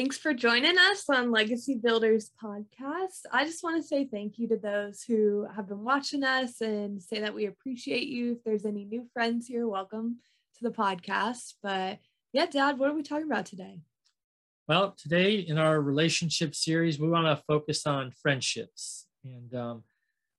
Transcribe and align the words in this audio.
Thanks 0.00 0.16
for 0.16 0.32
joining 0.32 0.78
us 0.78 1.04
on 1.10 1.30
Legacy 1.30 1.74
Builders 1.74 2.30
podcast. 2.42 3.26
I 3.30 3.44
just 3.44 3.62
want 3.62 3.76
to 3.76 3.86
say 3.86 4.06
thank 4.06 4.38
you 4.38 4.48
to 4.48 4.56
those 4.56 5.02
who 5.02 5.46
have 5.54 5.68
been 5.68 5.84
watching 5.84 6.24
us 6.24 6.62
and 6.62 7.02
say 7.02 7.20
that 7.20 7.34
we 7.34 7.44
appreciate 7.44 8.08
you. 8.08 8.32
If 8.32 8.38
there's 8.42 8.64
any 8.64 8.86
new 8.86 9.06
friends 9.12 9.46
here, 9.46 9.68
welcome 9.68 10.20
to 10.56 10.64
the 10.64 10.70
podcast. 10.70 11.52
But 11.62 11.98
yeah, 12.32 12.46
Dad, 12.46 12.78
what 12.78 12.88
are 12.88 12.94
we 12.94 13.02
talking 13.02 13.30
about 13.30 13.44
today? 13.44 13.80
Well, 14.66 14.96
today 14.96 15.34
in 15.34 15.58
our 15.58 15.78
relationship 15.82 16.54
series, 16.54 16.98
we 16.98 17.10
want 17.10 17.26
to 17.26 17.44
focus 17.46 17.86
on 17.86 18.10
friendships. 18.22 19.06
And 19.22 19.54
um, 19.54 19.84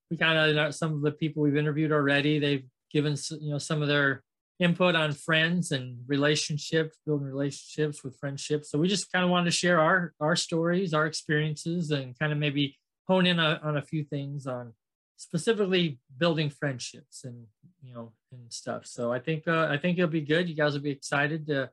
we 0.09 0.17
kind 0.17 0.57
of, 0.57 0.73
some 0.73 0.95
of 0.95 1.01
the 1.03 1.11
people 1.11 1.43
we've 1.43 1.55
interviewed 1.55 1.91
already, 1.91 2.39
they've 2.39 2.65
given 2.91 3.15
you 3.39 3.51
know 3.51 3.59
some 3.59 3.83
of 3.83 3.87
their 3.87 4.23
input 4.61 4.95
on 4.95 5.11
friends 5.11 5.71
and 5.71 5.97
relationships, 6.07 6.97
building 7.05 7.27
relationships 7.27 8.03
with 8.03 8.17
friendships. 8.17 8.69
So 8.69 8.77
we 8.77 8.87
just 8.87 9.11
kind 9.11 9.25
of 9.25 9.31
wanted 9.31 9.45
to 9.45 9.51
share 9.51 9.79
our 9.79 10.13
our 10.19 10.35
stories, 10.35 10.93
our 10.93 11.07
experiences, 11.07 11.91
and 11.91 12.17
kind 12.17 12.31
of 12.31 12.37
maybe 12.37 12.77
hone 13.07 13.25
in 13.25 13.39
a, 13.39 13.59
on 13.63 13.75
a 13.75 13.81
few 13.81 14.03
things 14.03 14.45
on 14.45 14.73
specifically 15.17 15.99
building 16.17 16.49
friendships 16.49 17.23
and 17.23 17.47
you 17.83 17.93
know 17.93 18.13
and 18.31 18.53
stuff. 18.53 18.85
So 18.85 19.11
I 19.11 19.19
think 19.19 19.47
uh, 19.47 19.67
I 19.69 19.77
think 19.77 19.97
it'll 19.97 20.09
be 20.09 20.21
good. 20.21 20.47
You 20.47 20.55
guys 20.55 20.73
will 20.73 20.81
be 20.81 20.91
excited 20.91 21.47
to 21.47 21.71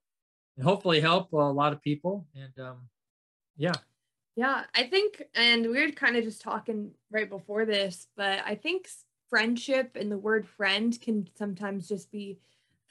hopefully 0.62 1.00
help 1.00 1.32
a 1.32 1.36
lot 1.36 1.72
of 1.72 1.82
people. 1.82 2.26
And 2.34 2.66
um, 2.66 2.88
yeah. 3.56 3.74
Yeah, 4.34 4.64
I 4.72 4.84
think, 4.84 5.24
and 5.34 5.66
we 5.66 5.84
were 5.84 5.90
kind 5.90 6.16
of 6.16 6.22
just 6.22 6.40
talking 6.40 6.92
right 7.10 7.28
before 7.28 7.64
this, 7.64 8.06
but 8.16 8.38
I 8.46 8.54
think 8.54 8.88
friendship 9.28 9.96
and 9.96 10.12
the 10.12 10.18
word 10.18 10.46
friend 10.46 10.96
can 11.00 11.28
sometimes 11.36 11.88
just 11.88 12.12
be 12.12 12.38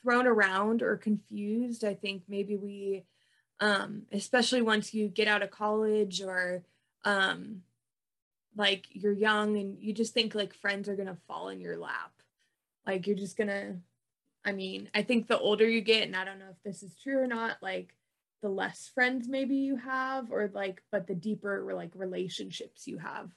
thrown 0.08 0.25
around 0.25 0.81
or 0.81 0.95
confused. 0.95 1.83
I 1.83 1.94
think 1.94 2.23
maybe 2.30 2.55
we, 2.55 3.03
um, 3.59 4.03
especially 4.14 4.61
once 4.61 4.94
you 4.94 5.09
get 5.09 5.27
out 5.27 5.44
of 5.44 5.52
college 5.52 6.22
or 6.22 6.64
um, 7.03 7.64
like 8.55 8.86
you're 8.91 9.11
young 9.11 9.58
and 9.58 9.77
you 9.81 9.91
just 9.91 10.14
think 10.14 10.33
like 10.33 10.53
friends 10.53 10.88
are 10.88 10.95
gonna 10.95 11.17
fall 11.27 11.49
in 11.49 11.59
your 11.59 11.75
lap. 11.75 12.14
Like 12.86 13.05
you're 13.05 13.17
just 13.17 13.36
gonna, 13.36 13.75
I 14.45 14.53
mean, 14.53 14.89
I 14.95 15.02
think 15.02 15.27
the 15.27 15.38
older 15.38 15.67
you 15.67 15.81
get, 15.81 16.03
and 16.03 16.16
I 16.16 16.23
don't 16.23 16.39
know 16.39 16.52
if 16.52 16.64
this 16.64 16.83
is 16.83 16.95
true 17.03 17.19
or 17.19 17.27
not, 17.27 17.58
like 17.61 17.94
the 18.42 18.47
less 18.47 18.89
friends 18.95 19.27
maybe 19.27 19.58
you 19.58 19.75
have, 19.75 20.31
or 20.31 20.49
like, 20.53 20.81
but 20.89 21.05
the 21.05 21.16
deeper 21.16 21.69
like 21.75 21.92
relationships 21.95 22.88
you 22.88 22.97
have. 22.99 23.30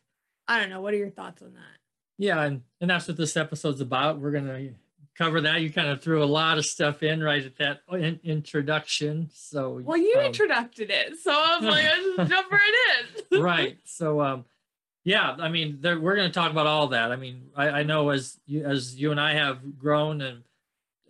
I 0.46 0.60
don't 0.60 0.70
know. 0.70 0.80
What 0.80 0.94
are 0.94 0.98
your 0.98 1.10
thoughts 1.10 1.42
on 1.42 1.54
that? 1.54 1.78
Yeah, 2.16 2.40
and, 2.44 2.62
and 2.80 2.90
that's 2.90 3.08
what 3.08 3.16
this 3.16 3.36
episode's 3.36 3.80
about. 3.80 4.20
We're 4.20 4.30
gonna 4.30 4.70
cover 5.16 5.40
that. 5.42 5.60
You 5.60 5.70
kind 5.70 5.88
of 5.88 6.02
threw 6.02 6.22
a 6.22 6.24
lot 6.24 6.58
of 6.58 6.66
stuff 6.66 7.02
in 7.02 7.22
right 7.22 7.44
at 7.44 7.56
that 7.56 7.80
in- 7.92 8.20
introduction. 8.24 9.30
So 9.32 9.80
well, 9.84 9.96
you 9.96 10.14
um, 10.18 10.32
introducced 10.32 10.80
it, 10.80 11.16
so 11.22 11.32
I 11.32 11.58
was 11.58 11.68
like, 11.68 11.84
I 11.84 12.14
just 12.16 12.30
jump 12.30 12.50
right 12.50 12.72
in. 13.30 13.42
right. 13.42 13.78
So 13.84 14.20
um, 14.20 14.44
yeah, 15.04 15.36
I 15.38 15.48
mean, 15.48 15.78
there, 15.80 15.98
we're 15.98 16.16
going 16.16 16.28
to 16.28 16.34
talk 16.34 16.50
about 16.50 16.66
all 16.66 16.88
that. 16.88 17.10
I 17.10 17.16
mean, 17.16 17.50
I, 17.56 17.68
I, 17.70 17.82
know 17.84 18.10
as 18.10 18.38
you 18.46 18.64
as 18.64 18.96
you 18.96 19.10
and 19.10 19.20
I 19.20 19.34
have 19.34 19.78
grown 19.78 20.20
and 20.20 20.42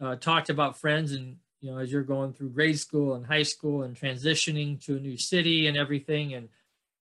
uh, 0.01 0.17
talked 0.17 0.48
about 0.48 0.79
friends, 0.79 1.12
and 1.12 1.37
you 1.61 1.70
know, 1.70 1.79
as 1.79 1.91
you're 1.91 2.03
going 2.03 2.33
through 2.33 2.51
grade 2.51 2.79
school 2.79 3.14
and 3.14 3.27
high 3.27 3.42
school 3.42 3.83
and 3.83 3.97
transitioning 3.97 4.83
to 4.86 4.97
a 4.97 5.01
new 5.01 5.17
city 5.17 5.67
and 5.67 5.77
everything, 5.77 6.35
and 6.35 6.48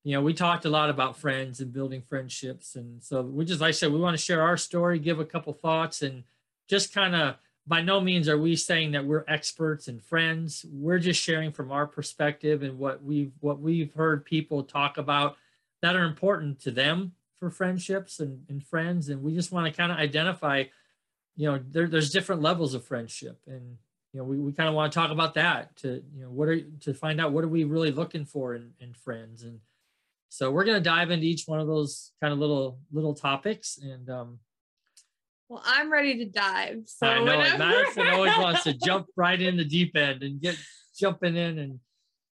you 0.03 0.13
know, 0.13 0.21
we 0.21 0.33
talked 0.33 0.65
a 0.65 0.69
lot 0.69 0.89
about 0.89 1.17
friends 1.17 1.59
and 1.59 1.71
building 1.71 2.01
friendships, 2.01 2.75
and 2.75 3.03
so 3.03 3.21
we 3.21 3.45
just, 3.45 3.61
like 3.61 3.69
I 3.69 3.71
said, 3.71 3.91
we 3.91 3.99
want 3.99 4.17
to 4.17 4.23
share 4.23 4.41
our 4.41 4.57
story, 4.57 4.97
give 4.97 5.19
a 5.19 5.25
couple 5.25 5.53
thoughts, 5.53 6.01
and 6.01 6.23
just 6.69 6.93
kind 6.93 7.15
of 7.15 7.35
by 7.67 7.81
no 7.81 7.99
means 7.99 8.29
are 8.29 8.37
we 8.37 8.55
saying 8.55 8.91
that 8.91 9.05
we're 9.05 9.25
experts 9.27 9.87
and 9.87 10.01
friends. 10.01 10.65
We're 10.71 10.99
just 10.99 11.21
sharing 11.21 11.51
from 11.51 11.71
our 11.71 11.85
perspective 11.85 12.63
and 12.63 12.79
what 12.79 13.03
we've 13.03 13.31
what 13.41 13.59
we've 13.59 13.93
heard 13.93 14.25
people 14.25 14.63
talk 14.63 14.97
about 14.97 15.35
that 15.81 15.95
are 15.95 16.03
important 16.03 16.59
to 16.61 16.71
them 16.71 17.13
for 17.39 17.49
friendships 17.49 18.19
and, 18.19 18.43
and 18.49 18.63
friends. 18.63 19.09
And 19.09 19.21
we 19.21 19.33
just 19.33 19.51
want 19.51 19.65
to 19.65 19.77
kind 19.77 19.91
of 19.91 19.97
identify 19.97 20.65
you 21.35 21.49
know 21.49 21.59
there, 21.71 21.87
there's 21.87 22.11
different 22.11 22.41
levels 22.41 22.73
of 22.73 22.85
friendship. 22.85 23.39
And 23.47 23.77
you 24.13 24.19
know 24.19 24.23
we, 24.23 24.37
we 24.37 24.51
kind 24.51 24.69
of 24.69 24.75
want 24.75 24.91
to 24.91 24.99
talk 24.99 25.11
about 25.11 25.35
that 25.35 25.75
to 25.77 26.03
you 26.15 26.23
know 26.23 26.29
what 26.29 26.47
are 26.47 26.61
to 26.61 26.93
find 26.93 27.19
out 27.19 27.33
what 27.33 27.43
are 27.43 27.49
we 27.49 27.63
really 27.63 27.91
looking 27.91 28.25
for 28.25 28.55
in, 28.55 28.71
in 28.79 28.93
friends. 28.93 29.43
And 29.43 29.59
so 30.29 30.51
we're 30.51 30.65
going 30.65 30.77
to 30.77 30.83
dive 30.83 31.11
into 31.11 31.25
each 31.25 31.43
one 31.47 31.59
of 31.59 31.67
those 31.67 32.11
kind 32.21 32.33
of 32.33 32.39
little 32.39 32.79
little 32.91 33.13
topics. 33.13 33.77
And 33.77 34.09
um, 34.09 34.39
well, 35.49 35.63
I'm 35.65 35.91
ready 35.91 36.17
to 36.19 36.25
dive. 36.25 36.83
So 36.85 37.07
I 37.07 37.23
know 37.23 37.37
whenever... 37.37 37.57
Madison 37.57 38.07
always 38.07 38.37
wants 38.37 38.63
to 38.63 38.73
jump 38.73 39.07
right 39.17 39.41
in 39.41 39.57
the 39.57 39.65
deep 39.65 39.97
end 39.97 40.23
and 40.23 40.39
get 40.39 40.57
jumping 40.97 41.35
in 41.35 41.57
and 41.59 41.79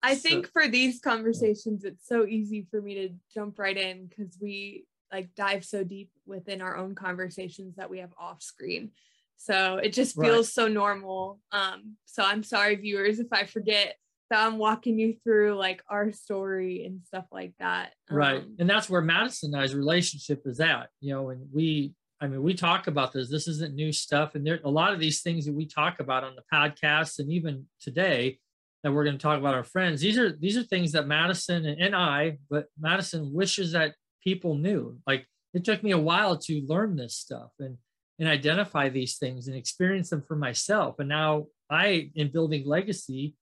I 0.03 0.15
so... 0.15 0.29
think 0.29 0.51
for 0.51 0.67
these 0.67 0.99
conversations 0.99 1.83
it's 1.83 2.07
so 2.07 2.25
easy 2.25 2.67
for 2.69 2.81
me 2.81 2.95
to 2.95 3.09
jump 3.33 3.57
right 3.57 3.77
in 3.77 4.07
because 4.07 4.37
we 4.41 4.85
like 5.11 5.33
dive 5.35 5.63
so 5.63 5.83
deep 5.83 6.11
within 6.25 6.61
our 6.61 6.75
own 6.75 6.93
conversations 6.93 7.75
that 7.77 7.89
we 7.89 7.99
have 7.99 8.11
off 8.19 8.43
screen. 8.43 8.91
So 9.37 9.77
it 9.77 9.93
just 9.93 10.19
feels 10.19 10.47
right. 10.47 10.53
so 10.53 10.67
normal. 10.67 11.39
Um, 11.51 11.95
so 12.05 12.23
I'm 12.23 12.43
sorry, 12.43 12.75
viewers, 12.75 13.19
if 13.19 13.27
I 13.31 13.45
forget 13.45 13.95
that 14.29 14.45
I'm 14.45 14.57
walking 14.57 14.97
you 14.97 15.15
through 15.23 15.55
like 15.55 15.83
our 15.89 16.11
story 16.11 16.85
and 16.85 17.01
stuff 17.05 17.25
like 17.31 17.53
that. 17.59 17.93
Right. 18.09 18.41
Um, 18.41 18.55
and 18.59 18.69
that's 18.69 18.89
where 18.89 19.01
Madison 19.01 19.53
and 19.53 19.61
I's 19.61 19.75
relationship 19.75 20.41
is 20.45 20.59
at, 20.59 20.89
you 20.99 21.13
know, 21.13 21.29
and 21.29 21.47
we 21.53 21.93
I 22.21 22.27
mean, 22.27 22.43
we 22.43 22.53
talk 22.53 22.87
about 22.87 23.11
this. 23.11 23.29
This 23.29 23.47
isn't 23.47 23.75
new 23.75 23.91
stuff, 23.91 24.35
and 24.35 24.45
there 24.45 24.59
a 24.63 24.69
lot 24.69 24.93
of 24.93 24.99
these 24.99 25.21
things 25.21 25.45
that 25.45 25.53
we 25.53 25.65
talk 25.65 25.99
about 25.99 26.23
on 26.23 26.35
the 26.35 26.43
podcast, 26.53 27.19
and 27.19 27.31
even 27.31 27.65
today 27.79 28.39
that 28.83 28.91
we're 28.91 29.03
going 29.03 29.17
to 29.17 29.21
talk 29.21 29.39
about 29.39 29.55
our 29.55 29.63
friends. 29.63 29.99
These 29.99 30.17
are 30.17 30.31
these 30.31 30.57
are 30.57 30.63
things 30.63 30.91
that 30.91 31.07
Madison 31.07 31.65
and, 31.65 31.81
and 31.81 31.95
I, 31.95 32.37
but 32.49 32.67
Madison 32.79 33.33
wishes 33.33 33.71
that 33.71 33.95
people 34.23 34.55
knew. 34.55 34.99
Like 35.07 35.25
it 35.55 35.65
took 35.65 35.83
me 35.83 35.91
a 35.91 35.97
while 35.97 36.37
to 36.37 36.61
learn 36.67 36.95
this 36.95 37.15
stuff 37.15 37.49
and 37.59 37.77
and 38.19 38.29
identify 38.29 38.89
these 38.89 39.17
things 39.17 39.47
and 39.47 39.57
experience 39.57 40.09
them 40.09 40.21
for 40.21 40.35
myself. 40.35 40.99
And 40.99 41.09
now 41.09 41.47
I, 41.69 42.11
in 42.15 42.31
building 42.31 42.65
legacy, 42.65 43.35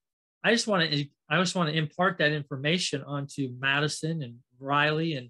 I 0.44 0.52
just 0.52 0.66
want 0.66 0.90
to 0.90 1.06
I 1.30 1.38
just 1.40 1.56
want 1.56 1.70
to 1.70 1.78
impart 1.78 2.18
that 2.20 2.32
information 2.32 3.04
onto 3.04 3.50
Madison 3.60 4.24
and 4.24 4.36
Riley 4.60 5.16
and 5.16 5.30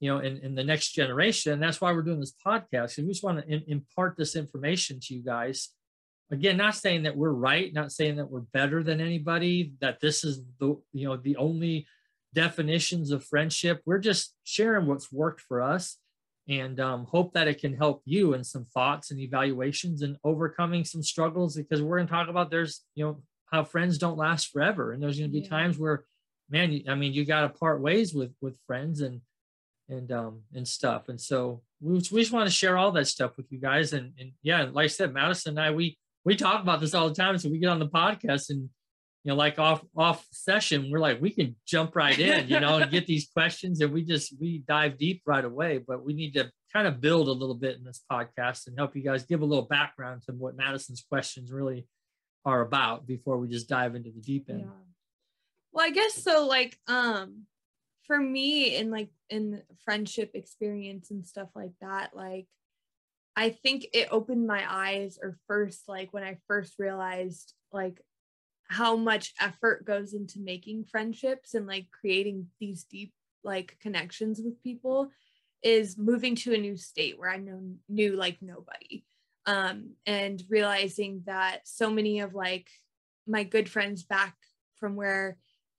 you 0.00 0.12
know, 0.12 0.18
in, 0.18 0.38
in 0.38 0.54
the 0.54 0.64
next 0.64 0.92
generation. 0.92 1.52
And 1.52 1.62
that's 1.62 1.80
why 1.80 1.92
we're 1.92 2.02
doing 2.02 2.20
this 2.20 2.34
podcast. 2.44 2.98
And 2.98 3.06
we 3.06 3.12
just 3.12 3.24
want 3.24 3.38
to 3.38 3.48
in, 3.52 3.62
impart 3.66 4.16
this 4.16 4.36
information 4.36 5.00
to 5.00 5.14
you 5.14 5.22
guys. 5.22 5.70
Again, 6.30 6.56
not 6.56 6.74
saying 6.74 7.04
that 7.04 7.16
we're 7.16 7.30
right, 7.30 7.72
not 7.72 7.92
saying 7.92 8.16
that 8.16 8.30
we're 8.30 8.40
better 8.40 8.82
than 8.82 9.00
anybody, 9.00 9.72
that 9.80 10.00
this 10.00 10.24
is 10.24 10.42
the, 10.58 10.76
you 10.92 11.08
know, 11.08 11.16
the 11.16 11.36
only 11.36 11.86
definitions 12.34 13.12
of 13.12 13.24
friendship. 13.24 13.80
We're 13.86 13.98
just 13.98 14.34
sharing 14.44 14.86
what's 14.86 15.12
worked 15.12 15.40
for 15.40 15.62
us 15.62 15.98
and 16.48 16.78
um, 16.78 17.06
hope 17.06 17.32
that 17.34 17.48
it 17.48 17.60
can 17.60 17.74
help 17.74 18.02
you 18.04 18.34
in 18.34 18.44
some 18.44 18.66
thoughts 18.66 19.10
and 19.10 19.20
evaluations 19.20 20.02
and 20.02 20.16
overcoming 20.24 20.84
some 20.84 21.02
struggles 21.02 21.56
because 21.56 21.80
we're 21.80 21.96
going 21.96 22.06
to 22.06 22.12
talk 22.12 22.28
about 22.28 22.50
there's, 22.50 22.82
you 22.94 23.04
know, 23.04 23.22
how 23.50 23.64
friends 23.64 23.96
don't 23.96 24.18
last 24.18 24.50
forever. 24.50 24.92
And 24.92 25.02
there's 25.02 25.18
going 25.18 25.30
to 25.30 25.32
be 25.32 25.44
yeah. 25.44 25.48
times 25.48 25.78
where, 25.78 26.04
man, 26.50 26.82
I 26.88 26.94
mean, 26.96 27.12
you 27.12 27.24
got 27.24 27.42
to 27.42 27.48
part 27.48 27.80
ways 27.80 28.12
with, 28.12 28.32
with 28.40 28.58
friends 28.66 29.00
and, 29.00 29.20
and 29.88 30.10
um 30.12 30.40
and 30.54 30.66
stuff. 30.66 31.08
And 31.08 31.20
so 31.20 31.62
we, 31.80 31.94
we 31.94 32.20
just 32.20 32.32
want 32.32 32.48
to 32.48 32.54
share 32.54 32.76
all 32.76 32.92
that 32.92 33.06
stuff 33.06 33.36
with 33.36 33.50
you 33.50 33.58
guys. 33.58 33.92
And 33.92 34.12
and 34.18 34.32
yeah, 34.42 34.66
like 34.70 34.84
I 34.84 34.88
said, 34.88 35.12
Madison 35.12 35.58
and 35.58 35.60
I 35.60 35.70
we 35.70 35.98
we 36.24 36.36
talk 36.36 36.62
about 36.62 36.80
this 36.80 36.94
all 36.94 37.08
the 37.08 37.14
time. 37.14 37.38
So 37.38 37.48
we 37.48 37.58
get 37.58 37.70
on 37.70 37.78
the 37.78 37.88
podcast 37.88 38.50
and 38.50 38.68
you 39.26 39.32
know, 39.32 39.36
like 39.36 39.58
off 39.58 39.84
off 39.96 40.24
session, 40.30 40.88
we're 40.88 41.00
like, 41.00 41.20
we 41.20 41.30
can 41.30 41.56
jump 41.66 41.96
right 41.96 42.16
in, 42.16 42.48
you 42.48 42.60
know, 42.60 42.78
and 42.78 42.90
get 42.92 43.06
these 43.08 43.28
questions 43.28 43.80
and 43.80 43.92
we 43.92 44.04
just 44.04 44.32
we 44.40 44.62
dive 44.68 44.98
deep 44.98 45.22
right 45.26 45.44
away. 45.44 45.78
But 45.78 46.04
we 46.04 46.14
need 46.14 46.34
to 46.34 46.50
kind 46.72 46.86
of 46.86 47.00
build 47.00 47.26
a 47.26 47.32
little 47.32 47.56
bit 47.56 47.76
in 47.76 47.82
this 47.82 48.04
podcast 48.10 48.68
and 48.68 48.78
help 48.78 48.94
you 48.94 49.02
guys 49.02 49.24
give 49.24 49.42
a 49.42 49.44
little 49.44 49.64
background 49.64 50.22
to 50.26 50.32
what 50.32 50.56
Madison's 50.56 51.04
questions 51.08 51.50
really 51.50 51.88
are 52.44 52.60
about 52.60 53.04
before 53.04 53.38
we 53.38 53.48
just 53.48 53.68
dive 53.68 53.96
into 53.96 54.12
the 54.12 54.20
deep 54.20 54.48
end. 54.48 54.60
Yeah. 54.60 54.70
Well, 55.72 55.84
I 55.84 55.90
guess 55.90 56.14
so 56.14 56.46
like 56.46 56.78
um 56.86 57.46
for 58.06 58.18
me 58.18 58.76
in 58.76 58.92
like 58.92 59.08
in 59.30 59.62
friendship 59.84 60.30
experience 60.34 61.10
and 61.10 61.26
stuff 61.26 61.48
like 61.54 61.72
that 61.80 62.14
like 62.14 62.46
i 63.34 63.50
think 63.50 63.86
it 63.92 64.08
opened 64.10 64.46
my 64.46 64.64
eyes 64.68 65.18
or 65.22 65.36
first 65.46 65.88
like 65.88 66.12
when 66.12 66.22
i 66.22 66.36
first 66.46 66.74
realized 66.78 67.54
like 67.72 68.00
how 68.68 68.96
much 68.96 69.34
effort 69.40 69.84
goes 69.84 70.12
into 70.12 70.40
making 70.40 70.84
friendships 70.84 71.54
and 71.54 71.66
like 71.66 71.86
creating 71.90 72.46
these 72.60 72.84
deep 72.84 73.12
like 73.44 73.76
connections 73.80 74.40
with 74.42 74.62
people 74.62 75.10
is 75.62 75.96
moving 75.96 76.34
to 76.34 76.54
a 76.54 76.58
new 76.58 76.76
state 76.76 77.18
where 77.18 77.30
i 77.30 77.36
know 77.36 77.60
knew 77.88 78.16
like 78.16 78.38
nobody 78.40 79.04
um 79.46 79.90
and 80.06 80.42
realizing 80.48 81.22
that 81.26 81.60
so 81.64 81.90
many 81.90 82.20
of 82.20 82.34
like 82.34 82.68
my 83.26 83.44
good 83.44 83.68
friends 83.68 84.02
back 84.02 84.36
from 84.78 84.94
where 84.96 85.36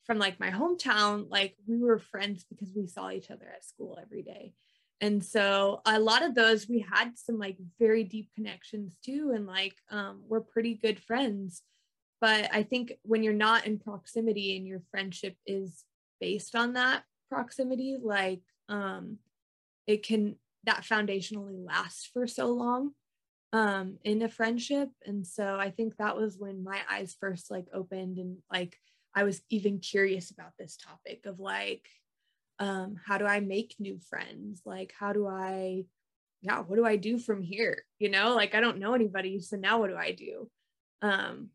from 0.07 0.17
like 0.17 0.39
my 0.39 0.49
hometown, 0.49 1.27
like 1.29 1.55
we 1.67 1.77
were 1.77 1.99
friends 1.99 2.45
because 2.49 2.71
we 2.75 2.87
saw 2.87 3.11
each 3.11 3.29
other 3.29 3.47
at 3.53 3.65
school 3.65 3.99
every 4.01 4.23
day. 4.23 4.53
And 4.99 5.23
so 5.23 5.81
a 5.85 5.99
lot 5.99 6.23
of 6.23 6.33
those 6.33 6.67
we 6.67 6.79
had 6.79 7.17
some 7.17 7.37
like 7.37 7.57
very 7.77 8.03
deep 8.03 8.29
connections 8.35 8.97
too. 9.05 9.33
And 9.35 9.45
like 9.45 9.75
um, 9.91 10.23
we're 10.27 10.41
pretty 10.41 10.73
good 10.73 10.99
friends. 10.99 11.61
but 12.21 12.49
I 12.51 12.63
think 12.63 12.93
when 13.03 13.21
you're 13.23 13.33
not 13.33 13.67
in 13.67 13.77
proximity 13.79 14.57
and 14.57 14.65
your 14.65 14.81
friendship 14.89 15.35
is 15.45 15.83
based 16.19 16.55
on 16.55 16.73
that 16.73 17.03
proximity, 17.29 17.97
like 18.01 18.41
um, 18.69 19.19
it 19.85 20.03
can 20.03 20.37
that 20.63 20.83
foundationally 20.83 21.63
last 21.65 22.09
for 22.13 22.27
so 22.27 22.47
long 22.47 22.91
um 23.53 23.97
in 24.03 24.21
a 24.21 24.27
friendship 24.29 24.89
and 25.05 25.25
so 25.25 25.55
i 25.57 25.69
think 25.71 25.95
that 25.95 26.17
was 26.17 26.37
when 26.37 26.63
my 26.63 26.79
eyes 26.91 27.15
first 27.19 27.49
like 27.49 27.65
opened 27.73 28.17
and 28.17 28.37
like 28.51 28.77
i 29.15 29.23
was 29.23 29.41
even 29.49 29.79
curious 29.79 30.31
about 30.31 30.51
this 30.57 30.77
topic 30.77 31.25
of 31.25 31.39
like 31.39 31.87
um 32.59 32.95
how 33.05 33.17
do 33.17 33.25
i 33.25 33.39
make 33.39 33.75
new 33.79 33.99
friends? 34.09 34.61
Like 34.65 34.93
how 34.97 35.13
do 35.13 35.27
i 35.27 35.85
yeah 36.41 36.59
what 36.59 36.75
do 36.75 36.85
i 36.85 36.95
do 36.95 37.17
from 37.17 37.41
here? 37.41 37.83
You 37.99 38.09
know 38.09 38.35
like 38.35 38.55
i 38.55 38.59
don't 38.61 38.79
know 38.79 38.93
anybody 38.93 39.39
so 39.39 39.57
now 39.57 39.79
what 39.79 39.89
do 39.89 39.97
i 39.97 40.11
do? 40.11 40.49
Um 41.01 41.49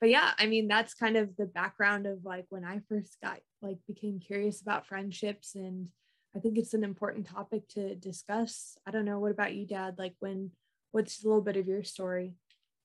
but 0.00 0.10
yeah 0.10 0.32
i 0.38 0.46
mean 0.46 0.68
that's 0.68 0.94
kind 0.94 1.16
of 1.16 1.36
the 1.36 1.46
background 1.46 2.06
of 2.06 2.24
like 2.24 2.44
when 2.48 2.64
i 2.64 2.80
first 2.88 3.16
got 3.22 3.38
like 3.62 3.78
became 3.86 4.18
curious 4.18 4.60
about 4.60 4.84
friendships 4.86 5.54
and 5.54 5.88
i 6.34 6.40
think 6.40 6.58
it's 6.58 6.74
an 6.74 6.82
important 6.82 7.26
topic 7.26 7.68
to 7.68 7.94
discuss. 7.94 8.76
I 8.86 8.90
don't 8.90 9.04
know 9.04 9.20
what 9.20 9.30
about 9.30 9.54
you 9.54 9.66
dad? 9.66 9.94
Like 9.98 10.14
when 10.18 10.50
what's 10.90 11.22
a 11.22 11.26
little 11.26 11.42
bit 11.42 11.56
of 11.56 11.68
your 11.68 11.84
story 11.84 12.34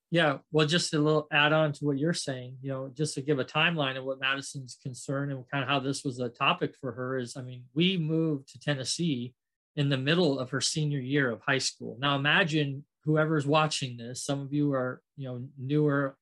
yeah 0.10 0.38
well 0.52 0.66
just 0.66 0.94
a 0.94 1.00
little 1.00 1.28
add 1.32 1.52
on 1.54 1.74
to 1.74 1.86
what 1.86 1.98
you're 1.98 2.14
saying 2.14 2.56
you 2.62 2.70
know 2.70 2.90
just 2.94 3.14
to 3.16 3.22
give 3.22 3.40
a 3.40 3.46
timeline 3.46 3.98
of 3.98 4.06
what 4.06 4.20
madison's 4.20 4.78
concern 4.82 5.32
and 5.32 5.44
kind 5.52 5.64
of 5.64 5.70
how 5.70 5.80
this 5.80 6.04
was 6.04 6.20
a 6.20 6.30
topic 6.30 6.74
for 6.80 6.92
her 6.94 7.18
is 7.18 7.36
i 7.36 7.42
mean 7.42 7.64
we 7.74 7.98
moved 7.98 8.48
to 8.48 8.60
tennessee 8.60 9.34
in 9.78 9.90
the 9.90 9.98
middle 9.98 10.40
of 10.40 10.50
her 10.50 10.60
senior 10.60 11.00
year 11.00 11.30
of 11.30 11.40
high 11.48 11.60
school. 11.60 11.98
Now 12.02 12.16
imagine 12.16 12.84
whoever's 13.06 13.48
watching 13.48 13.96
this 13.96 14.26
some 14.26 14.42
of 14.42 14.52
you 14.52 14.74
are 14.74 15.02
you 15.16 15.30
know 15.30 15.48
newer 15.58 16.18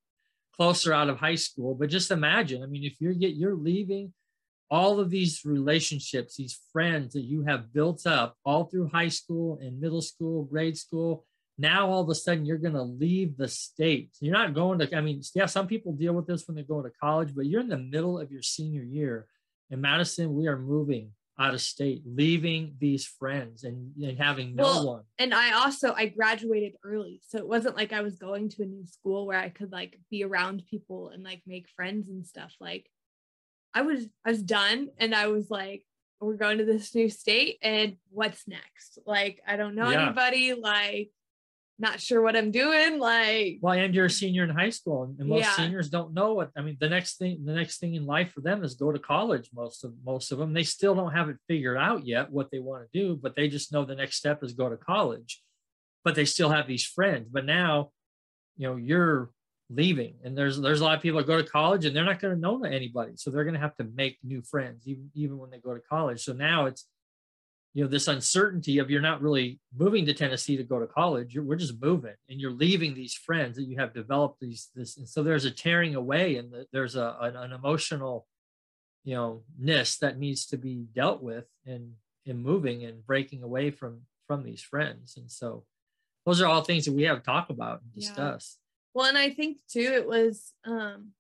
closer 0.56 0.94
out 0.94 1.10
of 1.10 1.18
high 1.18 1.36
school 1.36 1.74
but 1.74 1.90
just 1.90 2.12
imagine 2.12 2.62
i 2.62 2.68
mean 2.68 2.84
if 2.84 3.02
you're 3.02 3.12
get 3.12 3.34
you're 3.34 3.56
leaving 3.56 4.14
all 4.70 5.00
of 5.00 5.10
these 5.10 5.42
relationships 5.44 6.36
these 6.36 6.62
friends 6.72 7.14
that 7.14 7.24
you 7.24 7.42
have 7.42 7.74
built 7.74 8.06
up 8.06 8.38
all 8.46 8.66
through 8.66 8.88
high 8.88 9.08
school 9.08 9.58
and 9.64 9.80
middle 9.80 10.02
school 10.02 10.44
grade 10.44 10.78
school 10.78 11.26
now 11.58 11.90
all 11.90 12.02
of 12.02 12.10
a 12.10 12.16
sudden 12.16 12.46
you're 12.46 12.58
going 12.58 12.74
to 12.74 12.82
leave 12.82 13.38
the 13.38 13.48
state. 13.48 14.12
You're 14.20 14.34
not 14.34 14.54
going 14.54 14.80
to, 14.80 14.96
I 14.96 15.02
mean, 15.02 15.22
yeah, 15.34 15.46
some 15.46 15.68
people 15.68 15.94
deal 15.94 16.14
with 16.14 16.28
this 16.28 16.48
when 16.48 16.56
they 16.56 16.64
go 16.64 16.82
to 16.82 16.92
college, 17.02 17.34
but 17.36 17.46
you're 17.46 17.62
in 17.62 17.70
the 17.70 17.78
middle 17.78 18.20
of 18.20 18.32
your 18.32 18.42
senior 18.42 18.84
year. 18.84 19.28
In 19.70 19.82
Madison, 19.82 20.36
we 20.36 20.48
are 20.48 20.60
moving 20.60 21.12
out 21.40 21.54
of 21.54 21.62
state, 21.62 22.02
leaving 22.06 22.76
these 22.80 23.06
friends 23.06 23.64
and, 23.64 23.92
and 24.02 24.18
having 24.18 24.56
no 24.56 24.64
well, 24.64 24.88
one. 24.88 25.04
And 25.20 25.34
I 25.34 25.54
also 25.54 25.94
I 25.94 26.08
graduated 26.08 26.74
early. 26.84 27.22
So 27.28 27.38
it 27.38 27.48
wasn't 27.48 27.76
like 27.76 27.92
I 27.92 28.02
was 28.02 28.16
going 28.16 28.50
to 28.50 28.64
a 28.64 28.66
new 28.66 28.86
school 28.86 29.26
where 29.26 29.40
I 29.40 29.50
could 29.50 29.72
like 29.72 30.00
be 30.10 30.24
around 30.24 30.64
people 30.70 31.10
and 31.10 31.24
like 31.24 31.42
make 31.46 31.68
friends 31.76 32.10
and 32.10 32.26
stuff. 32.26 32.54
Like 32.62 32.90
I 33.74 33.82
was 33.82 34.06
I 34.26 34.30
was 34.30 34.44
done 34.44 34.90
and 34.98 35.14
I 35.14 35.28
was 35.28 35.50
like, 35.50 35.84
we're 36.22 36.36
going 36.36 36.60
to 36.60 36.66
this 36.66 36.96
new 36.96 37.10
state 37.10 37.58
and 37.62 37.98
what's 38.10 38.48
next? 38.48 39.00
Like 39.06 39.42
I 39.46 39.58
don't 39.58 39.76
know 39.76 39.90
yeah. 39.90 40.04
anybody. 40.04 40.54
Like 40.54 41.12
not 41.78 42.00
sure 42.00 42.22
what 42.22 42.36
I'm 42.36 42.52
doing. 42.52 43.00
Like, 43.00 43.60
well, 43.62 43.74
and 43.74 43.94
you're 43.94 44.06
a 44.06 44.10
senior 44.10 44.44
in 44.44 44.50
high 44.50 44.70
school, 44.70 45.04
and 45.04 45.28
most 45.28 45.42
yeah. 45.42 45.56
seniors 45.56 45.90
don't 45.90 46.14
know 46.14 46.34
what. 46.34 46.52
I 46.56 46.62
mean, 46.62 46.78
the 46.80 46.90
next 46.90 47.18
thing, 47.18 47.44
the 47.44 47.54
next 47.54 47.80
thing 47.80 47.96
in 47.96 48.06
life 48.06 48.32
for 48.32 48.42
them 48.42 48.64
is 48.64 48.76
go 48.76 48.92
to 48.92 49.00
college. 49.00 49.50
Most 49.54 49.84
of 49.84 49.94
most 50.04 50.32
of 50.32 50.38
them, 50.38 50.54
they 50.54 50.64
still 50.64 50.96
don't 50.96 51.14
have 51.14 51.30
it 51.30 51.38
figured 51.48 51.78
out 51.78 52.06
yet 52.06 52.32
what 52.32 52.50
they 52.52 52.60
want 52.60 52.84
to 52.84 53.00
do, 53.00 53.20
but 53.22 53.36
they 53.36 53.50
just 53.50 53.74
know 53.74 53.84
the 53.84 53.96
next 53.96 54.18
step 54.18 54.44
is 54.44 54.54
go 54.54 54.70
to 54.70 54.78
college. 54.78 55.42
But 56.04 56.16
they 56.16 56.26
still 56.26 56.50
have 56.50 56.68
these 56.68 56.86
friends. 56.86 57.28
But 57.32 57.46
now, 57.46 57.90
you 58.58 58.68
know, 58.68 58.76
you're 58.78 59.32
leaving, 59.70 60.16
and 60.24 60.38
there's 60.38 60.60
there's 60.62 60.82
a 60.82 60.84
lot 60.84 60.96
of 60.96 61.02
people 61.02 61.20
that 61.20 61.28
go 61.28 61.42
to 61.42 61.48
college 61.48 61.84
and 61.86 61.96
they're 61.96 62.06
not 62.06 62.22
going 62.22 62.36
to 62.36 62.40
know 62.40 62.64
anybody, 62.64 63.14
so 63.16 63.32
they're 63.32 63.44
going 63.44 63.56
to 63.56 63.60
have 63.60 63.76
to 63.78 63.88
make 63.96 64.18
new 64.24 64.42
friends 64.44 64.88
even 64.88 65.10
even 65.14 65.38
when 65.38 65.50
they 65.50 65.60
go 65.60 65.74
to 65.74 65.82
college. 65.90 66.24
So 66.24 66.32
now 66.32 66.68
it's 66.68 66.86
you 67.76 67.84
know 67.84 67.90
this 67.90 68.08
uncertainty 68.08 68.80
of 68.80 68.90
you're 68.90 69.02
not 69.02 69.22
really 69.22 69.60
moving 69.78 70.06
to 70.06 70.14
tennessee 70.14 70.56
to 70.58 70.64
go 70.64 70.80
to 70.80 70.88
college. 70.88 71.36
You're, 71.36 71.44
we're 71.44 71.58
just 71.58 71.80
moving 71.80 72.16
and 72.30 72.40
you're 72.40 72.52
leaving 72.52 72.96
these 72.96 73.14
friends 73.14 73.58
that 73.58 73.66
you 73.66 73.78
have 73.78 73.94
developed 73.94 74.40
these 74.40 74.70
this 74.74 74.98
and 74.98 75.08
so 75.08 75.22
there's 75.22 75.46
a 75.46 75.52
tearing 75.52 75.94
away 75.94 76.38
and 76.38 76.52
the, 76.52 76.66
there's 76.72 76.96
a 76.96 77.18
an, 77.22 77.36
an, 77.36 77.52
emotional 77.52 78.26
you 79.04 79.14
know 79.14 79.44
ness 79.60 79.98
that 79.98 80.18
needs 80.18 80.46
to 80.48 80.58
be 80.58 80.86
dealt 80.96 81.22
with 81.22 81.46
in 81.66 81.94
in 82.26 82.42
moving 82.42 82.84
and 82.86 83.06
breaking 83.06 83.44
away 83.44 83.70
from 83.72 84.02
from 84.26 84.44
these 84.44 84.62
friends. 84.62 85.18
And 85.18 85.30
so 85.30 85.66
those 86.26 86.42
are 86.42 86.48
all 86.48 86.64
things 86.64 86.86
that 86.86 86.94
we 86.94 87.04
have 87.04 87.20
to 87.20 87.24
talk 87.24 87.50
about 87.50 87.82
and 87.82 87.94
discuss. 87.94 88.58
Yeah. 88.58 88.92
well 88.94 89.06
and 89.06 89.18
i 89.18 89.30
think 89.30 89.60
too 89.70 89.92
it 89.94 90.08
was 90.08 90.54
um 90.66 91.12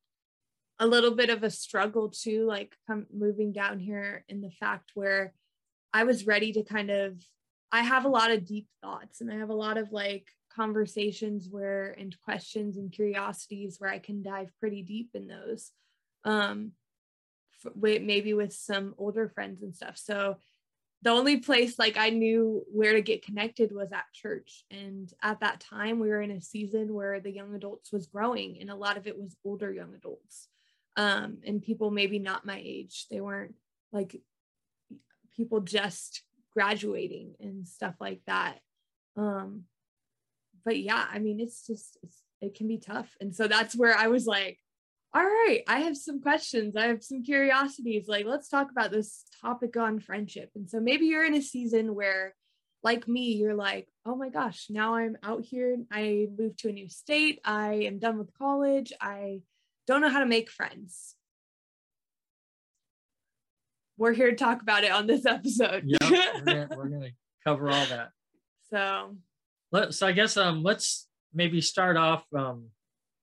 a 0.80 0.88
little 0.88 1.16
bit 1.16 1.30
of 1.30 1.44
a 1.44 1.50
struggle 1.50 2.10
too 2.10 2.46
like 2.46 2.76
come 2.88 3.06
moving 3.14 3.52
down 3.52 3.80
here 3.80 4.26
in 4.28 4.42
the 4.42 4.50
fact 4.50 4.92
where 4.94 5.34
I 5.96 6.04
was 6.04 6.28
ready 6.28 6.52
to 6.54 6.64
kind 6.64 6.90
of 6.90 7.24
I 7.72 7.82
have 7.82 8.06
a 8.06 8.10
lot 8.10 8.32
of 8.32 8.46
deep 8.46 8.68
thoughts 8.82 9.22
and 9.22 9.32
I 9.32 9.38
have 9.38 9.50
a 9.50 9.62
lot 9.66 9.78
of 9.78 9.92
like 9.92 10.28
conversations 10.54 11.48
where 11.50 11.96
and 11.98 12.16
questions 12.24 12.78
and 12.78 12.92
curiosities 12.92 13.78
where 13.80 13.90
I 13.90 14.00
can 14.00 14.22
dive 14.22 14.52
pretty 14.60 14.84
deep 14.84 15.10
in 15.14 15.28
those. 15.28 15.72
Um 16.26 16.74
with, 17.74 18.02
maybe 18.02 18.34
with 18.34 18.54
some 18.54 18.94
older 18.98 19.30
friends 19.30 19.64
and 19.64 19.76
stuff. 19.76 19.98
So 19.98 20.36
the 21.02 21.12
only 21.12 21.38
place 21.38 21.80
like 21.80 21.98
I 21.98 22.10
knew 22.10 22.64
where 22.72 22.94
to 22.94 23.02
get 23.02 23.26
connected 23.26 23.72
was 23.72 23.92
at 23.92 24.06
church. 24.14 24.66
And 24.70 25.12
at 25.22 25.40
that 25.40 25.62
time, 25.62 26.00
we 26.00 26.10
were 26.10 26.22
in 26.22 26.32
a 26.32 26.42
season 26.42 26.94
where 26.94 27.20
the 27.20 27.32
young 27.32 27.56
adults 27.56 27.92
was 27.92 28.08
growing, 28.08 28.58
and 28.60 28.70
a 28.70 28.76
lot 28.76 28.98
of 28.98 29.08
it 29.08 29.18
was 29.18 29.36
older 29.46 29.72
young 29.72 29.94
adults 29.96 30.48
um, 30.96 31.40
and 31.46 31.62
people 31.62 31.92
maybe 31.92 32.20
not 32.20 32.46
my 32.46 32.62
age. 32.64 33.06
They 33.10 33.22
weren't 33.22 33.56
like 33.92 34.22
people 35.36 35.60
just 35.62 36.24
graduating 36.54 37.36
and 37.40 37.68
stuff 37.68 37.96
like 38.00 38.22
that. 38.28 38.60
Um 39.18 39.66
but 40.66 40.80
yeah 40.80 41.06
i 41.10 41.20
mean 41.20 41.40
it's 41.40 41.66
just 41.66 41.98
it's, 42.04 42.24
it 42.42 42.56
can 42.56 42.68
be 42.68 42.78
tough. 42.78 43.16
And 43.22 43.34
so 43.34 43.48
that's 43.48 43.76
where 43.76 43.96
i 43.96 44.08
was 44.08 44.26
like 44.26 44.60
all 45.14 45.24
right 45.24 45.62
i 45.68 45.80
have 45.80 45.96
some 45.96 46.22
questions. 46.22 46.76
I 46.76 46.88
have 46.88 47.04
some 47.04 47.24
curiosities. 47.24 48.08
Like 48.08 48.26
let's 48.26 48.50
talk 48.50 48.72
about 48.72 48.92
this 48.92 49.24
topic 49.42 49.78
on 49.78 50.00
friendship. 50.00 50.50
And 50.56 50.70
so 50.70 50.80
maybe 50.80 51.06
you're 51.06 51.26
in 51.26 51.36
a 51.36 51.42
season 51.42 51.96
where 51.96 52.36
like 52.84 53.08
me 53.08 53.34
you're 53.34 53.56
like 53.56 53.88
oh 54.06 54.16
my 54.16 54.30
gosh 54.30 54.68
now 54.70 54.96
i'm 54.96 55.18
out 55.24 55.46
here. 55.46 55.78
I 55.92 56.28
moved 56.38 56.60
to 56.60 56.70
a 56.70 56.74
new 56.74 56.90
state. 56.90 57.40
I 57.46 57.74
am 57.74 58.00
done 58.00 58.18
with 58.18 58.38
college. 58.38 58.92
I 59.00 59.42
don't 59.88 60.02
know 60.02 60.10
how 60.10 60.20
to 60.20 60.26
make 60.26 60.50
friends 60.50 61.16
we're 63.98 64.14
here 64.14 64.30
to 64.30 64.36
talk 64.36 64.62
about 64.62 64.84
it 64.84 64.92
on 64.92 65.08
this 65.08 65.26
episode. 65.26 65.84
yeah, 65.86 65.98
we're, 66.46 66.68
we're 66.76 66.90
gonna, 66.90 67.10
cover 67.46 67.70
all 67.70 67.86
that. 67.88 68.10
So, 68.72 69.16
let 69.72 69.94
so 69.94 70.08
I 70.08 70.12
guess 70.12 70.38
um 70.38 70.64
let's 70.64 71.08
maybe 71.34 71.62
start 71.62 71.98
off 71.98 72.26
um 72.36 72.70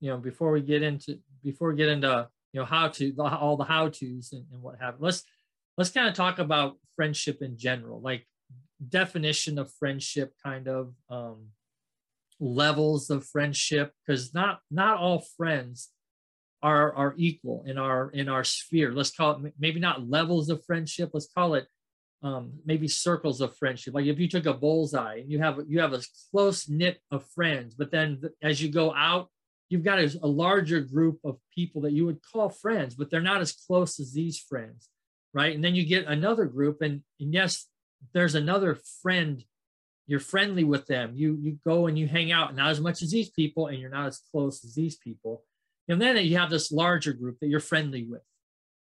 you 0.00 0.10
know 0.10 0.16
before 0.16 0.52
we 0.52 0.60
get 0.60 0.82
into 0.82 1.18
before 1.42 1.70
we 1.70 1.76
get 1.76 1.88
into 1.88 2.28
you 2.52 2.60
know 2.60 2.66
how 2.66 2.88
to 2.88 3.12
the, 3.12 3.22
all 3.22 3.56
the 3.56 3.64
how 3.64 3.88
tos 3.88 4.32
and, 4.32 4.44
and 4.52 4.62
what 4.62 4.76
have 4.80 4.96
let's 4.98 5.24
let's 5.76 5.90
kind 5.90 6.08
of 6.08 6.14
talk 6.14 6.38
about 6.38 6.76
friendship 6.94 7.42
in 7.42 7.56
general 7.56 8.00
like 8.00 8.26
definition 8.88 9.58
of 9.58 9.72
friendship 9.72 10.32
kind 10.44 10.68
of 10.68 10.92
um 11.08 11.48
levels 12.38 13.08
of 13.10 13.24
friendship 13.26 13.92
because 14.04 14.34
not 14.34 14.60
not 14.70 14.98
all 14.98 15.24
friends 15.36 15.90
are 16.62 16.94
are 16.94 17.14
equal 17.16 17.64
in 17.66 17.78
our 17.78 18.10
in 18.10 18.28
our 18.28 18.44
sphere. 18.44 18.92
Let's 18.92 19.10
call 19.10 19.44
it 19.44 19.54
maybe 19.58 19.80
not 19.80 20.08
levels 20.08 20.48
of 20.48 20.64
friendship. 20.64 21.10
Let's 21.12 21.32
call 21.32 21.54
it 21.54 21.66
um, 22.22 22.52
maybe 22.64 22.86
circles 22.88 23.40
of 23.40 23.56
friendship. 23.56 23.94
Like 23.94 24.06
if 24.06 24.18
you 24.18 24.28
took 24.28 24.46
a 24.46 24.54
bullseye 24.54 25.16
and 25.16 25.30
you 25.30 25.40
have 25.40 25.58
you 25.68 25.80
have 25.80 25.92
a 25.92 26.02
close 26.30 26.68
knit 26.68 27.00
of 27.10 27.26
friends 27.34 27.74
but 27.74 27.90
then 27.90 28.22
as 28.42 28.62
you 28.62 28.70
go 28.70 28.94
out 28.94 29.28
you've 29.68 29.84
got 29.84 29.98
a, 29.98 30.18
a 30.22 30.26
larger 30.26 30.80
group 30.80 31.18
of 31.24 31.38
people 31.54 31.82
that 31.82 31.92
you 31.92 32.06
would 32.06 32.20
call 32.22 32.48
friends 32.48 32.94
but 32.94 33.10
they're 33.10 33.20
not 33.20 33.40
as 33.40 33.52
close 33.52 33.98
as 33.98 34.12
these 34.12 34.38
friends 34.38 34.88
right? 35.34 35.54
And 35.54 35.64
then 35.64 35.74
you 35.74 35.86
get 35.86 36.04
another 36.06 36.44
group 36.44 36.82
and, 36.82 37.02
and 37.18 37.34
yes 37.34 37.66
there's 38.12 38.34
another 38.34 38.78
friend. 39.02 39.44
You're 40.06 40.20
friendly 40.20 40.64
with 40.64 40.86
them. 40.86 41.12
You 41.14 41.38
you 41.40 41.58
go 41.64 41.86
and 41.86 41.98
you 41.98 42.06
hang 42.08 42.32
out 42.32 42.54
not 42.54 42.70
as 42.70 42.80
much 42.80 43.02
as 43.02 43.10
these 43.10 43.30
people 43.30 43.68
and 43.68 43.78
you're 43.78 43.90
not 43.90 44.06
as 44.06 44.20
close 44.30 44.64
as 44.64 44.74
these 44.74 44.96
people 44.96 45.44
and 45.88 46.00
then 46.00 46.16
you 46.18 46.38
have 46.38 46.50
this 46.50 46.72
larger 46.72 47.12
group 47.12 47.38
that 47.40 47.48
you're 47.48 47.60
friendly 47.60 48.04
with. 48.04 48.22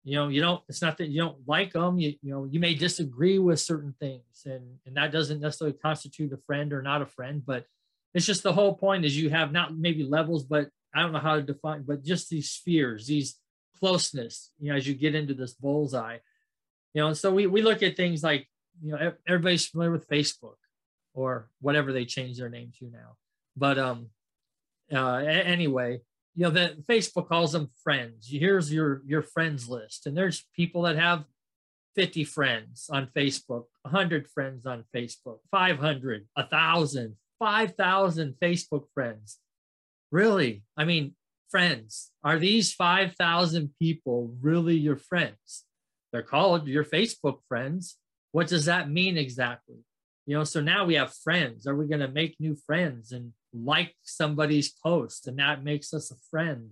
You 0.03 0.15
know, 0.15 0.27
you 0.27 0.41
don't, 0.41 0.61
it's 0.67 0.81
not 0.81 0.97
that 0.97 1.09
you 1.09 1.21
don't 1.21 1.47
like 1.47 1.73
them, 1.73 1.97
you, 1.97 2.15
you 2.21 2.31
know, 2.31 2.43
you 2.43 2.59
may 2.59 2.75
disagree 2.75 3.39
with 3.39 3.59
certain 3.59 3.95
things 3.99 4.43
and, 4.45 4.77
and 4.85 4.97
that 4.97 5.13
doesn't 5.13 5.39
necessarily 5.39 5.77
constitute 5.77 6.33
a 6.33 6.37
friend 6.37 6.73
or 6.73 6.81
not 6.81 7.01
a 7.01 7.05
friend, 7.05 7.41
but 7.45 7.65
it's 8.13 8.25
just 8.25 8.43
the 8.43 8.53
whole 8.53 8.75
point 8.75 9.05
is 9.05 9.17
you 9.17 9.29
have 9.29 9.53
not 9.53 9.75
maybe 9.77 10.03
levels, 10.03 10.43
but 10.43 10.69
I 10.93 11.01
don't 11.01 11.13
know 11.13 11.19
how 11.19 11.35
to 11.35 11.41
define, 11.41 11.83
but 11.83 12.03
just 12.03 12.29
these 12.29 12.49
spheres, 12.49 13.07
these 13.07 13.39
closeness, 13.79 14.51
you 14.59 14.71
know, 14.71 14.77
as 14.77 14.85
you 14.85 14.93
get 14.93 15.15
into 15.15 15.33
this 15.33 15.53
bullseye, 15.53 16.17
you 16.93 17.01
know, 17.01 17.07
and 17.07 17.17
so 17.17 17.33
we, 17.33 17.47
we 17.47 17.61
look 17.61 17.81
at 17.81 17.95
things 17.95 18.23
like, 18.23 18.47
you 18.81 18.91
know, 18.91 19.13
everybody's 19.27 19.67
familiar 19.67 19.91
with 19.91 20.09
Facebook 20.09 20.57
or 21.13 21.49
whatever 21.61 21.93
they 21.93 22.05
change 22.05 22.37
their 22.37 22.49
name 22.49 22.71
to 22.79 22.85
now. 22.91 23.15
But 23.55 23.77
um, 23.77 24.07
uh, 24.91 25.15
anyway, 25.15 26.01
you 26.35 26.43
know 26.43 26.49
that 26.51 26.85
Facebook 26.87 27.27
calls 27.27 27.51
them 27.51 27.69
friends. 27.83 28.27
Here's 28.29 28.73
your 28.73 29.01
your 29.05 29.21
friends 29.21 29.69
list, 29.69 30.07
and 30.07 30.17
there's 30.17 30.45
people 30.55 30.83
that 30.83 30.95
have 30.95 31.25
50 31.95 32.23
friends 32.23 32.89
on 32.91 33.09
Facebook, 33.15 33.65
100 33.83 34.27
friends 34.27 34.65
on 34.65 34.83
Facebook, 34.95 35.39
500, 35.51 36.27
1,000, 36.33 37.15
5,000 37.39 38.35
Facebook 38.41 38.85
friends. 38.93 39.39
Really? 40.11 40.63
I 40.75 40.85
mean, 40.85 41.15
friends. 41.49 42.11
Are 42.23 42.39
these 42.39 42.73
5,000 42.73 43.75
people 43.79 44.35
really 44.41 44.75
your 44.75 44.97
friends? 44.97 45.65
They're 46.11 46.23
called 46.23 46.67
your 46.67 46.83
Facebook 46.83 47.39
friends. 47.47 47.97
What 48.31 48.47
does 48.47 48.65
that 48.65 48.89
mean 48.89 49.17
exactly? 49.17 49.77
You 50.25 50.37
know, 50.37 50.43
so 50.45 50.61
now 50.61 50.85
we 50.85 50.95
have 50.95 51.13
friends. 51.13 51.67
Are 51.67 51.75
we 51.75 51.87
going 51.87 51.99
to 51.99 52.07
make 52.07 52.35
new 52.39 52.55
friends 52.55 53.11
and 53.11 53.33
like 53.53 53.95
somebody's 54.03 54.69
post 54.69 55.27
and 55.27 55.39
that 55.39 55.63
makes 55.63 55.93
us 55.93 56.11
a 56.11 56.15
friend? 56.29 56.71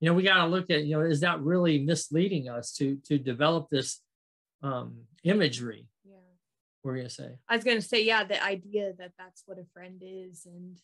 You 0.00 0.10
know, 0.10 0.14
we 0.14 0.22
got 0.22 0.44
to 0.44 0.46
look 0.46 0.70
at, 0.70 0.84
you 0.84 0.96
know, 0.96 1.04
is 1.04 1.20
that 1.20 1.40
really 1.40 1.78
misleading 1.78 2.48
us 2.48 2.72
to 2.74 2.98
to 3.06 3.18
develop 3.18 3.68
this 3.70 4.00
um 4.62 5.04
imagery? 5.22 5.86
Yeah. 6.04 6.16
What 6.82 6.92
were 6.92 7.02
to 7.02 7.10
say? 7.10 7.36
I 7.48 7.56
was 7.56 7.64
going 7.64 7.80
to 7.80 7.86
say, 7.86 8.04
yeah, 8.04 8.24
the 8.24 8.42
idea 8.42 8.92
that 8.98 9.12
that's 9.18 9.42
what 9.46 9.58
a 9.58 9.64
friend 9.72 10.02
is. 10.04 10.46
And 10.46 10.76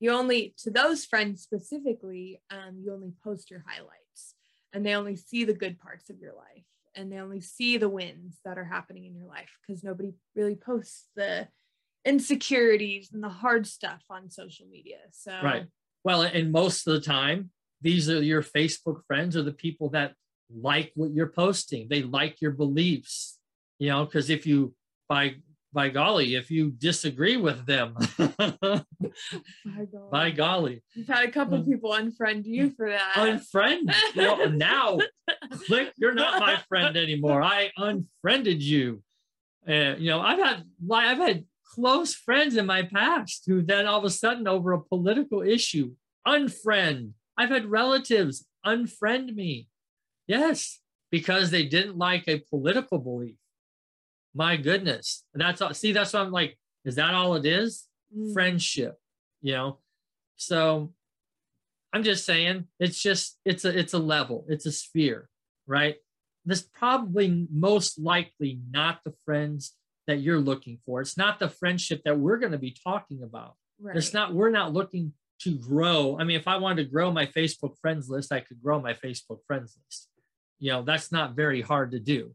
you 0.00 0.12
only, 0.12 0.54
to 0.58 0.70
those 0.70 1.04
friends 1.04 1.42
specifically, 1.42 2.40
um, 2.50 2.80
you 2.80 2.92
only 2.92 3.12
post 3.24 3.50
your 3.50 3.64
highlights 3.66 4.34
and 4.72 4.86
they 4.86 4.94
only 4.94 5.16
see 5.16 5.44
the 5.44 5.54
good 5.54 5.78
parts 5.80 6.10
of 6.10 6.20
your 6.20 6.34
life 6.34 6.64
and 6.94 7.10
they 7.10 7.18
only 7.18 7.40
see 7.40 7.76
the 7.76 7.88
wins 7.88 8.38
that 8.44 8.58
are 8.58 8.64
happening 8.64 9.04
in 9.04 9.14
your 9.14 9.26
life 9.26 9.50
because 9.66 9.82
nobody 9.82 10.12
really 10.34 10.54
posts 10.54 11.06
the 11.16 11.48
insecurities 12.08 13.10
and 13.12 13.22
the 13.22 13.28
hard 13.28 13.66
stuff 13.66 14.02
on 14.10 14.30
social 14.30 14.66
media. 14.70 14.98
So, 15.12 15.32
Right. 15.42 15.66
Well, 16.04 16.22
and 16.22 16.52
most 16.52 16.86
of 16.86 16.94
the 16.94 17.00
time, 17.00 17.50
these 17.82 18.08
are 18.08 18.22
your 18.22 18.42
Facebook 18.42 18.98
friends 19.06 19.36
or 19.36 19.42
the 19.42 19.52
people 19.52 19.90
that 19.90 20.14
like 20.54 20.92
what 20.94 21.10
you're 21.12 21.28
posting. 21.44 21.86
They 21.88 22.02
like 22.02 22.40
your 22.40 22.52
beliefs, 22.52 23.38
you 23.78 23.88
know, 23.90 24.04
because 24.04 24.30
if 24.30 24.46
you, 24.46 24.74
by 25.08 25.36
by 25.74 25.90
golly, 25.90 26.34
if 26.34 26.50
you 26.50 26.70
disagree 26.70 27.36
with 27.36 27.66
them, 27.66 27.94
my 28.18 29.84
God. 29.92 30.10
by 30.10 30.30
golly, 30.30 30.82
You've 30.94 31.06
had 31.08 31.28
a 31.28 31.30
couple 31.30 31.58
Um, 31.58 31.66
people 31.66 31.90
unfriend 31.90 32.46
you 32.46 32.70
for 32.70 32.88
that. 32.88 33.12
unfriend. 33.16 33.94
Well, 34.16 34.48
now, 34.50 34.98
click, 35.66 35.92
you're 35.98 36.14
not 36.14 36.40
my 36.40 36.56
friend 36.70 36.96
anymore. 36.96 37.42
I 37.42 37.70
unfriended 37.76 38.62
you. 38.62 39.02
And 39.66 40.00
you 40.00 40.08
know, 40.10 40.20
I've 40.20 40.38
had 40.38 40.64
I've 40.90 41.18
had 41.18 41.44
close 41.74 42.14
friends 42.14 42.56
in 42.56 42.66
my 42.66 42.82
past 42.82 43.44
who 43.46 43.62
then 43.62 43.86
all 43.86 43.98
of 43.98 44.04
a 44.04 44.10
sudden 44.10 44.48
over 44.48 44.72
a 44.72 44.80
political 44.80 45.42
issue 45.42 45.92
unfriend. 46.26 47.12
I've 47.36 47.50
had 47.50 47.66
relatives 47.66 48.46
unfriend 48.66 49.34
me. 49.34 49.68
Yes, 50.26 50.80
because 51.10 51.50
they 51.50 51.64
didn't 51.64 51.96
like 51.96 52.24
a 52.28 52.42
political 52.50 52.98
belief. 52.98 53.36
My 54.34 54.56
goodness. 54.56 55.24
That's 55.34 55.60
all 55.60 55.72
see, 55.74 55.92
that's 55.92 56.12
what 56.12 56.22
I'm 56.22 56.32
like, 56.32 56.58
is 56.84 56.96
that 56.96 57.14
all 57.14 57.34
it 57.34 57.46
is? 57.46 57.88
Mm. 58.14 58.32
friendship 58.32 58.98
you 59.42 59.52
know 59.52 59.78
so 60.36 60.94
i'm 61.92 62.02
just 62.02 62.24
saying 62.24 62.66
it's 62.80 63.02
just 63.02 63.38
it's 63.44 63.66
a 63.66 63.78
it's 63.78 63.92
a 63.92 63.98
level 63.98 64.46
it's 64.48 64.64
a 64.64 64.72
sphere 64.72 65.28
right 65.66 65.96
this 66.46 66.62
probably 66.62 67.46
most 67.52 67.98
likely 67.98 68.60
not 68.70 69.00
the 69.04 69.12
friends 69.26 69.74
that 70.08 70.20
you're 70.20 70.40
looking 70.40 70.78
for. 70.84 71.00
It's 71.00 71.16
not 71.16 71.38
the 71.38 71.48
friendship 71.48 72.02
that 72.04 72.18
we're 72.18 72.38
going 72.38 72.52
to 72.52 72.58
be 72.58 72.74
talking 72.84 73.22
about. 73.22 73.54
Right. 73.80 73.96
it's 73.96 74.12
not 74.12 74.34
we're 74.34 74.50
not 74.50 74.72
looking 74.72 75.12
to 75.42 75.54
grow. 75.54 76.18
I 76.18 76.24
mean 76.24 76.36
if 76.36 76.48
i 76.48 76.56
wanted 76.56 76.82
to 76.82 76.90
grow 76.90 77.12
my 77.12 77.26
facebook 77.26 77.78
friends 77.80 78.08
list 78.10 78.32
i 78.32 78.40
could 78.40 78.60
grow 78.60 78.80
my 78.80 78.94
facebook 78.94 79.38
friends 79.46 79.78
list. 79.78 80.08
You 80.58 80.72
know 80.72 80.82
that's 80.82 81.12
not 81.12 81.36
very 81.36 81.60
hard 81.60 81.92
to 81.92 82.00
do. 82.00 82.34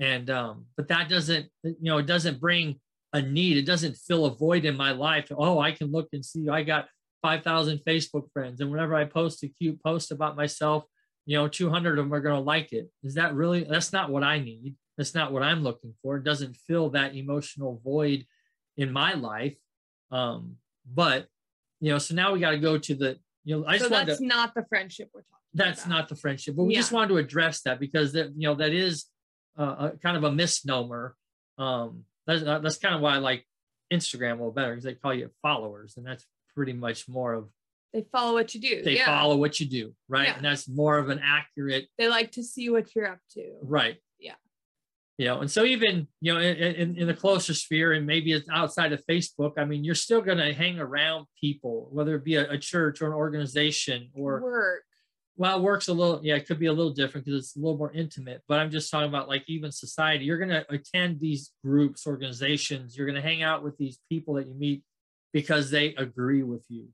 And 0.00 0.30
um 0.30 0.64
but 0.76 0.88
that 0.88 1.10
doesn't 1.10 1.46
you 1.62 1.76
know 1.82 1.98
it 1.98 2.06
doesn't 2.06 2.40
bring 2.40 2.80
a 3.12 3.20
need. 3.20 3.58
It 3.58 3.66
doesn't 3.66 3.96
fill 3.96 4.24
a 4.24 4.34
void 4.34 4.64
in 4.64 4.76
my 4.76 4.92
life 4.92 5.30
oh 5.36 5.58
i 5.58 5.72
can 5.72 5.90
look 5.90 6.08
and 6.14 6.24
see 6.24 6.48
i 6.48 6.62
got 6.62 6.88
5000 7.22 7.80
facebook 7.80 8.30
friends 8.32 8.60
and 8.60 8.70
whenever 8.70 8.94
i 8.94 9.04
post 9.04 9.42
a 9.42 9.48
cute 9.48 9.82
post 9.82 10.12
about 10.12 10.36
myself 10.36 10.84
you 11.26 11.36
know 11.36 11.48
200 11.48 11.98
of 11.98 12.04
them 12.04 12.14
are 12.14 12.20
going 12.20 12.36
to 12.36 12.40
like 12.40 12.72
it. 12.72 12.88
Is 13.02 13.14
that 13.14 13.34
really 13.34 13.64
that's 13.64 13.92
not 13.92 14.08
what 14.08 14.22
i 14.22 14.38
need 14.38 14.76
that's 14.98 15.14
not 15.14 15.32
what 15.32 15.42
i'm 15.42 15.62
looking 15.62 15.94
for 16.02 16.16
it 16.16 16.24
doesn't 16.24 16.54
fill 16.56 16.90
that 16.90 17.14
emotional 17.14 17.80
void 17.82 18.26
in 18.76 18.92
my 18.92 19.14
life 19.14 19.56
um 20.10 20.56
but 20.92 21.26
you 21.80 21.90
know 21.90 21.98
so 21.98 22.14
now 22.14 22.32
we 22.32 22.40
got 22.40 22.50
to 22.50 22.58
go 22.58 22.76
to 22.76 22.94
the 22.94 23.18
you 23.44 23.56
know 23.58 23.66
i 23.66 23.78
so 23.78 23.88
just 23.88 24.06
that's 24.06 24.18
to 24.18 24.26
not 24.26 24.54
the 24.54 24.64
friendship 24.68 25.08
we're 25.14 25.22
talking 25.22 25.34
that's 25.54 25.84
about. 25.86 25.94
not 25.96 26.08
the 26.08 26.16
friendship 26.16 26.54
but 26.56 26.64
we 26.64 26.74
just 26.74 26.92
wanted 26.92 27.08
to 27.08 27.16
address 27.16 27.62
that 27.62 27.80
because 27.80 28.12
that 28.12 28.26
you 28.36 28.46
know 28.48 28.54
that 28.54 28.72
is 28.72 29.06
uh, 29.58 29.90
a 29.92 29.98
kind 30.02 30.16
of 30.16 30.24
a 30.24 30.32
misnomer 30.32 31.14
um 31.56 32.04
that's, 32.26 32.42
that's 32.42 32.76
kind 32.78 32.94
of 32.94 33.00
why 33.00 33.14
i 33.14 33.18
like 33.18 33.46
instagram 33.92 34.32
a 34.32 34.34
little 34.34 34.52
better 34.52 34.72
because 34.72 34.84
they 34.84 34.94
call 34.94 35.14
you 35.14 35.30
followers 35.40 35.94
and 35.96 36.04
that's 36.06 36.26
pretty 36.54 36.72
much 36.74 37.08
more 37.08 37.32
of 37.34 37.48
They 37.94 38.04
follow 38.12 38.34
what 38.34 38.54
you 38.54 38.60
do. 38.60 38.82
they 38.82 38.96
yeah. 38.96 39.06
follow 39.06 39.36
what 39.36 39.58
you 39.60 39.66
do 39.66 39.94
right 40.08 40.28
Yeah. 40.28 40.36
and 40.36 40.44
that's 40.44 40.68
more 40.68 40.98
of 40.98 41.08
an 41.08 41.20
accurate 41.24 41.86
They 41.96 42.08
like 42.08 42.32
to 42.32 42.42
see 42.42 42.68
what 42.68 42.94
you're 42.94 43.06
up 43.08 43.20
to. 43.34 43.44
right 43.62 43.94
Yeah. 43.94 44.00
You 45.18 45.26
know 45.26 45.40
and 45.40 45.50
so 45.50 45.64
even 45.64 46.06
you 46.20 46.32
know 46.32 46.40
in, 46.40 46.56
in, 46.56 46.96
in 46.96 47.06
the 47.06 47.14
closer 47.14 47.52
sphere 47.52 47.92
and 47.92 48.06
maybe 48.06 48.32
it's 48.32 48.48
outside 48.50 48.92
of 48.92 49.04
facebook 49.06 49.52
i 49.58 49.64
mean 49.64 49.84
you're 49.84 49.94
still 49.94 50.22
going 50.22 50.38
to 50.38 50.54
hang 50.54 50.78
around 50.78 51.26
people 51.38 51.88
whether 51.92 52.14
it 52.14 52.24
be 52.24 52.36
a, 52.36 52.50
a 52.52 52.58
church 52.58 53.02
or 53.02 53.08
an 53.08 53.12
organization 53.12 54.08
or 54.14 54.40
Work. 54.40 54.84
well, 55.36 55.56
it 55.56 55.62
works 55.62 55.86
a 55.88 55.92
little, 55.92 56.20
yeah, 56.22 56.34
it 56.34 56.46
could 56.46 56.58
be 56.58 56.66
a 56.66 56.72
little 56.72 56.92
different 56.92 57.24
because 57.24 57.44
it's 57.44 57.56
a 57.56 57.60
little 57.60 57.78
more 57.78 57.92
intimate. 57.92 58.42
But 58.48 58.58
I'm 58.58 58.72
just 58.72 58.90
talking 58.90 59.08
about 59.08 59.28
like 59.28 59.44
even 59.46 59.70
society. 59.70 60.24
You're 60.24 60.38
going 60.38 60.48
to 60.48 60.66
attend 60.68 61.20
these 61.20 61.52
groups, 61.64 62.08
organizations. 62.08 62.96
You're 62.96 63.06
going 63.06 63.22
to 63.22 63.28
hang 63.28 63.44
out 63.44 63.62
with 63.62 63.78
these 63.78 64.00
people 64.08 64.34
that 64.34 64.48
you 64.48 64.54
meet 64.54 64.82
because 65.32 65.70
they 65.70 65.94
agree 65.94 66.42
with 66.42 66.64
you. 66.68 66.88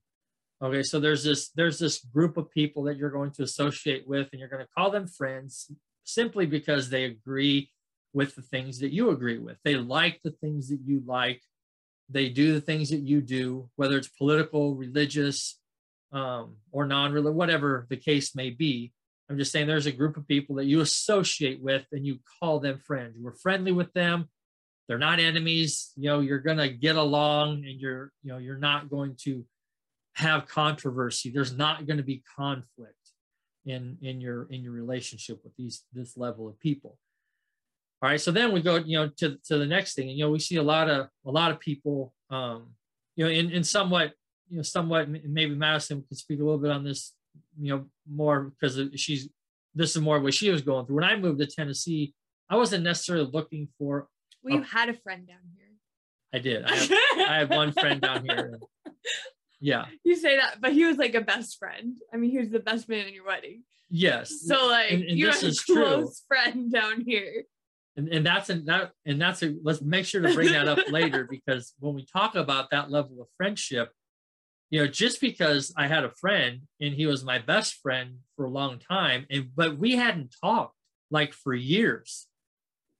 Okay, 0.62 0.82
so 0.82 1.00
there's 1.00 1.24
this 1.24 1.50
there's 1.50 1.78
this 1.78 1.98
group 2.04 2.36
of 2.36 2.50
people 2.50 2.84
that 2.84 2.96
you're 2.96 3.10
going 3.10 3.32
to 3.32 3.42
associate 3.42 4.06
with, 4.06 4.28
and 4.32 4.40
you're 4.40 4.48
going 4.48 4.64
to 4.64 4.72
call 4.76 4.90
them 4.90 5.06
friends 5.06 5.70
simply 6.04 6.46
because 6.46 6.90
they 6.90 7.04
agree 7.04 7.70
with 8.14 8.34
the 8.34 8.42
things 8.42 8.78
that 8.78 8.92
you 8.92 9.10
agree 9.10 9.38
with. 9.38 9.58
They 9.64 9.74
like 9.74 10.20
the 10.22 10.30
things 10.30 10.68
that 10.70 10.80
you 10.84 11.02
like. 11.04 11.42
They 12.08 12.28
do 12.28 12.54
the 12.54 12.60
things 12.60 12.90
that 12.90 13.00
you 13.00 13.20
do, 13.20 13.68
whether 13.76 13.98
it's 13.98 14.08
political, 14.08 14.74
religious, 14.74 15.58
um, 16.12 16.56
or 16.70 16.86
non-religious, 16.86 17.36
whatever 17.36 17.86
the 17.90 17.96
case 17.96 18.34
may 18.34 18.50
be. 18.50 18.92
I'm 19.28 19.38
just 19.38 19.52
saying 19.52 19.66
there's 19.66 19.86
a 19.86 19.92
group 19.92 20.16
of 20.16 20.28
people 20.28 20.56
that 20.56 20.66
you 20.66 20.80
associate 20.80 21.60
with 21.60 21.86
and 21.92 22.06
you 22.06 22.18
call 22.38 22.60
them 22.60 22.78
friends. 22.78 23.16
You're 23.18 23.32
friendly 23.32 23.72
with 23.72 23.92
them. 23.94 24.28
They're 24.86 24.98
not 24.98 25.18
enemies. 25.18 25.92
You 25.96 26.10
know, 26.10 26.20
you're 26.20 26.40
gonna 26.40 26.68
get 26.68 26.96
along 26.96 27.64
and 27.66 27.80
you're, 27.80 28.12
you 28.22 28.32
know, 28.32 28.38
you're 28.38 28.58
not 28.58 28.90
going 28.90 29.16
to 29.24 29.44
have 30.14 30.46
controversy. 30.46 31.30
There's 31.30 31.56
not 31.56 31.86
going 31.86 31.96
to 31.96 32.04
be 32.04 32.22
conflict 32.36 32.94
in 33.66 33.98
in 34.02 34.20
your 34.20 34.46
in 34.50 34.62
your 34.62 34.72
relationship 34.72 35.40
with 35.42 35.56
these 35.56 35.84
this 35.92 36.16
level 36.16 36.48
of 36.48 36.60
people. 36.60 36.98
All 38.04 38.10
right. 38.10 38.20
So 38.20 38.30
then 38.30 38.52
we 38.52 38.60
go, 38.60 38.76
you 38.76 38.98
know, 38.98 39.08
to, 39.16 39.38
to 39.46 39.56
the 39.56 39.64
next 39.64 39.94
thing. 39.94 40.10
And 40.10 40.18
you 40.18 40.26
know, 40.26 40.30
we 40.30 40.38
see 40.38 40.56
a 40.56 40.62
lot 40.62 40.90
of 40.90 41.08
a 41.24 41.30
lot 41.30 41.50
of 41.50 41.58
people 41.58 42.12
um, 42.28 42.74
you 43.16 43.24
know, 43.24 43.30
in, 43.30 43.50
in 43.50 43.64
somewhat 43.64 44.12
you 44.50 44.58
know, 44.58 44.62
somewhat 44.62 45.08
maybe 45.08 45.54
Madison 45.54 46.04
could 46.06 46.18
speak 46.18 46.38
a 46.38 46.44
little 46.44 46.58
bit 46.58 46.70
on 46.70 46.84
this, 46.84 47.14
you 47.58 47.74
know, 47.74 47.86
more 48.06 48.52
because 48.60 48.78
she's 49.00 49.30
this 49.74 49.96
is 49.96 50.02
more 50.02 50.20
what 50.20 50.34
she 50.34 50.50
was 50.50 50.60
going 50.60 50.84
through. 50.84 50.96
When 50.96 51.04
I 51.04 51.16
moved 51.16 51.38
to 51.40 51.46
Tennessee, 51.46 52.12
I 52.50 52.56
wasn't 52.56 52.84
necessarily 52.84 53.30
looking 53.32 53.68
for. 53.78 54.06
Well, 54.42 54.56
you 54.56 54.62
had 54.62 54.90
a 54.90 54.94
friend 54.94 55.26
down 55.26 55.38
here. 55.56 55.70
I 56.34 56.40
did. 56.40 56.62
I 56.66 56.74
have, 56.74 56.90
I 57.30 57.38
have 57.38 57.50
one 57.50 57.72
friend 57.72 58.02
down 58.02 58.26
here. 58.28 58.60
and- 58.84 58.94
yeah. 59.60 59.86
You 60.04 60.14
say 60.14 60.36
that, 60.36 60.60
but 60.60 60.74
he 60.74 60.84
was 60.84 60.98
like 60.98 61.14
a 61.14 61.22
best 61.22 61.58
friend. 61.58 61.96
I 62.12 62.18
mean, 62.18 62.30
he 62.30 62.38
was 62.38 62.50
the 62.50 62.58
best 62.60 62.86
man 62.86 63.06
in 63.06 63.14
your 63.14 63.24
wedding. 63.24 63.62
Yes. 63.88 64.42
So 64.46 64.66
like 64.66 64.90
And- 64.90 65.04
and 65.04 65.18
you 65.18 65.26
this 65.26 65.36
had 65.36 65.44
a 65.44 65.48
is 65.48 65.62
true. 65.62 65.76
close 65.76 66.22
friend 66.28 66.70
down 66.70 67.00
here. 67.06 67.44
And, 67.96 68.08
and 68.08 68.26
that's 68.26 68.50
a, 68.50 68.54
that 68.60 68.90
and 69.06 69.20
that's 69.20 69.42
a 69.42 69.54
let's 69.62 69.80
make 69.80 70.06
sure 70.06 70.20
to 70.20 70.34
bring 70.34 70.52
that 70.52 70.68
up 70.68 70.78
later 70.90 71.24
because 71.30 71.74
when 71.78 71.94
we 71.94 72.04
talk 72.04 72.34
about 72.34 72.70
that 72.70 72.90
level 72.90 73.20
of 73.20 73.28
friendship 73.36 73.90
you 74.70 74.80
know 74.80 74.86
just 74.86 75.20
because 75.20 75.72
i 75.76 75.86
had 75.86 76.04
a 76.04 76.10
friend 76.10 76.62
and 76.80 76.94
he 76.94 77.06
was 77.06 77.24
my 77.24 77.38
best 77.38 77.74
friend 77.74 78.16
for 78.36 78.46
a 78.46 78.50
long 78.50 78.78
time 78.78 79.26
and 79.30 79.48
but 79.54 79.78
we 79.78 79.96
hadn't 79.96 80.34
talked 80.42 80.74
like 81.10 81.32
for 81.32 81.54
years 81.54 82.26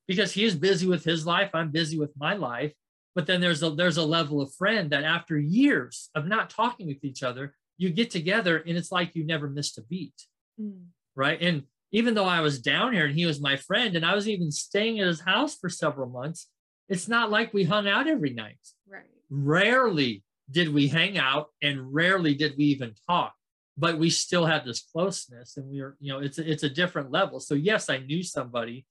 because 0.07 0.33
he 0.33 0.45
is 0.45 0.55
busy 0.55 0.87
with 0.87 1.05
his 1.05 1.27
life 1.27 1.51
i'm 1.55 1.71
busy 1.71 1.99
with 1.99 2.13
my 2.17 2.35
life 2.35 2.73
but 3.15 3.27
then 3.27 3.41
there's 3.41 3.63
a 3.63 3.71
there's 3.71 3.97
a 3.97 4.05
level 4.05 4.41
of 4.41 4.55
friend 4.55 4.91
that 4.91 5.05
after 5.05 5.39
years 5.39 6.11
of 6.15 6.27
not 6.27 6.51
talking 6.51 6.87
with 6.87 7.03
each 7.03 7.23
other 7.23 7.55
you 7.79 7.91
get 7.91 8.11
together 8.11 8.59
and 8.59 8.77
it's 8.77 8.93
like 8.93 9.15
you 9.15 9.25
never 9.25 9.49
missed 9.49 9.79
a 9.79 9.83
beat 9.83 10.27
Mm. 10.61 10.87
right? 11.17 11.41
And 11.41 11.65
even 11.95 12.15
though 12.15 12.27
I 12.27 12.41
was 12.41 12.61
down 12.61 12.93
here 12.93 13.07
and 13.07 13.15
he 13.15 13.25
was 13.25 13.41
my 13.41 13.57
friend 13.57 13.95
and 13.95 14.05
I 14.05 14.15
was 14.15 14.29
even 14.29 14.51
staying 14.51 14.99
at 14.99 15.07
his 15.07 15.21
house 15.21 15.55
for 15.55 15.69
several 15.69 16.09
months, 16.09 16.49
it's 16.89 17.09
not 17.09 17.31
like 17.31 17.55
we 17.55 17.63
hung 17.63 17.87
out 17.87 18.09
every 18.09 18.35
night. 18.35 18.59
Right. 18.87 19.05
Rarely 19.31 20.25
did 20.51 20.75
we 20.75 20.89
hang 20.89 21.17
out 21.17 21.47
and 21.63 21.95
rarely 21.95 22.35
did 22.35 22.55
we 22.59 22.65
even 22.65 22.95
talk. 23.09 23.33
but 23.77 23.99
we 23.99 24.11
still 24.11 24.45
had 24.45 24.65
this 24.65 24.83
closeness 24.93 25.57
and 25.57 25.69
we 25.71 25.81
are 25.81 25.97
you 26.01 26.13
know 26.13 26.21
it's 26.21 26.39
a, 26.39 26.51
it's 26.51 26.63
a 26.63 26.69
different 26.69 27.11
level 27.11 27.41
so 27.41 27.55
yes 27.55 27.91
i 27.91 27.99
knew 27.99 28.23
somebody 28.23 28.87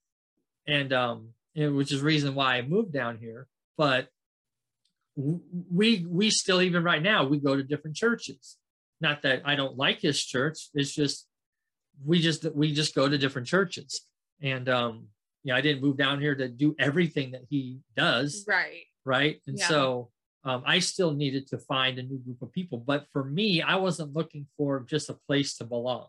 and 0.68 0.92
um 0.92 1.30
and 1.56 1.76
which 1.76 1.92
is 1.92 2.02
reason 2.02 2.36
why 2.36 2.58
i 2.58 2.62
moved 2.62 2.92
down 2.92 3.18
here 3.18 3.48
but 3.78 4.08
we 5.16 6.06
we 6.10 6.30
still 6.30 6.62
even 6.62 6.84
right 6.84 7.04
now 7.04 7.24
we 7.26 7.38
go 7.38 7.56
to 7.56 7.64
different 7.64 7.96
churches 7.96 8.58
not 9.00 9.22
that 9.22 9.42
i 9.46 9.56
don't 9.56 9.78
like 9.78 10.02
his 10.02 10.22
church 10.22 10.70
it's 10.74 10.94
just 10.94 11.28
we 12.06 12.20
just 12.20 12.46
we 12.54 12.74
just 12.74 12.96
go 12.96 13.08
to 13.08 13.18
different 13.18 13.48
churches 13.48 14.06
and 14.42 14.70
um 14.70 15.08
you 15.44 15.52
know 15.52 15.58
i 15.58 15.62
didn't 15.62 15.82
move 15.82 15.98
down 15.98 16.20
here 16.20 16.36
to 16.36 16.48
do 16.48 16.76
everything 16.80 17.32
that 17.32 17.42
he 17.50 17.80
does 17.96 18.46
right 18.48 18.84
right 19.06 19.42
and 19.48 19.58
yeah. 19.58 19.68
so 19.68 20.10
um, 20.46 20.64
I 20.66 20.80
still 20.80 21.14
needed 21.14 21.48
to 21.48 21.58
find 21.58 21.98
a 21.98 22.04
new 22.04 22.18
group 22.18 22.42
of 22.42 22.52
people. 22.52 22.78
But 22.78 23.06
for 23.14 23.24
me, 23.24 23.62
I 23.62 23.76
wasn't 23.76 24.14
looking 24.14 24.46
for 24.58 24.82
just 24.82 25.10
a 25.10 25.18
place 25.26 25.56
to 25.58 25.64
belong. 25.64 26.08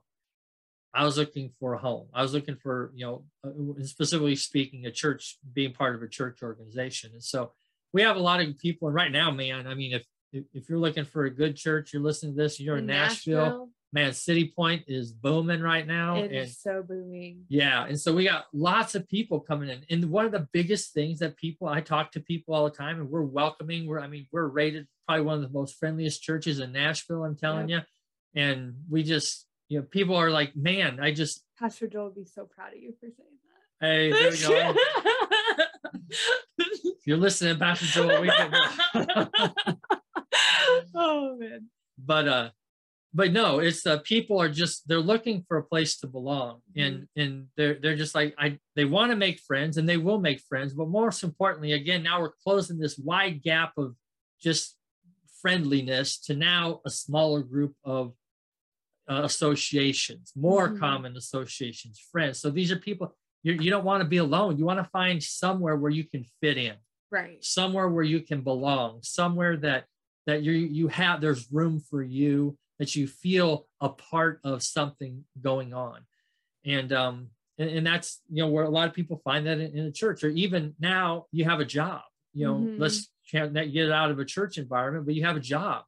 I 0.92 1.04
was 1.04 1.18
looking 1.18 1.50
for 1.58 1.74
a 1.74 1.78
home. 1.78 2.06
I 2.14 2.22
was 2.22 2.34
looking 2.34 2.56
for, 2.56 2.92
you 2.94 3.04
know, 3.04 3.24
uh, 3.44 3.84
specifically 3.84 4.36
speaking, 4.36 4.86
a 4.86 4.90
church, 4.90 5.38
being 5.52 5.72
part 5.72 5.94
of 5.94 6.02
a 6.02 6.08
church 6.08 6.38
organization. 6.42 7.10
And 7.12 7.22
so 7.22 7.52
we 7.92 8.02
have 8.02 8.16
a 8.16 8.20
lot 8.20 8.40
of 8.40 8.58
people. 8.58 8.88
And 8.88 8.94
right 8.94 9.10
now, 9.10 9.30
man, 9.30 9.66
I 9.66 9.74
mean, 9.74 9.92
if 9.92 10.04
if 10.32 10.68
you're 10.68 10.80
looking 10.80 11.04
for 11.04 11.26
a 11.26 11.30
good 11.30 11.54
church, 11.54 11.92
you're 11.92 12.02
listening 12.02 12.34
to 12.34 12.42
this, 12.42 12.58
you're 12.58 12.76
in, 12.76 12.84
in 12.84 12.86
Nashville, 12.86 13.36
Nashville, 13.36 13.68
man, 13.94 14.12
City 14.12 14.52
Point 14.54 14.82
is 14.88 15.12
booming 15.12 15.62
right 15.62 15.86
now. 15.86 16.16
It 16.16 16.24
and, 16.24 16.34
is 16.34 16.58
so 16.60 16.82
booming. 16.86 17.44
Yeah. 17.48 17.86
And 17.86 17.98
so 17.98 18.12
we 18.12 18.24
got 18.24 18.46
lots 18.52 18.96
of 18.96 19.08
people 19.08 19.38
coming 19.38 19.70
in. 19.70 19.84
And 19.88 20.10
one 20.10 20.26
of 20.26 20.32
the 20.32 20.48
biggest 20.52 20.92
things 20.92 21.20
that 21.20 21.36
people, 21.36 21.68
I 21.68 21.80
talk 21.80 22.10
to 22.12 22.20
people 22.20 22.54
all 22.54 22.64
the 22.64 22.76
time 22.76 23.00
and 23.00 23.08
we're 23.08 23.22
welcoming. 23.22 23.86
We're, 23.86 24.00
I 24.00 24.08
mean, 24.08 24.26
we're 24.32 24.48
rated 24.48 24.88
probably 25.06 25.24
one 25.24 25.36
of 25.36 25.42
the 25.42 25.56
most 25.56 25.76
friendliest 25.78 26.22
churches 26.22 26.58
in 26.58 26.72
Nashville, 26.72 27.22
I'm 27.22 27.36
telling 27.36 27.68
yep. 27.68 27.86
you. 28.34 28.42
And 28.42 28.74
we 28.90 29.04
just, 29.04 29.46
you 29.68 29.78
know, 29.78 29.86
people 29.88 30.16
are 30.16 30.30
like, 30.30 30.56
man, 30.56 30.98
I 31.00 31.12
just. 31.12 31.44
Pastor 31.56 31.86
Joel 31.86 32.06
would 32.06 32.16
be 32.16 32.24
so 32.24 32.46
proud 32.46 32.72
of 32.72 32.80
you 32.80 32.94
for 32.98 33.06
saying 33.06 33.38
that. 33.80 33.86
Hey, 33.86 34.10
there 34.10 34.34
you 34.34 34.48
go. 34.48 34.74
You're 37.06 37.18
listening, 37.18 37.58
Pastor 37.58 37.86
Joel, 37.86 38.22
we 38.22 38.28
can. 38.28 38.52
oh, 40.96 41.36
man. 41.38 41.68
But, 41.96 42.28
uh, 42.28 42.50
but 43.14 43.32
no, 43.32 43.60
it's 43.60 43.82
the 43.84 44.00
people 44.00 44.42
are 44.42 44.48
just 44.48 44.88
they're 44.88 44.98
looking 44.98 45.44
for 45.46 45.56
a 45.56 45.62
place 45.62 45.98
to 45.98 46.08
belong, 46.08 46.60
mm-hmm. 46.76 46.80
and 46.80 47.08
and 47.16 47.46
they're 47.56 47.78
they're 47.80 47.96
just 47.96 48.14
like 48.14 48.34
I 48.36 48.58
they 48.74 48.84
want 48.84 49.12
to 49.12 49.16
make 49.16 49.38
friends 49.40 49.76
and 49.76 49.88
they 49.88 49.96
will 49.96 50.18
make 50.18 50.40
friends, 50.40 50.74
but 50.74 50.88
most 50.88 51.22
importantly, 51.22 51.72
again, 51.72 52.02
now 52.02 52.20
we're 52.20 52.32
closing 52.42 52.76
this 52.76 52.98
wide 52.98 53.42
gap 53.42 53.72
of 53.78 53.94
just 54.42 54.76
friendliness 55.40 56.18
to 56.22 56.34
now 56.34 56.80
a 56.84 56.90
smaller 56.90 57.42
group 57.42 57.74
of 57.84 58.14
uh, 59.08 59.22
associations, 59.22 60.32
more 60.34 60.68
mm-hmm. 60.68 60.78
common 60.78 61.16
associations, 61.16 62.02
friends. 62.10 62.40
So 62.40 62.50
these 62.50 62.72
are 62.72 62.76
people 62.76 63.14
you 63.44 63.52
you 63.52 63.70
don't 63.70 63.84
want 63.84 64.02
to 64.02 64.08
be 64.08 64.16
alone. 64.16 64.58
You 64.58 64.64
want 64.64 64.80
to 64.80 64.90
find 64.90 65.22
somewhere 65.22 65.76
where 65.76 65.92
you 65.92 66.02
can 66.02 66.24
fit 66.40 66.58
in, 66.58 66.74
right? 67.12 67.44
Somewhere 67.44 67.88
where 67.88 68.02
you 68.02 68.22
can 68.22 68.40
belong, 68.40 68.98
somewhere 69.02 69.56
that 69.58 69.84
that 70.26 70.42
you 70.42 70.50
you 70.50 70.88
have 70.88 71.20
there's 71.20 71.46
room 71.52 71.78
for 71.78 72.02
you 72.02 72.58
that 72.78 72.96
you 72.96 73.06
feel 73.06 73.66
a 73.80 73.88
part 73.88 74.40
of 74.44 74.62
something 74.62 75.24
going 75.40 75.74
on. 75.74 76.00
And 76.64 76.92
um 76.92 77.28
and, 77.58 77.70
and 77.70 77.86
that's 77.86 78.20
you 78.30 78.42
know 78.42 78.48
where 78.48 78.64
a 78.64 78.70
lot 78.70 78.88
of 78.88 78.94
people 78.94 79.20
find 79.24 79.46
that 79.46 79.60
in, 79.60 79.76
in 79.76 79.86
a 79.86 79.92
church 79.92 80.24
or 80.24 80.30
even 80.30 80.74
now 80.80 81.26
you 81.30 81.44
have 81.44 81.60
a 81.60 81.64
job 81.64 82.02
you 82.32 82.44
know 82.44 82.54
mm-hmm. 82.54 82.80
let's 82.80 83.10
get 83.30 83.92
out 83.92 84.10
of 84.10 84.18
a 84.18 84.24
church 84.24 84.58
environment 84.58 85.06
but 85.06 85.14
you 85.14 85.24
have 85.24 85.36
a 85.36 85.40
job 85.40 85.84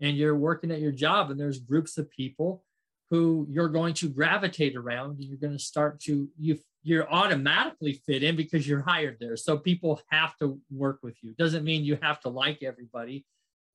and 0.00 0.16
you're 0.16 0.36
working 0.36 0.70
at 0.70 0.80
your 0.80 0.92
job 0.92 1.30
and 1.30 1.40
there's 1.40 1.58
groups 1.58 1.98
of 1.98 2.08
people 2.10 2.62
who 3.10 3.46
you're 3.50 3.68
going 3.68 3.94
to 3.94 4.08
gravitate 4.08 4.76
around 4.76 5.18
and 5.18 5.24
you're 5.24 5.38
going 5.38 5.52
to 5.52 5.58
start 5.58 5.98
to 5.98 6.28
you 6.38 6.56
you're 6.82 7.10
automatically 7.12 8.00
fit 8.06 8.22
in 8.22 8.36
because 8.36 8.66
you're 8.66 8.80
hired 8.80 9.18
there. 9.20 9.36
So 9.36 9.58
people 9.58 10.00
have 10.10 10.36
to 10.38 10.58
work 10.70 11.00
with 11.02 11.16
you. 11.22 11.34
Doesn't 11.34 11.64
mean 11.64 11.84
you 11.84 11.98
have 12.00 12.20
to 12.20 12.28
like 12.28 12.62
everybody 12.62 13.26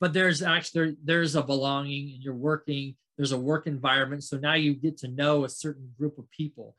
but 0.03 0.11
there's 0.11 0.41
actually 0.41 0.97
there's 1.01 1.37
a 1.37 1.41
belonging 1.41 2.11
and 2.13 2.21
you're 2.21 2.35
working 2.35 2.93
there's 3.15 3.31
a 3.31 3.37
work 3.37 3.67
environment. 3.67 4.21
So 4.21 4.37
now 4.37 4.55
you 4.55 4.73
get 4.73 4.97
to 4.97 5.07
know 5.07 5.45
a 5.45 5.49
certain 5.49 5.91
group 5.97 6.17
of 6.17 6.29
people. 6.29 6.75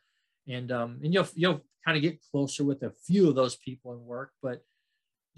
And 0.47 0.71
um 0.71 1.01
and 1.03 1.15
you'll 1.15 1.27
you'll 1.35 1.63
kind 1.87 1.97
of 1.97 2.03
get 2.03 2.21
closer 2.31 2.65
with 2.65 2.83
a 2.83 2.93
few 3.07 3.31
of 3.31 3.35
those 3.35 3.57
people 3.57 3.95
in 3.95 4.05
work 4.05 4.33
but 4.43 4.63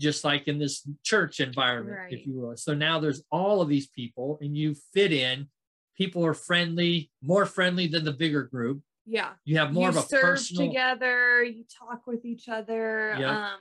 just 0.00 0.24
like 0.24 0.48
in 0.48 0.58
this 0.58 0.84
church 1.04 1.38
environment 1.38 1.96
right. 1.96 2.12
if 2.12 2.26
you 2.26 2.34
will. 2.34 2.56
So 2.56 2.74
now 2.74 2.98
there's 2.98 3.22
all 3.30 3.60
of 3.60 3.68
these 3.68 3.86
people 3.86 4.36
and 4.40 4.56
you 4.56 4.74
fit 4.92 5.12
in. 5.12 5.46
People 5.96 6.26
are 6.26 6.34
friendly 6.34 7.12
more 7.22 7.46
friendly 7.46 7.86
than 7.86 8.04
the 8.04 8.12
bigger 8.12 8.42
group. 8.42 8.80
Yeah. 9.06 9.30
You 9.44 9.58
have 9.58 9.72
more 9.72 9.92
you 9.92 9.96
of 9.96 10.04
a 10.04 10.08
serve 10.08 10.22
personal 10.22 10.66
together 10.66 11.44
you 11.44 11.62
talk 11.78 12.04
with 12.08 12.24
each 12.24 12.48
other 12.48 13.14
yep. 13.16 13.30
um 13.30 13.60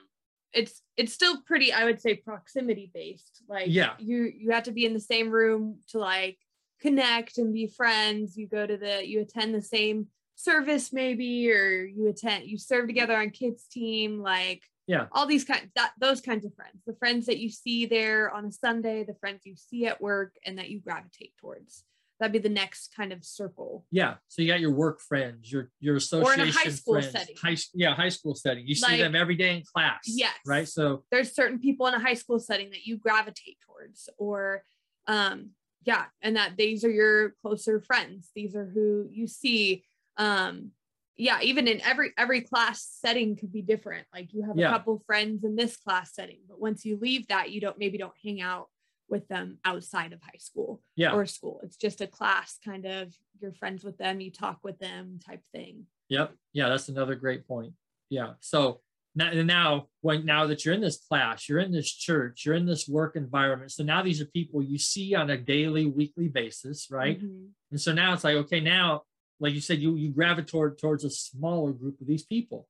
it's 0.56 0.82
it's 0.98 1.14
still 1.14 1.42
pretty 1.42 1.74
i 1.74 1.84
would 1.84 2.02
say 2.02 2.16
proximity 2.16 2.90
based 2.94 3.44
like 3.50 3.68
yeah. 3.68 3.94
you 4.00 4.32
you 4.36 4.52
have 4.52 4.64
to 4.64 4.72
be 4.72 4.86
in 4.86 4.94
the 4.94 5.00
same 5.00 5.30
room 5.30 5.78
to 5.90 6.00
like 6.00 6.38
connect 6.82 7.38
and 7.38 7.54
be 7.54 7.68
friends. 7.68 8.38
You 8.38 8.48
go 8.48 8.66
to 8.66 8.78
the 8.78 9.08
you 9.08 9.22
attend 9.22 9.54
the 9.54 9.62
same 9.62 10.08
service 10.36 10.92
maybe 10.92 11.50
or 11.50 11.86
you 11.86 12.08
attend 12.10 12.46
you 12.46 12.58
serve 12.58 12.88
together 12.88 13.16
on 13.16 13.30
kids 13.30 13.66
team 13.72 14.20
like 14.20 14.62
yeah. 14.86 15.06
all 15.14 15.26
these 15.26 15.46
kind 15.46 15.70
that 15.76 15.94
those 16.00 16.22
kinds 16.22 16.46
of 16.46 16.54
friends. 16.54 16.84
The 16.86 16.96
friends 16.96 17.26
that 17.28 17.40
you 17.40 17.50
see 17.50 17.86
there 17.86 18.30
on 18.32 18.46
a 18.46 18.52
sunday 18.52 19.04
the 19.04 19.16
friends 19.16 19.42
you 19.46 19.56
see 19.56 19.86
at 19.88 20.02
work 20.02 20.36
and 20.46 20.58
that 20.58 20.70
you 20.70 20.80
gravitate 20.80 21.34
towards 21.40 21.84
that'd 22.20 22.34
be 22.34 22.40
the 22.40 22.50
next 22.50 22.94
kind 22.96 23.12
of 23.12 23.24
circle. 23.24 23.86
Yeah. 23.92 24.16
So 24.28 24.42
you 24.42 24.48
got 24.48 24.60
your 24.60 24.72
work 24.72 25.02
friends, 25.02 25.52
your 25.52 25.70
your 25.80 25.98
association 25.98 26.42
or 26.42 26.44
in 26.44 26.50
a 26.50 26.52
high 26.52 26.70
school 26.70 26.94
friends, 26.94 27.12
setting. 27.12 27.36
High, 27.42 27.58
yeah, 27.74 27.94
high 27.94 28.10
school 28.10 28.36
setting. 28.36 28.66
You 28.68 28.76
like, 28.82 28.92
see 28.92 28.98
them 28.98 29.16
every 29.16 29.36
day 29.36 29.58
in 29.58 29.64
class. 29.64 30.04
Yes. 30.06 30.34
Right. 30.46 30.68
So 30.68 31.04
there's 31.12 31.34
certain 31.34 31.60
people 31.60 31.88
in 31.88 31.94
a 31.94 32.00
high 32.00 32.14
school 32.14 32.40
setting 32.40 32.70
that 32.72 32.86
you 32.86 32.98
gravitate 32.98 33.58
towards, 33.66 34.10
or 34.18 34.64
um, 35.08 35.52
yeah, 35.84 36.06
and 36.22 36.36
that 36.36 36.58
these 36.58 36.84
are 36.84 36.92
your 36.92 37.36
closer 37.42 37.82
friends. 37.82 38.32
These 38.36 38.56
are 38.56 38.66
who 38.66 39.08
you 39.12 39.28
see. 39.28 39.84
Um, 40.18 40.72
yeah, 41.18 41.40
even 41.42 41.68
in 41.68 41.82
every 41.82 42.12
every 42.18 42.42
class 42.42 42.88
setting 43.02 43.36
could 43.36 43.52
be 43.52 43.62
different. 43.62 44.06
Like 44.14 44.34
you 44.34 44.44
have 44.44 44.58
a 44.58 44.64
couple 44.64 45.02
friends 45.06 45.44
in 45.44 45.56
this 45.56 45.78
class 45.78 46.14
setting, 46.14 46.40
but 46.48 46.60
once 46.60 46.86
you 46.86 46.98
leave 47.02 47.28
that, 47.28 47.52
you 47.52 47.62
don't 47.62 47.78
maybe 47.78 47.98
don't 47.98 48.14
hang 48.24 48.42
out 48.42 48.68
with 49.10 49.28
them 49.28 49.58
outside 49.66 50.14
of 50.14 50.22
high 50.22 50.40
school 50.40 50.82
yeah. 50.96 51.14
or 51.14 51.26
school. 51.26 51.60
It's 51.64 51.78
just 51.78 52.02
a 52.02 52.08
class 52.08 52.58
kind 52.64 52.86
of 52.86 53.14
you're 53.42 53.54
friends 53.54 53.84
with 53.84 53.98
them, 53.98 54.22
you 54.22 54.32
talk 54.32 54.60
with 54.64 54.80
them 54.80 55.20
type 55.26 55.42
thing. 55.54 55.86
Yep. 56.10 56.34
Yeah, 56.54 56.70
that's 56.70 56.90
another 56.90 57.16
great 57.16 57.48
point. 57.48 57.74
Yeah. 58.10 58.34
So 58.40 58.82
now, 59.16 59.32
now 59.32 59.88
when 60.02 60.26
now 60.26 60.48
that 60.48 60.66
you're 60.66 60.74
in 60.74 60.82
this 60.82 60.98
class, 60.98 61.48
you're 61.48 61.60
in 61.60 61.72
this 61.72 61.92
church, 61.92 62.46
you're 62.46 62.56
in 62.56 62.66
this 62.66 62.88
work 62.88 63.16
environment. 63.16 63.72
So 63.72 63.84
now 63.84 64.04
these 64.04 64.22
are 64.22 64.26
people 64.26 64.62
you 64.62 64.78
see 64.78 65.16
on 65.16 65.30
a 65.30 65.38
daily, 65.38 65.86
weekly 65.86 66.28
basis, 66.28 66.88
right? 66.92 67.18
Mm-hmm. 67.18 67.46
And 67.72 67.82
so 67.82 67.94
now 67.94 68.14
it's 68.14 68.24
like, 68.24 68.36
okay, 68.36 68.60
now, 68.60 69.04
like 69.40 69.54
you 69.54 69.62
said, 69.62 69.80
you 69.80 69.96
you 69.96 70.12
gravitate 70.12 70.78
towards 70.78 71.04
a 71.04 71.10
smaller 71.10 71.72
group 71.72 72.00
of 72.02 72.08
these 72.08 72.24
people. 72.24 72.68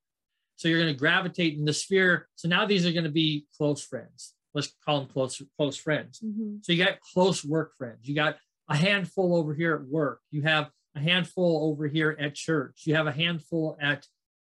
So 0.57 0.67
you're 0.67 0.79
going 0.79 0.93
to 0.93 0.97
gravitate 0.97 1.57
in 1.57 1.65
the 1.65 1.73
sphere. 1.73 2.27
So 2.35 2.47
now 2.47 2.65
these 2.65 2.85
are 2.85 2.91
going 2.91 3.03
to 3.03 3.11
be 3.11 3.45
close 3.57 3.83
friends 3.83 4.34
let's 4.55 4.73
call 4.83 5.01
them 5.01 5.09
close 5.09 5.39
close 5.57 5.77
friends. 5.77 6.19
Mm-hmm. 6.25 6.57
So 6.63 6.73
you 6.73 6.83
got 6.83 6.99
close 7.13 7.45
work 7.45 7.77
friends. 7.77 8.07
You 8.07 8.15
got 8.15 8.37
a 8.69 8.75
handful 8.75 9.35
over 9.35 9.53
here 9.53 9.75
at 9.75 9.85
work. 9.85 10.21
You 10.31 10.41
have 10.43 10.71
a 10.95 10.99
handful 10.99 11.69
over 11.69 11.87
here 11.87 12.17
at 12.19 12.33
church. 12.33 12.83
You 12.85 12.95
have 12.95 13.05
a 13.05 13.11
handful 13.11 13.77
at 13.79 14.07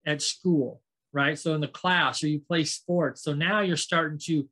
at 0.06 0.22
school, 0.22 0.82
right? 1.14 1.40
So 1.40 1.56
in 1.56 1.62
the 1.62 1.68
class 1.68 2.22
or 2.22 2.28
you 2.28 2.40
play 2.40 2.66
sports. 2.66 3.24
So 3.24 3.34
now 3.34 3.62
you're 3.62 3.78
starting 3.78 4.20
to, 4.26 4.48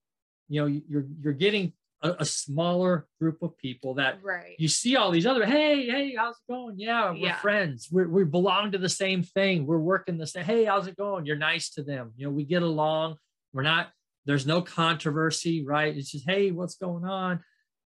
you 0.49 0.61
know, 0.61 0.65
you're 0.65 1.05
you're 1.21 1.33
getting 1.33 1.73
a, 2.01 2.15
a 2.19 2.25
smaller 2.25 3.07
group 3.19 3.41
of 3.41 3.57
people 3.57 3.95
that 3.95 4.19
right. 4.23 4.55
you 4.57 4.67
see 4.67 4.95
all 4.95 5.11
these 5.11 5.25
other, 5.25 5.45
hey, 5.45 5.85
hey, 5.85 6.15
how's 6.17 6.35
it 6.35 6.51
going? 6.51 6.79
Yeah, 6.79 7.11
we're 7.11 7.17
yeah. 7.17 7.35
friends. 7.35 7.89
we 7.91 8.05
we 8.05 8.23
belong 8.23 8.71
to 8.71 8.77
the 8.77 8.89
same 8.89 9.21
thing. 9.21 9.67
We're 9.67 9.77
working 9.77 10.17
the 10.17 10.27
same. 10.27 10.45
Hey, 10.45 10.63
how's 10.63 10.87
it 10.87 10.95
going? 10.97 11.25
You're 11.25 11.35
nice 11.35 11.69
to 11.71 11.83
them. 11.83 12.13
You 12.15 12.27
know, 12.27 12.31
we 12.31 12.45
get 12.45 12.63
along. 12.63 13.17
We're 13.53 13.63
not 13.63 13.89
there's 14.25 14.45
no 14.45 14.61
controversy, 14.61 15.65
right? 15.65 15.95
It's 15.95 16.11
just, 16.11 16.29
hey, 16.29 16.51
what's 16.51 16.75
going 16.75 17.05
on? 17.05 17.41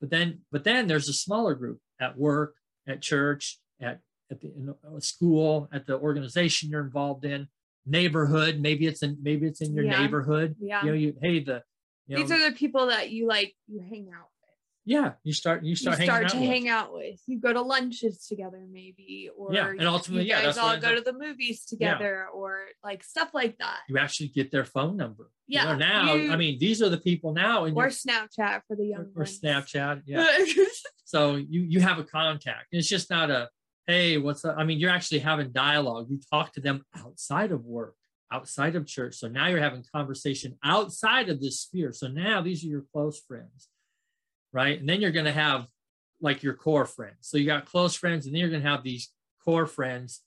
But 0.00 0.10
then, 0.10 0.40
but 0.50 0.64
then 0.64 0.86
there's 0.86 1.08
a 1.08 1.12
smaller 1.12 1.54
group 1.54 1.78
at 2.00 2.18
work, 2.18 2.54
at 2.86 3.02
church, 3.02 3.58
at 3.80 4.00
at 4.30 4.40
the 4.40 5.00
school, 5.00 5.68
at 5.72 5.86
the 5.86 5.98
organization 5.98 6.70
you're 6.70 6.84
involved 6.84 7.24
in, 7.24 7.48
neighborhood. 7.86 8.60
Maybe 8.60 8.86
it's 8.86 9.02
in 9.02 9.18
maybe 9.22 9.46
it's 9.46 9.60
in 9.60 9.74
your 9.74 9.84
yeah. 9.84 10.00
neighborhood. 10.00 10.56
Yeah. 10.58 10.82
You 10.82 10.88
know, 10.88 10.94
you 10.96 11.14
hey 11.20 11.40
the 11.40 11.62
you 12.06 12.16
these 12.16 12.32
are 12.32 12.50
the 12.50 12.56
people 12.56 12.86
that 12.86 13.10
you 13.10 13.26
like 13.28 13.54
you 13.68 13.80
hang 13.80 14.10
out. 14.16 14.28
Yeah 14.84 15.12
you 15.22 15.32
start 15.32 15.62
you 15.64 15.76
start, 15.76 15.98
you 16.00 16.04
start 16.06 16.22
hanging 16.24 16.30
to 16.30 16.36
out 16.36 16.40
with. 16.40 16.50
hang 16.50 16.68
out 16.68 16.92
with. 16.94 17.20
You 17.26 17.38
go 17.40 17.52
to 17.52 17.60
lunches 17.62 18.26
together, 18.26 18.64
maybe, 18.70 19.30
or 19.36 19.52
Yeah, 19.54 19.68
and 19.68 19.86
ultimately, 19.86 20.24
you 20.24 20.30
yeah, 20.30 20.42
guys 20.42 20.56
that's 20.56 20.58
all 20.58 20.76
go 20.78 20.94
to 20.94 21.00
the 21.00 21.12
movies 21.12 21.64
together, 21.64 22.26
or 22.34 22.60
like 22.82 23.04
stuff 23.04 23.30
like 23.32 23.58
that, 23.58 23.78
you 23.88 23.98
actually 23.98 24.28
get 24.28 24.50
their 24.50 24.64
phone 24.64 24.96
number. 24.96 25.30
You 25.46 25.58
know, 25.58 25.70
Yeah, 25.72 25.76
now 25.76 26.14
you- 26.14 26.32
i 26.32 26.36
mean 26.36 26.58
these 26.58 26.80
are 26.82 26.88
the 26.88 26.98
people 26.98 27.32
now 27.32 27.64
and 27.64 27.76
or 27.76 27.84
you're- 27.84 27.92
Snapchat 27.92 28.62
for 28.66 28.76
the 28.76 28.86
young 28.86 29.12
or, 29.14 29.22
or 29.22 29.24
snapchat 29.26 30.02
yeah. 30.06 30.26
So 31.04 31.36
you 31.36 31.60
you 31.62 31.80
have 31.80 31.98
a 31.98 32.04
contact 32.04 32.68
it's 32.72 32.88
just 32.88 33.10
not 33.10 33.30
a 33.30 33.48
hey 33.86 34.16
what's 34.18 34.44
up? 34.44 34.56
I 34.58 34.64
mean 34.64 34.78
you're 34.78 34.90
actually 34.90 35.18
having 35.20 35.52
dialogue. 35.52 36.06
You 36.10 36.20
talk 36.30 36.52
to 36.54 36.60
them 36.60 36.84
outside 36.96 37.52
of 37.52 37.64
work 37.64 37.94
outside 38.32 38.76
of 38.76 38.86
church. 38.86 39.16
So 39.16 39.28
now 39.28 39.48
you're 39.48 39.60
having 39.60 39.84
conversation 39.94 40.56
outside 40.64 41.28
of 41.28 41.38
this 41.42 41.60
sphere. 41.60 41.92
So 41.92 42.06
now 42.08 42.40
these 42.40 42.64
are 42.64 42.68
your 42.68 42.84
close 42.90 43.20
friends 43.28 43.68
right? 44.52 44.78
And 44.78 44.88
then 44.88 45.00
you're 45.00 45.10
going 45.10 45.26
to 45.26 45.32
have 45.32 45.66
like 46.20 46.42
your 46.42 46.54
core 46.54 46.86
friends. 46.86 47.16
So 47.20 47.36
you 47.36 47.46
got 47.46 47.66
close 47.66 47.94
friends 47.94 48.26
and 48.26 48.34
then 48.34 48.40
you're 48.40 48.50
going 48.50 48.62
to 48.62 48.68
have 48.68 48.82
these 48.82 49.10
core 49.44 49.66
friends. 49.66 50.20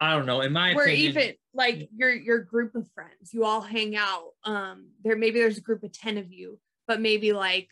I 0.00 0.14
don't 0.14 0.26
know. 0.26 0.42
In 0.42 0.52
my 0.52 0.74
Where 0.74 0.84
opinion 0.84 1.10
even 1.10 1.34
like 1.54 1.88
your 1.94 2.14
your 2.14 2.38
group 2.38 2.76
of 2.76 2.88
friends, 2.92 3.32
you 3.32 3.44
all 3.44 3.60
hang 3.60 3.96
out. 3.96 4.28
Um, 4.44 4.90
there 5.02 5.16
maybe 5.16 5.40
there's 5.40 5.58
a 5.58 5.62
group 5.62 5.82
of 5.82 5.92
ten 5.92 6.18
of 6.18 6.32
you, 6.32 6.60
but 6.86 7.00
maybe 7.00 7.32
like 7.32 7.68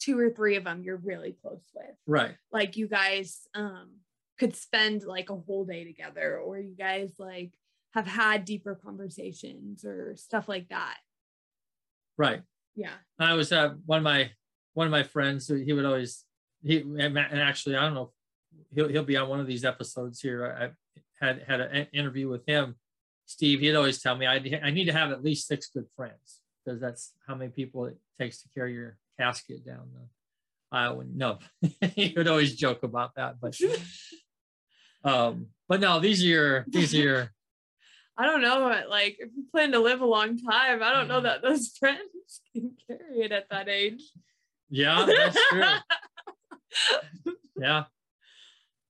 two 0.00 0.18
or 0.18 0.30
three 0.30 0.56
of 0.56 0.64
them 0.64 0.82
you're 0.82 0.96
really 0.96 1.36
close 1.40 1.62
with. 1.72 1.94
right. 2.06 2.34
Like 2.50 2.76
you 2.76 2.88
guys 2.88 3.46
um 3.54 3.90
could 4.38 4.56
spend 4.56 5.04
like 5.04 5.30
a 5.30 5.36
whole 5.36 5.64
day 5.64 5.84
together 5.84 6.38
or 6.38 6.58
you 6.58 6.74
guys 6.76 7.10
like 7.18 7.52
have 7.92 8.06
had 8.06 8.44
deeper 8.44 8.74
conversations 8.74 9.84
or 9.84 10.16
stuff 10.16 10.48
like 10.48 10.68
that. 10.70 10.96
Right. 12.18 12.42
Yeah. 12.74 12.94
I 13.18 13.34
was 13.34 13.52
uh, 13.52 13.74
one 13.86 13.98
of 13.98 14.04
my 14.04 14.32
one 14.74 14.86
of 14.86 14.90
my 14.90 15.02
friends. 15.02 15.48
He 15.48 15.72
would 15.72 15.84
always 15.84 16.24
he 16.62 16.78
and 16.80 17.18
actually 17.18 17.76
I 17.76 17.82
don't 17.82 17.94
know. 17.94 18.12
He'll 18.74 18.88
he'll 18.88 19.04
be 19.04 19.16
on 19.16 19.28
one 19.28 19.40
of 19.40 19.46
these 19.46 19.64
episodes 19.64 20.20
here. 20.20 20.72
I 21.20 21.24
had 21.24 21.42
had 21.46 21.60
an 21.60 21.86
interview 21.92 22.28
with 22.28 22.46
him. 22.46 22.76
Steve, 23.26 23.60
he'd 23.60 23.74
always 23.74 24.00
tell 24.02 24.16
me 24.16 24.26
I 24.26 24.34
I 24.62 24.70
need 24.70 24.84
to 24.86 24.92
have 24.92 25.10
at 25.10 25.24
least 25.24 25.46
six 25.48 25.68
good 25.68 25.86
friends 25.96 26.40
because 26.64 26.80
that's 26.80 27.12
how 27.26 27.34
many 27.34 27.50
people 27.50 27.86
it 27.86 27.96
takes 28.18 28.42
to 28.42 28.48
carry 28.54 28.74
your 28.74 28.96
casket 29.18 29.64
down 29.64 29.88
the 29.94 30.76
aisle. 30.76 31.00
And 31.00 31.16
no, 31.16 31.38
he 31.94 32.12
would 32.16 32.28
always 32.28 32.54
joke 32.54 32.82
about 32.82 33.14
that, 33.16 33.40
but 33.40 33.56
um, 35.04 35.46
but 35.68 35.80
no, 35.80 36.00
these 36.00 36.22
are 36.22 36.26
your 36.26 36.64
these 36.68 36.94
are 36.94 36.98
your 36.98 37.30
i 38.16 38.26
don't 38.26 38.42
know 38.42 38.80
like 38.88 39.16
if 39.18 39.28
you 39.36 39.44
plan 39.50 39.72
to 39.72 39.80
live 39.80 40.00
a 40.00 40.06
long 40.06 40.38
time 40.38 40.80
i 40.84 40.92
don't 40.92 41.08
know 41.08 41.18
Mm. 41.18 41.24
that 41.24 41.42
those 41.42 41.66
friends 41.76 41.98
can 42.52 42.70
carry 42.86 43.22
it 43.22 43.32
at 43.32 43.48
that 43.50 43.68
age 43.68 44.02
yeah, 44.68 45.06
that's 45.06 45.38
true. 45.50 45.62
Yeah. 47.56 47.84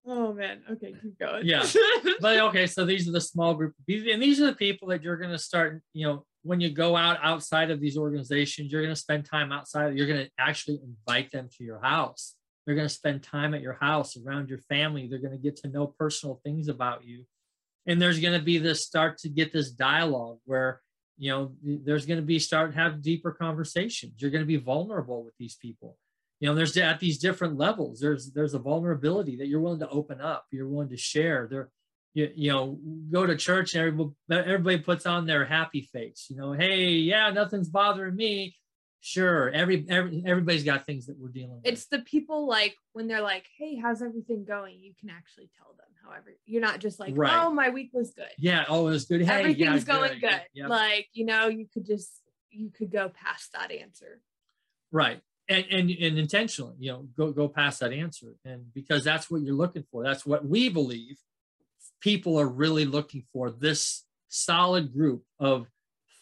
oh 0.07 0.33
man 0.33 0.63
okay 0.71 0.95
keep 1.03 1.19
going 1.19 1.45
Yeah. 1.45 1.67
but 2.21 2.39
okay, 2.39 2.67
so 2.67 2.87
these 2.87 3.07
are 3.07 3.13
the 3.13 3.21
small 3.21 3.53
group 3.55 3.75
and 3.87 4.23
these 4.23 4.41
are 4.41 4.47
the 4.47 4.55
people 4.55 4.89
that 4.89 5.03
you're 5.03 5.19
going 5.19 5.31
to 5.31 5.39
start. 5.39 5.83
You 5.93 6.07
know, 6.07 6.25
when 6.43 6.61
you 6.61 6.71
go 6.71 6.97
out 6.97 7.19
outside 7.23 7.71
of 7.71 7.81
these 7.81 7.97
organizations, 7.97 8.71
you're 8.71 8.83
going 8.83 8.95
to 8.95 9.01
spend 9.01 9.25
time 9.25 9.53
outside. 9.53 9.97
You're 9.97 10.07
going 10.07 10.25
to 10.25 10.31
actually 10.39 10.81
invite 10.83 11.31
them 11.31 11.49
to 11.57 11.65
your 11.65 11.81
house. 11.81 12.37
They're 12.65 12.75
going 12.75 12.89
to 12.89 12.95
spend 12.95 13.23
time 13.23 13.55
at 13.55 13.61
your 13.61 13.75
house 13.75 14.17
around 14.17 14.49
your 14.49 14.61
family. 14.61 15.07
They're 15.07 15.19
going 15.19 15.33
to 15.33 15.39
get 15.39 15.57
to 15.57 15.69
know 15.69 15.87
personal 15.87 16.41
things 16.45 16.69
about 16.69 17.05
you, 17.05 17.25
and 17.87 18.01
there's 18.01 18.21
going 18.21 18.39
to 18.39 18.45
be 18.45 18.59
this 18.59 18.85
start 18.85 19.19
to 19.19 19.29
get 19.29 19.53
this 19.53 19.71
dialogue 19.71 20.39
where 20.45 20.81
you 21.17 21.31
know 21.31 21.53
there's 21.63 22.07
going 22.07 22.19
to 22.19 22.27
be 22.27 22.39
start 22.39 22.75
have 22.75 23.03
deeper 23.03 23.33
conversations. 23.33 24.15
You're 24.19 24.31
going 24.31 24.43
to 24.43 24.47
be 24.47 24.57
vulnerable 24.57 25.25
with 25.25 25.35
these 25.39 25.57
people. 25.57 25.97
You 26.41 26.49
know 26.49 26.55
there's 26.55 26.77
at 26.77 27.01
these 27.01 27.19
different 27.19 27.57
levels 27.57 28.01
there's 28.01 28.33
there's 28.33 28.55
a 28.55 28.59
vulnerability 28.59 29.37
that 29.37 29.47
you're 29.47 29.61
willing 29.61 29.81
to 29.81 29.89
open 29.89 30.21
up 30.21 30.47
you're 30.51 30.69
willing 30.69 30.91
to 30.91 30.97
share. 30.97 31.47
There 31.51 31.69
you, 32.15 32.31
you 32.35 32.53
know 32.53 32.79
go 33.11 33.27
to 33.27 33.37
church 33.37 33.75
and 33.75 33.81
everybody, 33.87 34.15
everybody 34.31 34.79
puts 34.79 35.07
on 35.07 35.27
their 35.27 35.45
happy 35.45 35.89
face 35.93 36.27
you 36.31 36.37
know 36.37 36.53
hey 36.53 36.91
yeah 36.91 37.31
nothing's 37.31 37.69
bothering 37.69 38.17
me. 38.17 38.57
Sure 39.01 39.51
every, 39.51 39.85
every 39.89 40.23
everybody's 40.27 40.65
got 40.65 40.87
things 40.87 41.07
that 41.07 41.19
we're 41.19 41.29
dealing 41.29 41.57
with. 41.57 41.67
It's 41.67 41.87
the 41.87 42.01
people 42.01 42.47
like 42.47 42.75
when 42.93 43.07
they're 43.07 43.21
like 43.21 43.47
hey 43.59 43.77
how's 43.77 44.03
everything 44.03 44.45
going? 44.45 44.83
You 44.83 44.93
can 44.99 45.11
actually 45.11 45.51
tell 45.57 45.75
them 45.77 45.84
however 46.05 46.33
you're 46.47 46.61
not 46.61 46.81
just 46.81 47.01
like 47.01 47.15
Right. 47.17 47.33
oh 47.45 47.51
my 47.51 47.71
week 47.71 47.91
was 47.93 48.11
good 48.13 48.29
yeah 48.39 48.65
oh 48.69 48.87
it 48.87 48.91
was 48.91 49.05
good 49.07 49.21
hey, 49.23 49.27
yeah, 49.27 49.39
everything's 49.71 49.85
going 49.85 50.21
good. 50.21 50.43
Yeah. 50.53 50.69
Like, 50.69 51.09
you 51.13 51.25
know, 51.27 51.49
you 51.49 51.67
could 51.73 51.87
just 51.87 52.11
you 52.51 52.71
could 52.71 52.91
go 52.93 53.09
past 53.09 53.53
that 53.53 53.71
answer. 53.73 54.21
right 54.93 55.21
and, 55.49 55.65
and 55.71 55.91
and 55.91 56.19
intentionally 56.19 56.77
you 56.79 56.91
know 56.93 57.07
go 57.17 57.33
go 57.33 57.49
past 57.49 57.81
that 57.81 57.93
answer 57.93 58.29
and 58.45 58.73
because 58.73 59.05
that's 59.05 59.31
what 59.31 59.43
you're 59.43 59.55
looking 59.55 59.85
for 59.91 60.03
that's 60.03 60.25
what 60.25 60.47
we 60.47 60.69
believe 60.69 61.17
people 62.01 62.39
are 62.41 62.47
really 62.49 62.85
looking 62.85 63.25
for 63.33 63.51
this 63.51 64.05
solid 64.29 64.93
group 64.93 65.23
of 65.39 65.67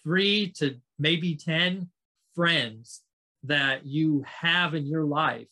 three 0.03 0.51
to 0.57 0.77
maybe 0.99 1.35
10 1.37 1.88
friends 2.35 3.03
that 3.45 3.85
you 3.87 4.25
have 4.27 4.75
in 4.75 4.87
your 4.87 5.05
life 5.05 5.49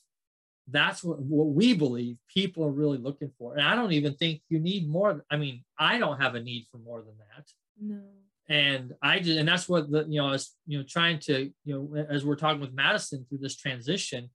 that's 0.68 1.02
what, 1.02 1.20
what 1.20 1.48
we 1.48 1.74
believe 1.74 2.16
people 2.32 2.64
are 2.64 2.70
really 2.70 2.98
looking 2.98 3.30
for. 3.38 3.54
And 3.54 3.62
i 3.62 3.74
don't 3.74 3.92
even 3.92 4.14
think 4.14 4.42
you 4.48 4.58
need 4.58 4.88
more 4.88 5.24
i 5.30 5.36
mean 5.36 5.64
i 5.78 5.98
don't 5.98 6.20
have 6.20 6.34
a 6.34 6.42
need 6.42 6.66
for 6.70 6.78
more 6.78 7.02
than 7.02 7.14
that. 7.18 7.46
No. 7.82 8.02
and 8.48 8.94
I 9.00 9.20
just 9.20 9.38
and 9.38 9.48
that's 9.48 9.68
what 9.68 9.90
the 9.90 10.04
you 10.08 10.20
know 10.20 10.30
as 10.32 10.50
you 10.66 10.78
know 10.78 10.84
trying 10.86 11.18
to 11.20 11.50
you 11.64 11.74
know 11.74 12.06
as 12.10 12.24
we're 12.24 12.36
talking 12.36 12.60
with 12.60 12.74
Madison 12.74 13.24
through 13.28 13.38
this 13.38 13.56
transition 13.56 14.30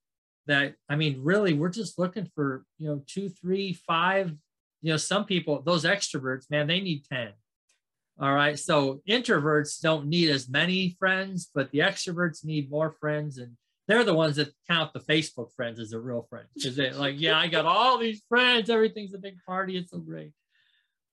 that 0.47 0.75
I 0.89 0.95
mean 0.95 1.19
really 1.21 1.53
we're 1.53 1.69
just 1.69 1.99
looking 1.99 2.29
for 2.33 2.65
you 2.79 2.87
know 2.87 3.03
two 3.07 3.29
three 3.29 3.73
five 3.73 4.33
you 4.81 4.91
know 4.91 4.97
some 4.97 5.25
people 5.25 5.61
those 5.61 5.85
extroverts 5.85 6.49
man 6.49 6.67
they 6.67 6.79
need 6.79 7.05
10 7.11 7.33
all 8.17 8.33
right. 8.33 8.57
So 8.57 9.01
introverts 9.09 9.81
don't 9.81 10.07
need 10.07 10.29
as 10.29 10.47
many 10.47 10.95
friends 10.97 11.51
but 11.53 11.69
the 11.71 11.79
extroverts 11.79 12.45
need 12.45 12.71
more 12.71 12.95
friends. 12.99 13.37
And 13.37 13.57
they're 13.87 14.03
the 14.03 14.13
ones 14.13 14.35
that 14.37 14.51
count 14.69 14.93
the 14.93 14.99
Facebook 14.99 15.53
friends 15.55 15.79
as 15.79 15.91
their 15.91 15.99
real 15.99 16.25
friends 16.29 16.49
because 16.55 16.75
they're 16.75 16.93
like 16.93 17.15
yeah 17.17 17.37
I 17.37 17.47
got 17.47 17.65
all 17.65 17.97
these 17.97 18.21
friends 18.27 18.69
everything's 18.69 19.13
a 19.13 19.19
big 19.19 19.37
party 19.45 19.77
it's 19.77 19.91
so 19.91 19.99
great 19.99 20.31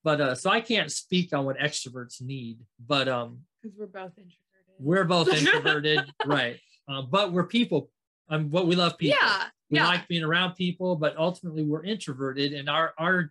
but 0.04 0.20
uh 0.20 0.34
so 0.34 0.50
I 0.50 0.60
can't 0.60 0.90
speak 0.90 1.32
on 1.34 1.44
what 1.44 1.58
extroverts 1.58 2.20
need 2.22 2.58
but 2.84 3.08
um 3.08 3.40
Because 3.62 3.76
we're 3.78 3.86
both 3.86 4.12
introverted. 4.16 4.78
we're 4.78 5.04
both 5.04 5.28
introverted 5.34 6.00
right 6.24 6.58
um, 6.88 7.08
but 7.10 7.32
we're 7.32 7.46
people 7.46 7.90
um 8.28 8.50
what 8.50 8.66
we 8.66 8.76
love 8.76 8.98
people 8.98 9.18
yeah. 9.20 9.44
we 9.70 9.78
yeah. 9.78 9.86
like 9.86 10.08
being 10.08 10.24
around 10.24 10.54
people 10.54 10.96
but 10.96 11.16
ultimately 11.16 11.62
we're 11.62 11.84
introverted 11.84 12.52
and 12.52 12.68
our 12.68 12.92
our 12.98 13.30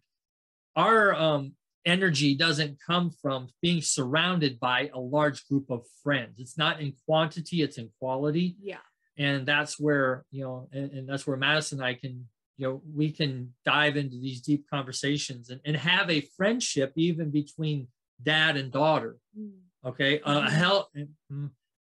our 0.75 1.15
um 1.15 1.53
energy 1.83 2.35
doesn't 2.35 2.77
come 2.85 3.09
from 3.09 3.47
being 3.59 3.81
surrounded 3.81 4.59
by 4.59 4.91
a 4.93 4.99
large 4.99 5.47
group 5.47 5.65
of 5.71 5.83
friends 6.03 6.39
it's 6.39 6.55
not 6.57 6.79
in 6.79 6.93
quantity 7.07 7.63
it's 7.63 7.79
in 7.79 7.89
quality 7.99 8.55
yeah. 8.61 8.77
And 9.21 9.45
that's 9.45 9.79
where 9.79 10.25
you 10.31 10.43
know 10.43 10.67
and, 10.71 10.91
and 10.91 11.09
that's 11.09 11.25
where 11.27 11.37
madison 11.37 11.79
and 11.79 11.87
i 11.87 11.93
can 11.93 12.27
you 12.57 12.67
know 12.67 12.81
we 12.93 13.11
can 13.11 13.31
dive 13.65 13.95
into 13.97 14.17
these 14.19 14.41
deep 14.41 14.63
conversations 14.69 15.49
and, 15.49 15.59
and 15.65 15.75
have 15.77 16.09
a 16.09 16.21
friendship 16.37 16.91
even 16.95 17.29
between 17.29 17.87
dad 18.23 18.57
and 18.57 18.71
daughter 18.71 19.17
Mm. 19.37 19.51
okay 19.85 20.13
a 20.19 20.33
Mhm. 20.33 20.49
health, 20.49 20.87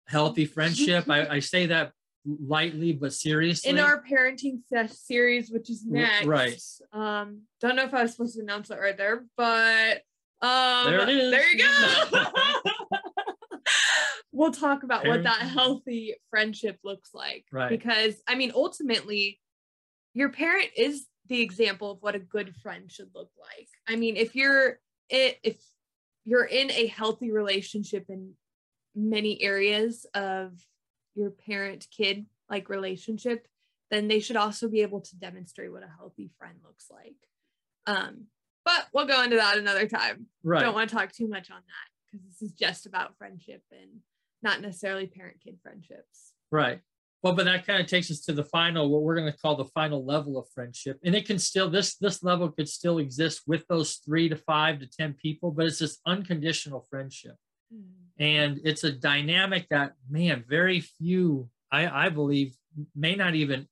healthy 0.07 0.45
friendship 0.45 1.09
I, 1.09 1.19
I 1.37 1.39
say 1.39 1.67
that 1.67 1.91
lightly 2.55 2.91
but 2.93 3.13
seriously 3.13 3.69
In 3.71 3.79
our 3.79 4.03
parenting 4.03 4.57
se- 4.69 4.93
series, 5.11 5.49
which 5.49 5.69
is 5.69 5.85
next. 5.85 6.25
right. 6.25 6.61
Um, 6.91 7.43
don't 7.61 7.75
know 7.77 7.85
if 7.85 7.93
I 7.93 8.01
was 8.03 8.11
supposed 8.11 8.35
to 8.35 8.41
announce 8.41 8.69
it 8.69 8.79
right 8.85 8.97
there, 8.97 9.23
but 9.37 10.01
um 10.41 10.85
There 10.91 10.99
it 11.07 11.09
is. 11.09 11.31
There 11.31 11.49
you 11.51 11.57
go. 11.63 12.23
we'll 14.37 14.51
talk 14.51 14.83
about 14.83 15.07
what 15.07 15.23
that 15.23 15.41
healthy 15.41 16.13
friendship 16.29 16.77
looks 16.83 17.09
like. 17.13 17.45
Right. 17.51 17.69
Because 17.69 18.21
I 18.27 18.35
mean, 18.35 18.51
ultimately, 18.53 19.39
your 20.13 20.29
parent 20.29 20.69
is 20.77 21.07
the 21.27 21.41
example 21.41 21.91
of 21.91 21.97
what 22.01 22.13
a 22.13 22.19
good 22.19 22.55
friend 22.61 22.91
should 22.91 23.09
look 23.15 23.31
like. 23.39 23.67
I 23.87 23.95
mean, 23.95 24.15
if 24.15 24.35
you're 24.35 24.79
it 25.09 25.39
if 25.41 25.57
you're 26.23 26.45
in 26.45 26.69
a 26.71 26.85
healthy 26.85 27.31
relationship 27.31 28.05
in 28.09 28.33
many 28.95 29.41
areas 29.41 30.05
of 30.13 30.51
your 31.15 31.31
parent 31.31 31.87
kid 31.95 32.27
like 32.47 32.69
relationship, 32.69 33.47
then 33.89 34.07
they 34.07 34.19
should 34.19 34.35
also 34.35 34.69
be 34.69 34.81
able 34.81 35.01
to 35.01 35.15
demonstrate 35.15 35.71
what 35.71 35.83
a 35.83 35.89
healthy 35.97 36.29
friend 36.37 36.57
looks 36.63 36.85
like. 36.91 37.15
Um, 37.87 38.25
but 38.63 38.85
we'll 38.93 39.07
go 39.07 39.23
into 39.23 39.37
that 39.37 39.57
another 39.57 39.87
time 39.87 40.27
right 40.43 40.61
don't 40.61 40.75
want 40.75 40.89
to 40.89 40.95
talk 40.95 41.11
too 41.11 41.27
much 41.27 41.49
on 41.49 41.57
that 41.57 41.89
because 42.05 42.25
this 42.27 42.41
is 42.41 42.51
just 42.53 42.85
about 42.85 43.17
friendship 43.17 43.63
and 43.71 44.01
not 44.47 44.61
necessarily 44.61 45.07
parent 45.07 45.37
kid 45.43 45.57
friendships. 45.61 46.33
Right. 46.51 46.79
Well, 47.21 47.33
but 47.33 47.45
that 47.45 47.67
kind 47.67 47.81
of 47.81 47.87
takes 47.87 48.09
us 48.09 48.21
to 48.21 48.33
the 48.33 48.43
final, 48.43 48.89
what 48.89 49.01
we're 49.01 49.17
going 49.17 49.31
to 49.31 49.37
call 49.37 49.55
the 49.55 49.65
final 49.65 50.05
level 50.05 50.37
of 50.37 50.47
friendship. 50.53 50.99
And 51.03 51.15
it 51.15 51.25
can 51.25 51.39
still, 51.39 51.69
this, 51.69 51.97
this 51.97 52.23
level 52.23 52.49
could 52.49 52.69
still 52.69 52.99
exist 52.99 53.41
with 53.45 53.65
those 53.67 53.95
three 53.95 54.29
to 54.29 54.37
five 54.37 54.79
to 54.79 54.87
10 54.87 55.15
people, 55.15 55.51
but 55.51 55.65
it's 55.65 55.79
this 55.79 55.97
unconditional 56.05 56.85
friendship. 56.89 57.35
Hmm. 57.73 58.23
And 58.23 58.61
it's 58.63 58.83
a 58.83 58.91
dynamic 58.91 59.67
that, 59.69 59.93
man, 60.09 60.45
very 60.47 60.79
few, 60.79 61.49
I, 61.71 62.05
I 62.05 62.09
believe, 62.09 62.55
may 62.95 63.15
not 63.15 63.35
even 63.35 63.67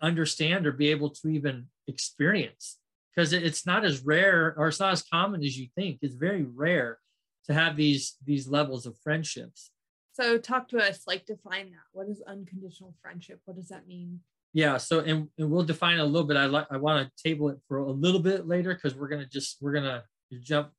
understand 0.00 0.66
or 0.66 0.72
be 0.72 0.88
able 0.90 1.10
to 1.10 1.28
even 1.28 1.66
experience 1.86 2.78
because 3.14 3.32
it's 3.32 3.66
not 3.66 3.84
as 3.84 4.04
rare 4.04 4.54
or 4.56 4.68
it's 4.68 4.80
not 4.80 4.92
as 4.92 5.02
common 5.02 5.44
as 5.44 5.58
you 5.58 5.68
think 5.74 5.98
it's 6.00 6.14
very 6.14 6.44
rare 6.44 6.98
to 7.46 7.54
have 7.54 7.76
these 7.76 8.16
these 8.24 8.48
levels 8.48 8.86
of 8.86 8.96
friendships. 8.98 9.70
So 10.12 10.38
talk 10.38 10.68
to 10.68 10.78
us 10.78 11.02
like 11.06 11.26
define 11.26 11.70
that. 11.70 11.86
What 11.92 12.08
is 12.08 12.22
unconditional 12.26 12.94
friendship? 13.02 13.40
What 13.44 13.56
does 13.56 13.68
that 13.68 13.86
mean? 13.86 14.20
Yeah 14.52 14.76
so 14.78 15.00
and, 15.00 15.28
and 15.38 15.50
we'll 15.50 15.64
define 15.64 15.98
a 15.98 16.04
little 16.04 16.26
bit. 16.26 16.36
I 16.36 16.46
like 16.46 16.66
i 16.70 16.76
want 16.76 17.06
to 17.06 17.22
table 17.22 17.48
it 17.48 17.58
for 17.68 17.78
a 17.78 17.90
little 17.90 18.20
bit 18.20 18.46
later 18.46 18.74
because 18.74 18.94
we're 18.94 19.08
gonna 19.08 19.26
just 19.26 19.58
we're 19.60 19.72
gonna 19.72 20.04
jump. 20.42 20.70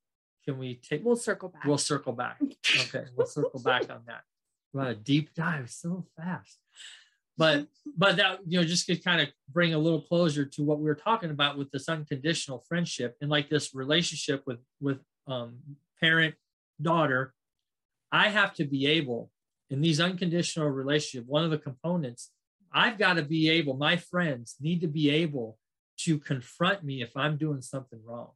Can 0.44 0.58
we 0.58 0.76
take 0.76 1.04
we'll 1.04 1.16
circle 1.16 1.50
back. 1.50 1.64
we'll 1.64 1.78
circle 1.78 2.12
back. 2.12 2.40
Okay 2.80 3.04
we'll 3.16 3.26
circle 3.26 3.60
back 3.60 3.90
on 3.90 4.02
that. 4.06 4.22
We 4.74 4.80
want 4.80 4.90
a 4.90 4.96
deep 4.96 5.32
dive 5.32 5.70
so 5.70 6.04
fast. 6.14 6.58
But 7.38 7.68
but 7.96 8.16
that 8.16 8.40
you 8.46 8.60
know 8.60 8.66
just 8.66 8.86
to 8.86 8.96
kind 8.96 9.22
of 9.22 9.28
bring 9.50 9.72
a 9.72 9.78
little 9.78 10.02
closure 10.02 10.44
to 10.44 10.62
what 10.62 10.78
we 10.78 10.84
were 10.84 10.94
talking 10.94 11.30
about 11.30 11.56
with 11.56 11.70
this 11.70 11.88
unconditional 11.88 12.64
friendship 12.68 13.16
and 13.22 13.30
like 13.30 13.48
this 13.48 13.74
relationship 13.74 14.42
with 14.46 14.58
with 14.80 14.98
um, 15.26 15.56
parent 16.00 16.34
daughter 16.80 17.32
i 18.12 18.28
have 18.28 18.54
to 18.54 18.64
be 18.64 18.86
able 18.86 19.30
in 19.70 19.80
these 19.80 20.00
unconditional 20.00 20.68
relationship 20.68 21.26
one 21.26 21.44
of 21.44 21.50
the 21.50 21.58
components 21.58 22.30
i've 22.72 22.98
got 22.98 23.14
to 23.14 23.22
be 23.22 23.48
able 23.48 23.74
my 23.74 23.96
friends 23.96 24.56
need 24.60 24.80
to 24.80 24.88
be 24.88 25.10
able 25.10 25.58
to 25.96 26.18
confront 26.18 26.84
me 26.84 27.02
if 27.02 27.16
i'm 27.16 27.36
doing 27.36 27.60
something 27.60 28.00
wrong 28.04 28.30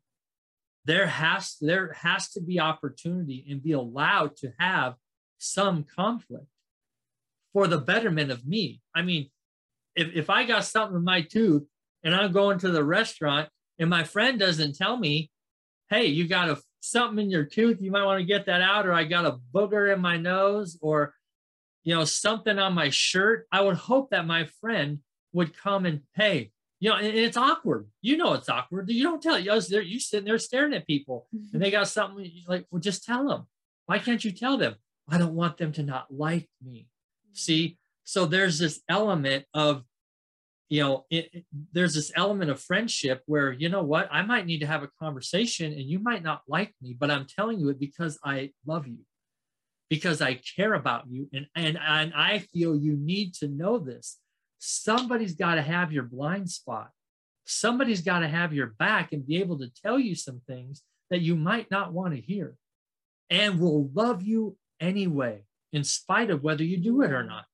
there 0.85 1.07
has 1.07 1.57
there 1.61 1.93
has 1.93 2.31
to 2.31 2.41
be 2.41 2.59
opportunity 2.59 3.45
and 3.49 3.63
be 3.63 3.73
allowed 3.73 4.37
to 4.37 4.53
have 4.59 4.95
some 5.39 5.85
conflict 5.85 6.47
for 7.53 7.67
the 7.67 7.79
betterment 7.79 8.31
of 8.31 8.47
me. 8.47 8.81
I 8.95 9.03
mean, 9.03 9.31
if, 9.95 10.09
if 10.15 10.31
I 10.31 10.45
got 10.45 10.65
something 10.65 10.97
in 10.97 11.05
my 11.05 11.23
tooth 11.23 11.65
and 12.03 12.15
I'm 12.15 12.33
going 12.33 12.59
to 12.61 12.71
the 12.71 12.85
restaurant 12.85 13.49
and 13.79 13.91
my 13.91 14.05
friend 14.05 14.39
doesn't 14.39 14.77
tell 14.77 14.97
me, 14.97 15.31
hey, 15.91 16.07
you 16.07 16.27
got 16.27 16.49
a 16.49 16.59
something 16.83 17.25
in 17.25 17.31
your 17.31 17.45
tooth, 17.45 17.81
you 17.81 17.91
might 17.91 18.05
want 18.05 18.21
to 18.21 18.27
get 18.27 18.47
that 18.47 18.61
out, 18.61 18.87
or 18.87 18.93
I 18.93 19.05
got 19.05 19.25
a 19.25 19.39
booger 19.55 19.93
in 19.95 20.01
my 20.01 20.19
nose, 20.19 20.79
or 20.83 21.15
you 21.85 21.95
know, 21.95 22.05
something 22.05 22.59
on 22.59 22.75
my 22.75 22.91
shirt, 22.91 23.47
I 23.51 23.63
would 23.63 23.77
hope 23.77 24.11
that 24.11 24.27
my 24.27 24.45
friend 24.61 24.99
would 25.33 25.57
come 25.57 25.87
and 25.87 26.03
hey, 26.15 26.51
you 26.79 26.91
know, 26.91 26.97
and 26.97 27.07
it's 27.07 27.37
awkward. 27.37 27.89
You 28.01 28.17
know, 28.17 28.35
it's 28.35 28.49
awkward. 28.49 28.91
You 28.91 29.05
don't 29.05 29.23
tell 29.23 29.39
you. 29.39 29.59
There, 29.61 29.83
you 29.83 30.01
sitting 30.01 30.27
there 30.27 30.39
staring 30.39 30.75
at 30.75 30.87
people, 30.87 31.29
and 31.33 31.63
they 31.63 31.69
mm-hmm. 31.69 31.79
got 31.79 31.89
something 31.89 32.31
like, 32.47 32.67
well, 32.71 32.81
just 32.81 33.05
tell 33.05 33.27
them. 33.29 33.47
Why 33.87 33.99
can't 33.99 34.25
you 34.25 34.33
tell 34.33 34.59
them? 34.59 34.75
I 35.09 35.19
don't 35.19 35.35
want 35.35 35.57
them 35.59 35.73
to 35.73 35.83
not 35.83 36.07
like 36.13 36.49
me. 36.65 36.89
See, 37.33 37.79
so 38.05 38.27
there's 38.27 38.59
this 38.59 38.81
element 38.89 39.45
of, 39.55 39.85
you 40.73 40.83
know, 40.83 41.05
it, 41.11 41.45
there's 41.75 41.93
this 41.93 42.11
element 42.17 42.51
of 42.51 42.59
friendship 42.59 43.21
where, 43.27 43.53
you 43.53 43.69
know 43.69 43.83
what, 43.83 44.09
I 44.11 44.23
might 44.23 44.47
need 44.47 44.61
to 44.61 44.67
have 44.67 44.83
a 44.83 44.89
conversation 44.99 45.71
and 45.71 45.83
you 45.83 45.99
might 45.99 46.23
not 46.23 46.41
like 46.49 46.73
me, 46.81 46.97
but 46.99 47.11
I'm 47.11 47.27
telling 47.27 47.61
you 47.61 47.69
it 47.69 47.79
because 47.79 48.19
I 48.25 48.53
love 48.65 48.87
you, 48.87 49.01
because 49.91 50.23
I 50.23 50.41
care 50.57 50.73
about 50.73 51.05
you. 51.11 51.29
And, 51.35 51.47
and, 51.55 51.79
and 51.79 52.15
I 52.15 52.39
feel 52.39 52.75
you 52.75 52.97
need 52.97 53.35
to 53.35 53.49
know 53.49 53.77
this. 53.77 54.17
Somebody's 54.61 55.35
got 55.35 55.57
to 55.57 55.61
have 55.61 55.93
your 55.93 56.05
blind 56.05 56.49
spot. 56.49 56.89
Somebody's 57.45 58.01
got 58.01 58.21
to 58.21 58.29
have 58.29 58.55
your 58.55 58.69
back 58.69 59.13
and 59.13 59.27
be 59.27 59.41
able 59.41 59.59
to 59.59 59.71
tell 59.85 59.99
you 59.99 60.15
some 60.15 60.41
things 60.47 60.81
that 61.11 61.21
you 61.21 61.37
might 61.37 61.71
not 61.71 61.93
want 61.93 62.15
to 62.15 62.21
hear 62.23 62.55
and 63.29 63.61
will 63.61 63.91
love 63.93 64.23
you 64.23 64.57
anyway 64.81 65.43
in 65.75 65.85
spite 65.85 66.31
of 66.31 66.43
whether 66.43 66.65
you 66.65 66.79
do 66.79 67.03
it 67.03 67.13
or 67.13 67.25
not. 67.25 67.45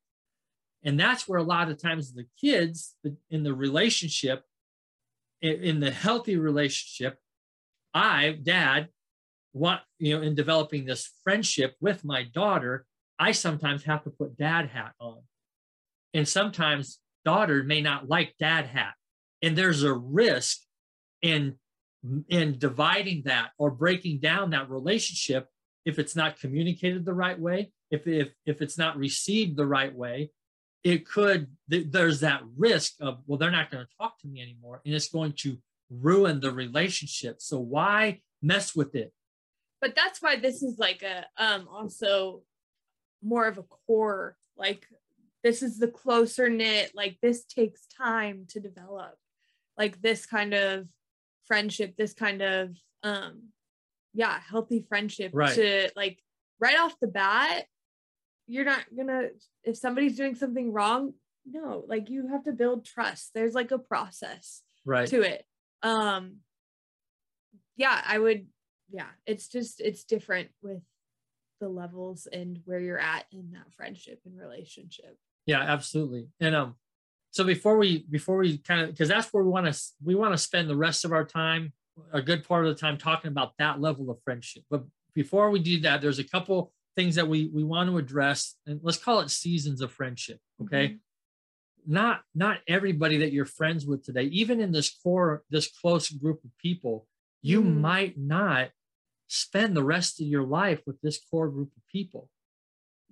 And 0.84 0.98
that's 0.98 1.26
where 1.26 1.38
a 1.38 1.44
lot 1.44 1.70
of 1.70 1.80
times 1.80 2.12
the 2.12 2.26
kids 2.40 2.94
in 3.30 3.42
the 3.42 3.54
relationship, 3.54 4.44
in 5.42 5.80
the 5.80 5.90
healthy 5.90 6.36
relationship, 6.36 7.18
I, 7.94 8.38
dad, 8.42 8.88
want, 9.52 9.80
you 9.98 10.16
know, 10.16 10.22
in 10.22 10.34
developing 10.34 10.84
this 10.84 11.10
friendship 11.24 11.74
with 11.80 12.04
my 12.04 12.22
daughter, 12.22 12.86
I 13.18 13.32
sometimes 13.32 13.84
have 13.84 14.04
to 14.04 14.10
put 14.10 14.36
dad 14.36 14.68
hat 14.68 14.92
on. 15.00 15.22
And 16.14 16.28
sometimes 16.28 17.00
daughter 17.24 17.62
may 17.64 17.80
not 17.80 18.08
like 18.08 18.34
dad 18.38 18.66
hat. 18.66 18.94
And 19.42 19.56
there's 19.56 19.82
a 19.82 19.92
risk 19.92 20.58
in 21.22 21.56
in 22.28 22.58
dividing 22.58 23.22
that 23.24 23.50
or 23.58 23.70
breaking 23.72 24.20
down 24.20 24.50
that 24.50 24.70
relationship 24.70 25.48
if 25.84 25.98
it's 25.98 26.14
not 26.14 26.38
communicated 26.38 27.04
the 27.04 27.12
right 27.12 27.38
way 27.38 27.72
if 27.90 28.06
if 28.06 28.28
if 28.46 28.62
it's 28.62 28.78
not 28.78 28.96
received 28.96 29.56
the 29.56 29.66
right 29.66 29.92
way 29.92 30.30
it 30.84 31.06
could 31.06 31.48
there's 31.68 32.20
that 32.20 32.42
risk 32.56 32.94
of 33.00 33.18
well 33.26 33.38
they're 33.38 33.50
not 33.50 33.70
going 33.70 33.84
to 33.84 33.96
talk 33.98 34.18
to 34.20 34.28
me 34.28 34.40
anymore 34.40 34.80
and 34.84 34.94
it's 34.94 35.08
going 35.08 35.32
to 35.32 35.58
ruin 35.90 36.40
the 36.40 36.52
relationship. 36.52 37.40
So 37.40 37.58
why 37.58 38.20
mess 38.42 38.74
with 38.74 38.94
it? 38.94 39.12
But 39.80 39.94
that's 39.94 40.20
why 40.20 40.36
this 40.36 40.62
is 40.62 40.78
like 40.78 41.02
a 41.02 41.26
um 41.36 41.68
also 41.70 42.42
more 43.22 43.46
of 43.46 43.58
a 43.58 43.62
core 43.62 44.36
like 44.56 44.86
this 45.42 45.62
is 45.62 45.78
the 45.78 45.88
closer 45.88 46.48
knit 46.48 46.92
like 46.94 47.18
this 47.22 47.44
takes 47.44 47.86
time 47.86 48.46
to 48.50 48.60
develop. 48.60 49.14
Like 49.76 50.00
this 50.00 50.26
kind 50.26 50.54
of 50.54 50.86
friendship 51.46 51.96
this 51.96 52.12
kind 52.12 52.42
of 52.42 52.76
um 53.02 53.48
yeah 54.12 54.38
healthy 54.38 54.84
friendship 54.86 55.30
right. 55.32 55.54
to 55.54 55.90
like 55.96 56.18
right 56.60 56.78
off 56.78 56.94
the 57.00 57.08
bat 57.08 57.64
you're 58.48 58.64
not 58.64 58.84
gonna 58.96 59.28
if 59.62 59.76
somebody's 59.76 60.16
doing 60.16 60.34
something 60.34 60.72
wrong 60.72 61.12
no 61.50 61.84
like 61.86 62.10
you 62.10 62.28
have 62.28 62.44
to 62.44 62.52
build 62.52 62.84
trust. 62.84 63.30
There's 63.34 63.54
like 63.54 63.70
a 63.70 63.78
process 63.78 64.62
right. 64.84 65.08
to 65.08 65.22
it. 65.22 65.44
Um 65.82 66.38
yeah 67.76 68.02
i 68.04 68.18
would 68.18 68.46
yeah 68.90 69.06
it's 69.24 69.46
just 69.46 69.80
it's 69.80 70.02
different 70.02 70.48
with 70.62 70.82
the 71.60 71.68
levels 71.68 72.26
and 72.32 72.58
where 72.64 72.80
you're 72.80 72.98
at 72.98 73.24
in 73.32 73.52
that 73.52 73.72
friendship 73.76 74.20
and 74.24 74.38
relationship. 74.38 75.16
Yeah 75.46 75.60
absolutely. 75.60 76.28
And 76.40 76.54
um 76.54 76.74
so 77.30 77.44
before 77.44 77.78
we 77.78 78.04
before 78.10 78.38
we 78.38 78.58
kind 78.58 78.80
of 78.80 78.90
because 78.90 79.08
that's 79.08 79.32
where 79.32 79.44
we 79.44 79.50
want 79.50 79.72
to 79.72 79.80
we 80.04 80.14
want 80.14 80.32
to 80.32 80.38
spend 80.38 80.68
the 80.68 80.76
rest 80.76 81.04
of 81.04 81.12
our 81.12 81.24
time 81.24 81.72
a 82.12 82.22
good 82.22 82.46
part 82.46 82.64
of 82.64 82.74
the 82.74 82.80
time 82.80 82.96
talking 82.96 83.28
about 83.28 83.52
that 83.58 83.80
level 83.80 84.08
of 84.10 84.22
friendship. 84.22 84.62
But 84.70 84.84
before 85.14 85.50
we 85.50 85.60
do 85.60 85.80
that 85.80 86.00
there's 86.00 86.18
a 86.18 86.24
couple 86.24 86.72
things 86.98 87.14
that 87.14 87.28
we 87.28 87.48
we 87.54 87.62
want 87.62 87.88
to 87.88 87.96
address 87.96 88.56
and 88.66 88.80
let's 88.82 88.98
call 88.98 89.20
it 89.20 89.30
seasons 89.30 89.80
of 89.80 89.92
friendship 89.92 90.40
okay 90.60 90.88
mm-hmm. 90.88 91.92
not 91.92 92.22
not 92.34 92.58
everybody 92.66 93.18
that 93.18 93.32
you're 93.32 93.44
friends 93.44 93.86
with 93.86 94.02
today 94.02 94.24
even 94.24 94.60
in 94.60 94.72
this 94.72 94.90
core 95.00 95.44
this 95.48 95.70
close 95.80 96.08
group 96.10 96.40
of 96.44 96.50
people 96.58 97.06
you 97.40 97.60
mm-hmm. 97.62 97.80
might 97.80 98.18
not 98.18 98.70
spend 99.28 99.76
the 99.76 99.84
rest 99.84 100.20
of 100.20 100.26
your 100.26 100.42
life 100.42 100.80
with 100.88 101.00
this 101.00 101.20
core 101.30 101.48
group 101.48 101.70
of 101.76 101.82
people 101.86 102.28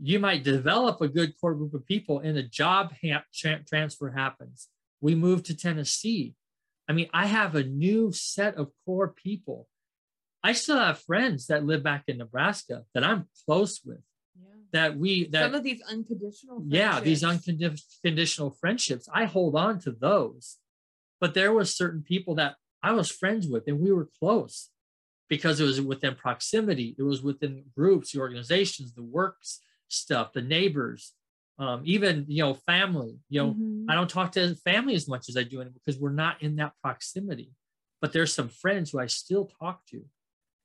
you 0.03 0.19
might 0.19 0.43
develop 0.43 1.01
a 1.01 1.07
good 1.07 1.33
core 1.41 1.55
group 1.55 1.73
of 1.73 1.87
people 1.87 2.19
and 2.19 2.37
a 2.37 2.43
job 2.43 2.93
ha- 3.05 3.23
tra- 3.33 3.63
transfer 3.69 4.11
happens 4.11 4.67
we 5.01 5.15
move 5.15 5.45
to 5.45 5.57
tennessee 5.57 6.35
i 6.89 6.93
mean 6.93 7.09
i 7.15 7.27
have 7.27 7.55
a 7.55 7.63
new 7.63 8.11
set 8.11 8.57
of 8.57 8.73
core 8.85 9.15
people 9.15 9.69
I 10.43 10.53
still 10.53 10.79
have 10.79 11.01
friends 11.01 11.47
that 11.47 11.65
live 11.65 11.83
back 11.83 12.05
in 12.09 12.19
Nebraska 12.19 12.85
that 12.95 13.05
I'm 13.05 13.27
close 13.45 13.81
with. 13.85 14.01
Yeah. 14.39 14.49
That 14.73 14.99
we 14.99 15.29
that 15.29 15.45
some 15.45 15.55
of 15.55 15.63
these 15.63 15.83
unconditional 15.83 16.63
yeah 16.67 17.01
these 17.01 17.25
unconditional 17.25 18.51
friendships 18.61 19.09
I 19.13 19.25
hold 19.25 19.57
on 19.57 19.81
to 19.81 19.93
those, 19.93 20.57
but 21.21 21.35
there 21.35 21.53
were 21.53 21.65
certain 21.65 22.03
people 22.03 22.35
that 22.37 22.57
I 22.83 22.93
was 22.93 23.11
friends 23.11 23.49
with 23.49 23.65
and 23.67 23.81
we 23.81 23.93
were 23.93 24.09
close 24.19 24.71
because 25.29 25.61
it 25.61 25.65
was 25.65 25.81
within 25.81 26.15
proximity. 26.15 26.95
It 26.99 27.03
was 27.03 27.23
within 27.23 27.65
groups, 27.77 28.13
the 28.13 28.21
organizations, 28.21 28.93
the 28.93 29.03
works 29.03 29.61
stuff, 29.89 30.33
the 30.33 30.43
neighbors, 30.43 31.13
um, 31.59 31.83
even 31.85 32.27
you 32.29 32.43
know 32.43 32.55
family. 32.55 33.19
You 33.29 33.43
know 33.43 33.51
mm-hmm. 33.51 33.91
I 33.91 33.95
don't 33.95 34.11
talk 34.11 34.33
to 34.33 34.55
family 34.57 34.95
as 34.95 35.09
much 35.09 35.29
as 35.29 35.37
I 35.37 35.43
do 35.43 35.61
anymore 35.61 35.81
because 35.85 36.01
we're 36.01 36.11
not 36.11 36.43
in 36.43 36.57
that 36.57 36.73
proximity. 36.83 37.53
But 38.01 38.13
there's 38.13 38.35
some 38.35 38.51
friends 38.51 38.91
who 38.91 39.01
I 39.01 39.07
still 39.07 39.51
talk 39.59 39.81
to 39.87 40.05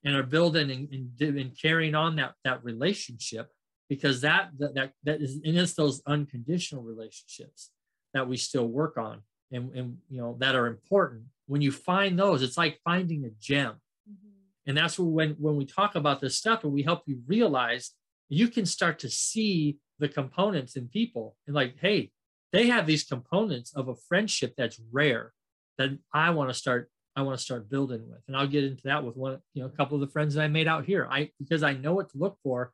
and 0.04 0.16
are 0.16 0.24
building 0.24 0.72
and, 0.72 0.90
and, 0.92 1.38
and 1.38 1.60
carrying 1.60 1.96
on 1.96 2.16
that 2.16 2.34
that 2.44 2.64
relationship 2.64 3.50
because 3.90 4.22
that 4.22 4.50
that 4.58 4.74
that, 4.74 4.92
that 5.04 5.22
is 5.22 5.40
and 5.44 5.58
it's 5.58 5.74
those 5.74 6.02
unconditional 6.08 6.84
relationships 6.84 7.72
that 8.14 8.28
we 8.28 8.38
still 8.38 8.68
work 8.68 8.98
on 8.98 9.22
and, 9.52 9.76
and 9.76 9.98
you 10.10 10.22
know 10.22 10.38
that 10.40 10.56
are 10.56 10.68
important 10.68 11.24
when 11.48 11.62
you 11.62 11.72
find 11.72 12.18
those 12.18 12.42
it's 12.42 12.58
like 12.58 12.80
finding 12.84 13.26
a 13.26 13.30
gem 13.40 13.74
mm-hmm. 14.10 14.30
and 14.66 14.78
that's 14.78 14.98
when 14.98 15.32
when 15.32 15.56
we 15.56 15.66
talk 15.66 15.96
about 15.96 16.22
this 16.22 16.38
stuff 16.38 16.64
and 16.64 16.74
we 16.74 16.84
help 16.84 17.04
you 17.06 17.20
realize 17.28 17.92
you 18.30 18.48
can 18.48 18.66
start 18.66 18.98
to 19.00 19.10
see 19.10 19.78
the 20.00 20.08
components 20.08 20.76
in 20.76 20.88
people 20.88 21.36
and 21.46 21.56
like 21.56 21.76
hey 21.80 22.12
they 22.52 22.68
have 22.68 22.88
these 22.88 23.04
components 23.04 23.74
of 23.76 23.88
a 23.88 23.96
friendship 24.08 24.54
that's 24.58 24.80
rare 24.92 25.34
that 25.78 25.90
i 26.14 26.30
want 26.30 26.50
to 26.50 26.54
start 26.54 26.90
I 27.16 27.22
want 27.24 27.38
to 27.38 27.44
start 27.44 27.70
building 27.70 28.08
with. 28.10 28.22
And 28.28 28.36
I'll 28.36 28.48
get 28.48 28.64
into 28.64 28.84
that 28.84 29.04
with 29.04 29.18
one, 29.18 29.40
you 29.54 29.62
know, 29.62 29.68
a 29.68 29.72
couple 29.72 29.96
of 29.96 30.02
the 30.02 30.12
friends 30.12 30.36
that 30.36 30.44
I 30.44 30.48
made 30.48 30.68
out 30.68 30.86
here. 30.86 31.08
I 31.10 31.32
because 31.40 31.64
I 31.64 31.74
know 31.74 31.94
what 31.94 32.10
to 32.12 32.18
look 32.18 32.38
for. 32.44 32.72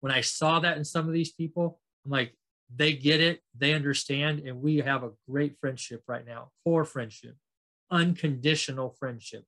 When 0.00 0.12
I 0.12 0.20
saw 0.20 0.60
that 0.60 0.76
in 0.76 0.84
some 0.84 1.06
of 1.06 1.14
these 1.14 1.32
people, 1.32 1.80
I'm 2.04 2.10
like, 2.10 2.34
they 2.74 2.92
get 2.92 3.20
it, 3.20 3.40
they 3.56 3.72
understand, 3.72 4.40
and 4.40 4.60
we 4.60 4.78
have 4.78 5.02
a 5.02 5.12
great 5.30 5.56
friendship 5.60 6.02
right 6.06 6.26
now, 6.26 6.50
core 6.64 6.84
friendship, 6.84 7.36
unconditional 7.90 8.96
friendship. 8.98 9.44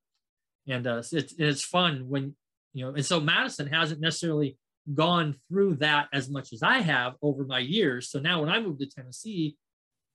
And 0.68 0.86
uh, 0.86 1.02
it's, 1.12 1.34
it's 1.38 1.62
fun 1.62 2.08
when, 2.08 2.34
you 2.72 2.84
know, 2.84 2.94
and 2.94 3.04
so 3.04 3.20
Madison 3.20 3.66
hasn't 3.66 4.00
necessarily 4.00 4.58
gone 4.94 5.34
through 5.48 5.76
that 5.76 6.08
as 6.12 6.30
much 6.30 6.52
as 6.52 6.62
I 6.62 6.78
have 6.78 7.14
over 7.20 7.44
my 7.44 7.58
years. 7.58 8.10
So 8.10 8.18
now 8.18 8.40
when 8.40 8.48
I 8.48 8.60
moved 8.60 8.80
to 8.80 8.86
Tennessee, 8.86 9.56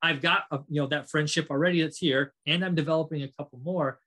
I've 0.01 0.21
got 0.21 0.45
a, 0.51 0.60
you 0.67 0.81
know 0.81 0.88
that 0.88 1.10
friendship 1.10 1.47
already 1.51 1.81
that's 1.81 1.97
here, 1.97 2.34
and 2.47 2.65
I'm 2.65 2.75
developing 2.75 3.21
a 3.23 3.27
couple 3.27 3.60
more. 3.63 3.99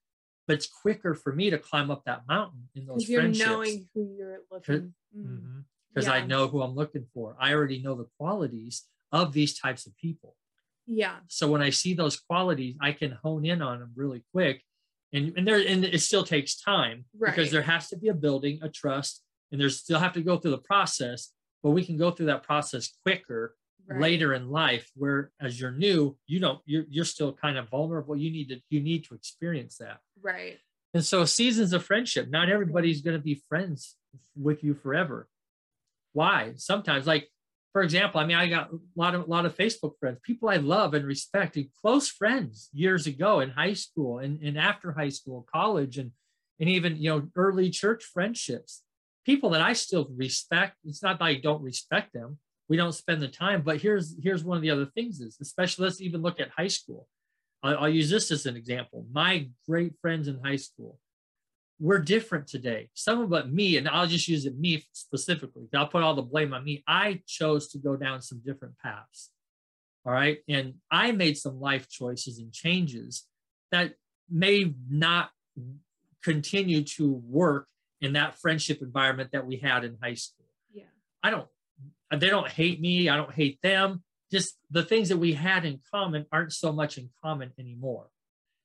But 0.46 0.54
it's 0.54 0.66
quicker 0.66 1.14
for 1.14 1.32
me 1.32 1.50
to 1.50 1.58
climb 1.58 1.90
up 1.90 2.04
that 2.04 2.26
mountain 2.28 2.68
in 2.74 2.86
those 2.86 3.08
you're 3.08 3.22
friendships. 3.22 3.46
knowing 3.48 3.88
who 3.94 4.14
you're 4.18 4.40
looking. 4.50 4.94
Because 5.14 6.06
Mm. 6.06 6.12
I 6.12 6.18
Yeah. 6.18 6.26
know 6.26 6.48
who 6.48 6.60
I'm 6.62 6.74
looking 6.74 7.06
for. 7.14 7.36
I 7.40 7.54
already 7.54 7.80
know 7.80 7.94
the 7.94 8.08
qualities 8.18 8.86
of 9.12 9.32
these 9.32 9.58
types 9.58 9.86
of 9.86 9.96
people. 9.96 10.36
Yeah. 10.86 11.20
So 11.28 11.50
when 11.50 11.62
I 11.62 11.70
see 11.70 11.94
those 11.94 12.18
qualities, 12.20 12.76
I 12.80 12.92
can 12.92 13.12
hone 13.12 13.46
in 13.46 13.62
on 13.62 13.80
them 13.80 13.92
really 13.96 14.22
quick. 14.32 14.62
And 15.12 15.32
and 15.38 15.46
there 15.46 15.64
and 15.66 15.84
it 15.84 16.00
still 16.00 16.24
takes 16.24 16.60
time 16.60 17.06
because 17.18 17.50
there 17.52 17.62
has 17.62 17.88
to 17.90 17.96
be 17.96 18.08
a 18.08 18.14
building, 18.14 18.58
a 18.62 18.68
trust, 18.68 19.22
and 19.50 19.60
there's 19.60 19.78
still 19.80 20.00
have 20.00 20.12
to 20.14 20.22
go 20.22 20.36
through 20.36 20.50
the 20.50 20.58
process. 20.58 21.32
But 21.62 21.70
we 21.70 21.84
can 21.86 21.96
go 21.96 22.10
through 22.10 22.26
that 22.26 22.42
process 22.42 22.92
quicker 23.04 23.56
Right. 23.86 24.00
later 24.00 24.32
in 24.32 24.50
life 24.50 24.90
where 24.94 25.30
as 25.40 25.60
you're 25.60 25.70
new 25.70 26.16
you 26.26 26.40
don't 26.40 26.60
you're, 26.64 26.84
you're 26.88 27.04
still 27.04 27.34
kind 27.34 27.58
of 27.58 27.68
vulnerable. 27.68 28.16
You 28.16 28.30
need 28.30 28.48
to 28.48 28.60
you 28.70 28.80
need 28.80 29.04
to 29.06 29.14
experience 29.14 29.76
that. 29.78 29.98
Right. 30.22 30.58
and 30.94 31.04
so 31.04 31.24
seasons 31.24 31.72
of 31.72 31.84
friendship 31.84 32.30
not 32.30 32.48
everybody's 32.48 33.02
going 33.02 33.16
to 33.16 33.22
be 33.22 33.42
friends 33.48 33.96
with 34.36 34.64
you 34.64 34.74
forever. 34.74 35.28
Why? 36.12 36.54
Sometimes 36.56 37.06
like 37.06 37.28
for 37.74 37.82
example 37.82 38.20
i 38.20 38.24
mean 38.24 38.36
i 38.36 38.46
got 38.46 38.70
a 38.72 38.78
lot 38.96 39.14
of 39.14 39.22
a 39.22 39.30
lot 39.30 39.44
of 39.44 39.56
facebook 39.56 39.98
friends 39.98 40.18
people 40.22 40.48
i 40.48 40.56
love 40.56 40.94
and 40.94 41.04
respect 41.04 41.56
and 41.56 41.66
close 41.82 42.08
friends 42.08 42.70
years 42.72 43.06
ago 43.06 43.40
in 43.40 43.50
high 43.50 43.72
school 43.74 44.20
and, 44.20 44.40
and 44.42 44.56
after 44.56 44.92
high 44.92 45.08
school 45.08 45.46
college 45.52 45.98
and 45.98 46.12
and 46.60 46.68
even 46.68 46.96
you 46.96 47.10
know 47.10 47.28
early 47.36 47.68
church 47.70 48.04
friendships. 48.04 48.82
People 49.26 49.50
that 49.50 49.62
i 49.62 49.72
still 49.72 50.06
respect 50.16 50.76
it's 50.84 51.02
not 51.02 51.18
that 51.18 51.24
i 51.24 51.34
don't 51.34 51.62
respect 51.62 52.12
them 52.12 52.38
we 52.68 52.76
don't 52.76 52.92
spend 52.92 53.22
the 53.22 53.28
time. 53.28 53.62
But 53.62 53.80
here's 53.80 54.16
here's 54.22 54.44
one 54.44 54.56
of 54.56 54.62
the 54.62 54.70
other 54.70 54.86
things 54.86 55.20
is 55.20 55.38
especially 55.40 55.84
let's 55.84 56.00
even 56.00 56.22
look 56.22 56.40
at 56.40 56.50
high 56.50 56.68
school. 56.68 57.08
I'll, 57.62 57.78
I'll 57.78 57.88
use 57.88 58.10
this 58.10 58.30
as 58.30 58.46
an 58.46 58.56
example. 58.56 59.06
My 59.12 59.48
great 59.68 59.92
friends 60.00 60.28
in 60.28 60.40
high 60.42 60.56
school 60.56 60.98
we're 61.80 61.98
different 61.98 62.46
today. 62.46 62.88
Some 62.94 63.20
of 63.20 63.30
but 63.30 63.52
me 63.52 63.76
and 63.76 63.88
i'll 63.88 64.06
just 64.06 64.28
use 64.28 64.46
it 64.46 64.58
me 64.58 64.84
specifically. 64.92 65.64
I'll 65.74 65.88
put 65.88 66.02
all 66.02 66.14
the 66.14 66.22
blame 66.22 66.52
on 66.52 66.64
me. 66.64 66.84
I 66.86 67.22
chose 67.26 67.68
to 67.70 67.78
go 67.78 67.96
down 67.96 68.22
some 68.22 68.40
different 68.44 68.78
paths. 68.78 69.30
All 70.06 70.12
right? 70.12 70.38
And 70.48 70.74
i 70.90 71.12
made 71.12 71.36
some 71.36 71.60
life 71.60 71.88
choices 71.88 72.38
and 72.38 72.52
changes 72.52 73.26
that 73.72 73.94
may 74.30 74.74
not 74.88 75.30
continue 76.22 76.82
to 76.82 77.12
work 77.26 77.66
in 78.00 78.12
that 78.14 78.38
friendship 78.38 78.80
environment 78.80 79.30
that 79.32 79.46
we 79.46 79.56
had 79.56 79.84
in 79.84 79.96
high 80.02 80.14
school. 80.14 80.46
Yeah. 80.72 80.84
I 81.22 81.30
don't, 81.30 81.46
they 82.20 82.30
don't 82.30 82.48
hate 82.48 82.80
me. 82.80 83.08
I 83.08 83.16
don't 83.16 83.32
hate 83.32 83.58
them. 83.62 84.02
Just 84.30 84.56
the 84.70 84.82
things 84.82 85.08
that 85.10 85.16
we 85.18 85.32
had 85.32 85.64
in 85.64 85.80
common 85.92 86.26
aren't 86.32 86.52
so 86.52 86.72
much 86.72 86.98
in 86.98 87.10
common 87.22 87.52
anymore. 87.58 88.08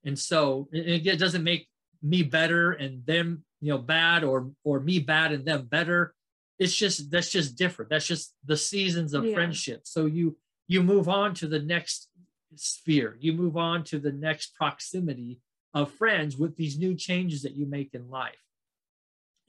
And 0.03 0.17
so 0.17 0.67
it, 0.71 1.05
it 1.05 1.19
doesn't 1.19 1.43
make 1.43 1.67
me 2.01 2.23
better 2.23 2.71
and 2.71 3.05
them, 3.05 3.43
you 3.61 3.69
know, 3.71 3.77
bad 3.77 4.23
or, 4.23 4.51
or 4.63 4.79
me 4.79 4.99
bad 4.99 5.31
and 5.31 5.45
them 5.45 5.65
better. 5.65 6.13
It's 6.57 6.75
just, 6.75 7.11
that's 7.11 7.29
just 7.29 7.55
different. 7.57 7.89
That's 7.89 8.07
just 8.07 8.33
the 8.45 8.57
seasons 8.57 9.13
of 9.13 9.25
Yeah. 9.25 9.33
friendship. 9.33 9.81
So 9.83 10.05
you, 10.05 10.37
you 10.67 10.81
move 10.83 11.07
on 11.09 11.33
to 11.35 11.47
the 11.47 11.59
next 11.59 12.09
sphere. 12.55 13.17
You 13.19 13.33
move 13.33 13.57
on 13.57 13.83
to 13.85 13.99
the 13.99 14.11
next 14.11 14.55
proximity 14.55 15.39
of 15.73 15.91
friends 15.91 16.37
with 16.37 16.55
these 16.55 16.77
new 16.79 16.95
changes 16.95 17.43
that 17.43 17.55
you 17.55 17.65
make 17.65 17.93
in 17.93 18.09
life 18.09 18.41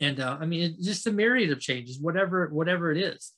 and 0.01 0.19
uh, 0.19 0.39
I 0.41 0.47
mean 0.47 0.63
it's 0.63 0.87
just 0.87 1.07
a 1.07 1.13
myriad 1.13 1.51
of 1.51 1.61
changes, 1.61 1.99
whatever 2.01 2.49
whatever 2.49 2.91
it 2.91 2.99
is. 2.99 3.33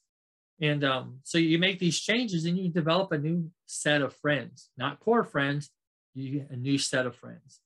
And 0.61 0.85
um, 0.85 1.19
so 1.25 1.39
you 1.39 1.59
make 1.59 1.79
these 1.79 1.99
changes 1.99 2.45
and 2.45 2.57
you 2.57 2.69
develop 2.69 3.13
a 3.13 3.19
new 3.19 3.51
set 3.67 4.03
of 4.03 4.15
friends, 4.15 4.71
not 4.77 5.01
core 5.01 5.25
friends, 5.25 5.71
you 6.15 6.47
a 6.51 6.57
new 6.57 6.79
set 6.79 7.07
of 7.07 7.17
friends. 7.17 7.61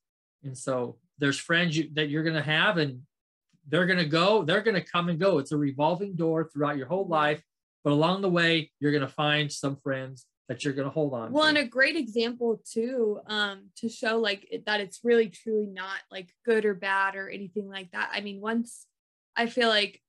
And 0.45 0.57
so 0.57 0.97
there's 1.19 1.39
friends 1.39 1.77
you, 1.77 1.91
that 1.95 2.09
you're 2.09 2.23
going 2.23 2.37
to 2.37 2.43
have, 2.43 2.79
and 2.79 3.03
they're 3.69 3.87
going 3.87 3.99
to 3.99 4.07
go, 4.07 4.45
they're 4.45 4.63
going 4.63 4.77
to 4.77 4.85
come 4.85 5.09
and 5.09 5.19
go. 5.19 5.39
It's 5.39 5.53
a 5.53 5.57
revolving 5.57 6.15
door 6.15 6.49
throughout 6.51 6.77
your 6.77 6.87
whole 6.87 7.07
life, 7.07 7.43
but 7.85 7.93
along 7.93 8.23
the 8.23 8.31
way 8.31 8.71
you're 8.81 8.93
going 8.93 9.03
to 9.03 9.09
find 9.09 9.51
some 9.51 9.77
friends 9.77 10.27
that 10.49 10.65
you're 10.65 10.75
going 10.75 10.89
to 10.89 10.95
hold 10.95 11.13
on. 11.13 11.33
Well, 11.33 11.43
to. 11.43 11.49
and 11.49 11.59
a 11.59 11.65
great 11.65 11.97
example 11.97 12.63
too, 12.71 13.21
um, 13.27 13.71
to 13.79 13.89
show 13.89 14.19
like 14.19 14.63
that 14.67 14.81
it's 14.81 15.01
really 15.03 15.29
truly 15.29 15.67
not 15.67 15.99
like 16.11 16.33
good 16.45 16.65
or 16.65 16.75
bad 16.75 17.17
or 17.17 17.29
anything 17.29 17.69
like 17.69 17.91
that. 17.91 18.11
I 18.13 18.21
mean, 18.21 18.41
once 18.41 18.87
I 19.37 19.47
feel 19.47 19.69
like 19.69 20.01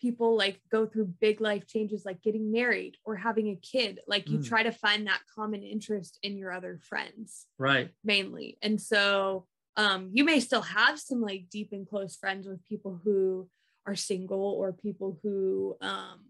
people 0.00 0.36
like 0.36 0.60
go 0.70 0.86
through 0.86 1.06
big 1.20 1.40
life 1.40 1.66
changes 1.66 2.04
like 2.04 2.22
getting 2.22 2.52
married 2.52 2.96
or 3.04 3.16
having 3.16 3.48
a 3.48 3.56
kid, 3.56 4.00
like 4.06 4.28
you 4.28 4.38
Mm. 4.38 4.44
try 4.44 4.62
to 4.62 4.72
find 4.72 5.06
that 5.06 5.22
common 5.34 5.62
interest 5.62 6.18
in 6.22 6.36
your 6.36 6.52
other 6.52 6.78
friends 6.78 7.46
right. 7.58 7.90
mainly. 8.02 8.58
And 8.62 8.80
so 8.80 9.46
um 9.76 10.10
you 10.12 10.24
may 10.24 10.40
still 10.40 10.62
have 10.62 11.00
some 11.00 11.20
like 11.20 11.48
deep 11.50 11.70
and 11.72 11.88
close 11.88 12.16
friends 12.16 12.46
with 12.46 12.64
people 12.64 13.00
who 13.02 13.48
are 13.86 13.96
single 13.96 14.40
or 14.60 14.72
people 14.72 15.18
who 15.22 15.76
um 15.80 16.20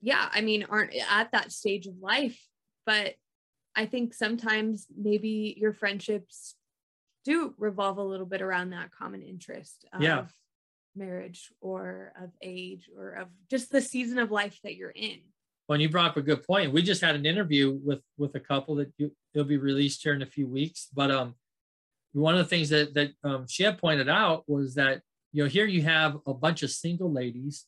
yeah, 0.00 0.28
I 0.32 0.40
mean 0.42 0.64
aren't 0.70 0.94
at 0.94 1.32
that 1.32 1.50
stage 1.52 1.86
of 1.86 1.94
life, 2.00 2.40
but 2.86 3.14
I 3.74 3.86
think 3.86 4.14
sometimes 4.14 4.86
maybe 4.96 5.54
your 5.58 5.72
friendships 5.72 6.54
do 7.24 7.54
revolve 7.58 7.98
a 7.98 8.02
little 8.02 8.26
bit 8.26 8.42
around 8.42 8.70
that 8.70 8.90
common 8.92 9.22
interest 9.22 9.84
of 9.92 10.02
Yeah. 10.02 10.26
Marriage 10.98 11.52
or 11.60 12.12
of 12.20 12.30
age 12.42 12.90
or 12.96 13.12
of 13.12 13.28
just 13.50 13.70
the 13.70 13.80
season 13.80 14.18
of 14.18 14.30
life 14.30 14.58
that 14.64 14.76
you're 14.76 14.90
in. 14.90 15.20
Well, 15.68 15.80
you 15.80 15.88
brought 15.88 16.10
up 16.10 16.16
a 16.16 16.22
good 16.22 16.46
point. 16.46 16.72
We 16.72 16.82
just 16.82 17.02
had 17.02 17.14
an 17.14 17.26
interview 17.26 17.78
with 17.82 18.00
with 18.16 18.34
a 18.34 18.40
couple 18.40 18.76
that 18.76 18.92
you, 18.96 19.12
it'll 19.34 19.46
be 19.46 19.58
released 19.58 20.02
here 20.02 20.14
in 20.14 20.22
a 20.22 20.26
few 20.26 20.48
weeks. 20.48 20.88
But 20.94 21.10
um, 21.10 21.34
one 22.12 22.34
of 22.34 22.38
the 22.38 22.48
things 22.48 22.70
that 22.70 22.94
that 22.94 23.10
um, 23.22 23.46
she 23.48 23.64
had 23.64 23.78
pointed 23.78 24.08
out 24.08 24.44
was 24.46 24.74
that 24.74 25.02
you 25.32 25.42
know 25.42 25.48
here 25.48 25.66
you 25.66 25.82
have 25.82 26.18
a 26.26 26.34
bunch 26.34 26.62
of 26.62 26.70
single 26.70 27.12
ladies, 27.12 27.66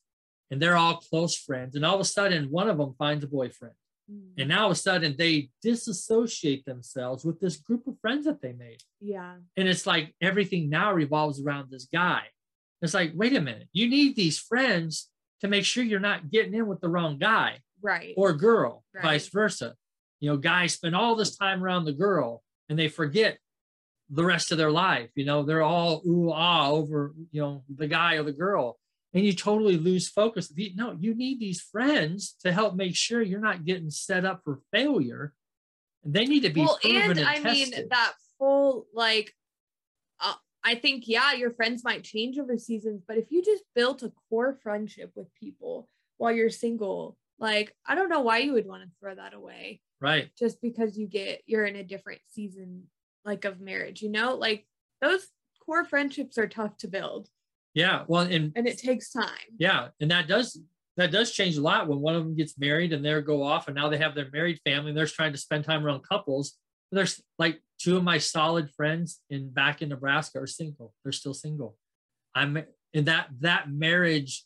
and 0.51 0.61
they're 0.61 0.77
all 0.77 0.97
close 0.97 1.37
friends, 1.37 1.77
and 1.77 1.85
all 1.85 1.95
of 1.95 2.01
a 2.01 2.05
sudden 2.05 2.51
one 2.51 2.71
of 2.71 2.79
them 2.79 2.95
finds 2.99 3.23
a 3.23 3.29
boyfriend, 3.29 3.75
Mm, 4.11 4.31
and 4.39 4.49
now 4.49 4.63
all 4.63 4.71
of 4.71 4.73
a 4.73 4.77
sudden 4.77 5.15
they 5.17 5.51
disassociate 5.63 6.65
themselves 6.65 7.25
with 7.25 7.41
this 7.41 7.57
group 7.57 7.87
of 7.87 7.99
friends 8.01 8.27
that 8.27 8.41
they 8.41 8.53
made, 8.53 8.83
yeah. 9.01 9.35
and 9.57 9.69
it's 9.69 9.87
like 9.87 10.15
everything 10.21 10.69
now 10.69 10.93
revolves 10.93 11.41
around 11.41 11.71
this 11.71 11.87
guy. 11.93 12.23
It's 12.83 12.95
like, 12.95 13.13
wait 13.15 13.37
a 13.37 13.41
minute, 13.41 13.69
you 13.73 13.89
need 13.89 14.17
these 14.17 14.39
friends 14.39 15.09
to 15.41 15.49
make 15.49 15.65
sure 15.65 15.85
you're 15.85 16.01
not 16.01 16.31
getting 16.31 16.55
in 16.55 16.67
with 16.67 16.81
the 16.81 16.89
wrong 16.89 17.19
guy 17.19 17.59
Right. 17.83 18.15
or 18.17 18.33
girl, 18.33 18.85
Right. 18.95 19.03
vice 19.03 19.29
versa. 19.29 19.75
You 20.21 20.31
know, 20.31 20.37
guys 20.37 20.75
spend 20.75 20.95
all 20.95 21.15
this 21.17 21.37
time 21.37 21.63
around 21.65 21.85
the 21.85 21.93
girl 21.93 22.43
and 22.69 22.79
they 22.79 22.89
forget 22.89 23.39
the 24.11 24.25
rest 24.25 24.51
of 24.53 24.59
their 24.59 24.71
life. 24.71 25.11
You 25.15 25.25
know, 25.25 25.43
they're 25.43 25.63
all 25.63 26.03
ooh 26.07 26.31
ah 26.33 26.71
over, 26.71 27.15
you 27.31 27.41
know, 27.41 27.65
the 27.75 27.87
guy 27.87 28.15
or 28.17 28.23
the 28.23 28.33
girl. 28.33 28.79
And 29.13 29.25
you 29.25 29.33
totally 29.33 29.77
lose 29.77 30.09
focus. 30.09 30.53
No, 30.77 30.97
you 31.01 31.15
need 31.15 31.41
these 31.41 31.61
friends 31.61 32.37
to 32.43 32.53
help 32.53 32.77
make 32.77 32.95
sure 32.95 33.23
you're 33.23 33.41
not 33.41 33.65
getting 33.65 33.91
set 33.91 34.25
up 34.25 34.43
for 34.45 34.61
failure. 34.73 35.35
And 36.05 36.13
they 36.15 36.27
need 36.27 36.41
to 36.45 36.51
be 36.51 36.61
well, 36.61 36.79
and 36.85 37.19
and, 37.19 37.21
I 37.29 37.41
mean 37.41 37.73
that 37.91 38.13
full 38.39 38.87
like, 38.95 39.35
I 40.65 40.75
think 40.75 41.05
yeah, 41.07 41.33
your 41.33 41.53
friends 41.53 41.85
might 41.85 42.05
change 42.05 42.39
over 42.39 42.59
seasons, 42.59 43.03
but 43.07 43.17
if 43.17 43.31
you 43.31 43.43
just 43.43 43.65
built 43.75 44.03
a 44.03 44.13
core 44.29 44.59
friendship 44.63 45.13
with 45.15 45.35
people 45.35 45.89
while 46.19 46.33
you're 46.33 46.51
single, 46.51 47.17
like 47.39 47.75
I 47.87 47.95
don't 47.95 48.11
know 48.11 48.21
why 48.21 48.39
you 48.39 48.53
would 48.53 48.67
want 48.67 48.83
to 48.83 48.91
throw 49.01 49.15
that 49.15 49.35
away 49.35 49.81
right. 50.01 50.31
just 50.39 50.61
because 50.61 50.99
you 50.99 51.07
get 51.07 51.43
you're 51.47 51.65
in 51.65 51.77
a 51.77 51.85
different 51.85 52.21
season 52.29 52.85
like 53.25 53.45
of 53.45 53.61
marriage. 53.61 54.03
You 54.03 54.11
know, 54.11 54.35
like 54.35 54.67
those 55.01 55.29
core 55.65 55.85
friendships 55.85 56.37
are 56.37 56.49
tough 56.49 56.77
to 56.79 56.89
build 56.89 57.29
Yeah. 57.75 58.05
Well, 58.09 58.23
and 58.23 58.53
and 58.57 58.67
it 58.67 58.79
takes 58.79 59.11
time. 59.11 59.57
Yeah, 59.59 59.89
and 60.01 60.11
that 60.11 60.29
does 60.29 60.61
that 60.97 61.13
does 61.13 61.33
change 61.33 61.57
a 61.57 61.63
lot 61.63 61.89
when 61.89 62.01
one 62.01 62.15
of 62.15 62.25
them 62.25 62.37
gets 62.37 62.59
married 62.59 62.93
and 62.93 63.05
they 63.05 63.21
go 63.23 63.43
off 63.43 63.69
and 63.69 63.75
now 63.75 63.89
they 63.89 63.97
have 63.97 64.15
their 64.15 64.29
married 64.33 64.61
family 64.65 64.91
and 64.91 64.99
they're 64.99 65.07
trying 65.07 65.33
to 65.33 65.39
spend 65.39 65.65
time 65.65 65.87
around 65.87 66.03
couples. 66.03 66.59
There's 66.93 67.23
like 67.39 67.63
two 67.81 67.97
of 67.97 68.05
my 68.05 68.19
solid 68.19 68.71
friends 68.71 69.21
in 69.31 69.51
back 69.51 69.83
in 69.83 69.89
Nebraska 69.89 70.39
are 70.41 70.47
single. 70.47 70.93
They're 71.03 71.13
still 71.13 71.35
single. 71.35 71.77
I'm 72.35 72.63
in 72.93 73.05
that 73.07 73.29
that 73.41 73.71
marriage 73.71 74.45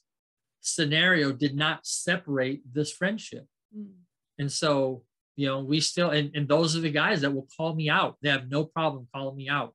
scenario 0.61 1.33
did 1.33 1.55
not 1.55 1.87
separate 1.87 2.63
this 2.73 2.93
friendship. 2.93 3.47
Mm. 3.77 3.93
And 4.39 4.51
so, 4.51 5.03
you 5.37 5.47
know, 5.47 5.61
we 5.61 5.81
still 5.81 6.11
and, 6.11 6.31
and 6.35 6.49
those 6.49 6.77
are 6.77 6.81
the 6.81 6.91
guys 6.91 7.21
that 7.23 7.35
will 7.35 7.49
call 7.57 7.75
me 7.75 7.91
out. 7.91 8.17
They 8.23 8.31
have 8.31 8.51
no 8.51 8.65
problem 8.65 9.09
calling 9.15 9.37
me 9.37 9.49
out 9.49 9.75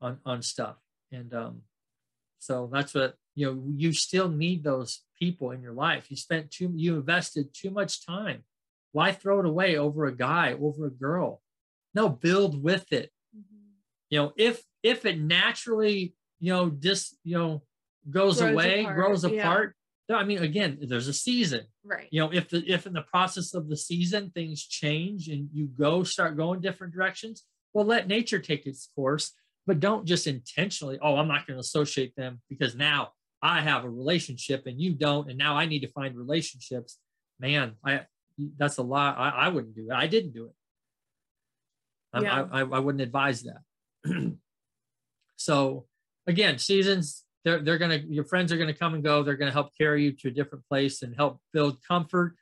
on 0.00 0.18
on 0.24 0.42
stuff. 0.42 0.76
And 1.12 1.32
um 1.34 1.62
so 2.38 2.70
that's 2.72 2.94
what 2.94 3.14
you 3.34 3.46
know, 3.46 3.62
you 3.76 3.92
still 3.92 4.28
need 4.28 4.64
those 4.64 5.02
people 5.18 5.50
in 5.50 5.60
your 5.60 5.74
life. 5.74 6.10
You 6.10 6.16
spent 6.16 6.50
too 6.50 6.72
you 6.74 6.96
invested 6.96 7.52
too 7.52 7.70
much 7.70 8.04
time 8.06 8.44
why 8.96 9.12
throw 9.12 9.40
it 9.40 9.44
away 9.44 9.76
over 9.76 10.06
a 10.06 10.16
guy, 10.16 10.54
over 10.58 10.86
a 10.86 10.90
girl? 10.90 11.42
No, 11.96 12.10
build 12.10 12.62
with 12.62 12.92
it. 12.92 13.10
Mm-hmm. 13.34 13.70
You 14.10 14.18
know, 14.18 14.32
if 14.36 14.62
if 14.82 15.06
it 15.06 15.18
naturally, 15.18 16.14
you 16.38 16.52
know, 16.52 16.68
just 16.68 17.16
you 17.24 17.38
know, 17.38 17.62
goes 18.10 18.38
grows 18.38 18.52
away, 18.52 18.80
apart. 18.80 18.96
grows 18.96 19.24
apart. 19.24 19.74
Yeah. 20.08 20.16
I 20.16 20.24
mean, 20.24 20.38
again, 20.38 20.78
there's 20.82 21.08
a 21.08 21.14
season. 21.14 21.62
Right. 21.82 22.06
You 22.10 22.20
know, 22.20 22.30
if 22.32 22.50
the 22.50 22.62
if 22.70 22.86
in 22.86 22.92
the 22.92 23.00
process 23.00 23.54
of 23.54 23.70
the 23.70 23.78
season 23.78 24.30
things 24.34 24.62
change 24.62 25.28
and 25.28 25.48
you 25.54 25.66
go 25.66 26.04
start 26.04 26.36
going 26.36 26.60
different 26.60 26.92
directions, 26.92 27.44
well, 27.72 27.86
let 27.86 28.08
nature 28.08 28.40
take 28.40 28.66
its 28.66 28.90
course, 28.94 29.32
but 29.66 29.80
don't 29.80 30.04
just 30.04 30.26
intentionally, 30.26 30.98
oh, 31.00 31.16
I'm 31.16 31.28
not 31.28 31.46
going 31.46 31.56
to 31.56 31.60
associate 31.60 32.14
them 32.14 32.42
because 32.50 32.76
now 32.76 33.12
I 33.42 33.62
have 33.62 33.84
a 33.84 33.90
relationship 33.90 34.66
and 34.66 34.78
you 34.78 34.92
don't, 34.92 35.30
and 35.30 35.38
now 35.38 35.56
I 35.56 35.64
need 35.64 35.80
to 35.80 35.88
find 35.88 36.14
relationships. 36.14 36.98
Man, 37.40 37.72
I 37.82 38.02
that's 38.58 38.76
a 38.76 38.82
lot. 38.82 39.16
I, 39.16 39.30
I 39.30 39.48
wouldn't 39.48 39.74
do 39.74 39.88
it. 39.90 39.94
I 39.94 40.06
didn't 40.06 40.34
do 40.34 40.44
it. 40.44 40.52
Yeah. 42.22 42.46
I, 42.50 42.60
I, 42.60 42.62
I 42.62 42.78
wouldn't 42.78 43.02
advise 43.02 43.44
that. 43.44 43.60
so 45.36 45.86
again, 46.26 46.58
seasons, 46.58 47.24
they're, 47.44 47.60
they're 47.60 47.78
going 47.78 48.00
to, 48.02 48.12
your 48.12 48.24
friends 48.24 48.52
are 48.52 48.56
going 48.56 48.72
to 48.72 48.78
come 48.78 48.94
and 48.94 49.04
go. 49.04 49.22
They're 49.22 49.36
going 49.36 49.48
to 49.48 49.52
help 49.52 49.70
carry 49.78 50.04
you 50.04 50.12
to 50.12 50.28
a 50.28 50.32
different 50.32 50.64
place 50.68 51.02
and 51.02 51.14
help 51.14 51.40
build 51.52 51.78
comfort, 51.86 52.34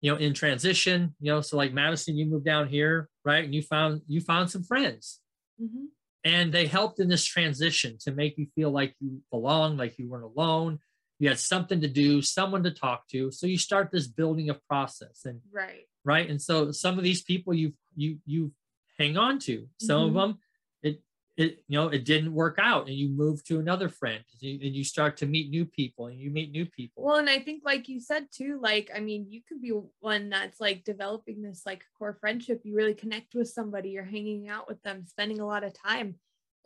you 0.00 0.10
know, 0.10 0.18
in 0.18 0.32
transition, 0.32 1.14
you 1.20 1.32
know, 1.32 1.40
so 1.40 1.56
like 1.56 1.72
Madison, 1.72 2.16
you 2.16 2.26
moved 2.26 2.46
down 2.46 2.68
here, 2.68 3.08
right. 3.24 3.44
And 3.44 3.54
you 3.54 3.62
found, 3.62 4.02
you 4.06 4.20
found 4.20 4.50
some 4.50 4.62
friends 4.62 5.20
mm-hmm. 5.62 5.86
and 6.24 6.52
they 6.52 6.66
helped 6.66 7.00
in 7.00 7.08
this 7.08 7.24
transition 7.24 7.98
to 8.00 8.12
make 8.12 8.38
you 8.38 8.46
feel 8.54 8.70
like 8.70 8.94
you 9.00 9.20
belong, 9.30 9.76
like 9.76 9.98
you 9.98 10.08
weren't 10.08 10.24
alone. 10.24 10.78
You 11.18 11.28
had 11.28 11.38
something 11.38 11.80
to 11.80 11.88
do, 11.88 12.20
someone 12.20 12.62
to 12.64 12.70
talk 12.70 13.08
to. 13.08 13.30
So 13.30 13.46
you 13.46 13.56
start 13.56 13.90
this 13.90 14.06
building 14.06 14.50
of 14.50 14.62
process 14.66 15.22
and 15.24 15.40
right. 15.52 15.84
Right. 16.04 16.30
And 16.30 16.40
so 16.40 16.70
some 16.70 16.98
of 16.98 17.04
these 17.04 17.22
people 17.22 17.52
you've, 17.52 17.72
you 17.96 18.18
you 18.26 18.52
hang 18.98 19.16
on 19.16 19.38
to. 19.40 19.66
Some 19.80 20.08
mm-hmm. 20.08 20.16
of 20.16 20.28
them, 20.28 20.38
it 20.82 21.02
it 21.36 21.64
you 21.68 21.78
know 21.78 21.88
it 21.88 22.04
didn't 22.04 22.32
work 22.32 22.58
out, 22.60 22.86
and 22.86 22.96
you 22.96 23.08
move 23.08 23.44
to 23.44 23.58
another 23.58 23.88
friend, 23.88 24.22
and 24.42 24.62
you 24.62 24.84
start 24.84 25.16
to 25.18 25.26
meet 25.26 25.50
new 25.50 25.64
people, 25.64 26.06
and 26.06 26.18
you 26.18 26.30
meet 26.30 26.50
new 26.50 26.66
people. 26.66 27.04
Well, 27.04 27.16
and 27.16 27.30
I 27.30 27.38
think 27.38 27.62
like 27.64 27.88
you 27.88 28.00
said 28.00 28.26
too, 28.32 28.58
like 28.62 28.90
I 28.94 29.00
mean, 29.00 29.26
you 29.28 29.42
could 29.46 29.60
be 29.60 29.72
one 30.00 30.30
that's 30.30 30.60
like 30.60 30.84
developing 30.84 31.42
this 31.42 31.62
like 31.66 31.84
core 31.98 32.16
friendship. 32.20 32.62
You 32.64 32.76
really 32.76 32.94
connect 32.94 33.34
with 33.34 33.48
somebody, 33.48 33.90
you're 33.90 34.04
hanging 34.04 34.48
out 34.48 34.68
with 34.68 34.82
them, 34.82 35.04
spending 35.04 35.40
a 35.40 35.46
lot 35.46 35.64
of 35.64 35.72
time. 35.72 36.16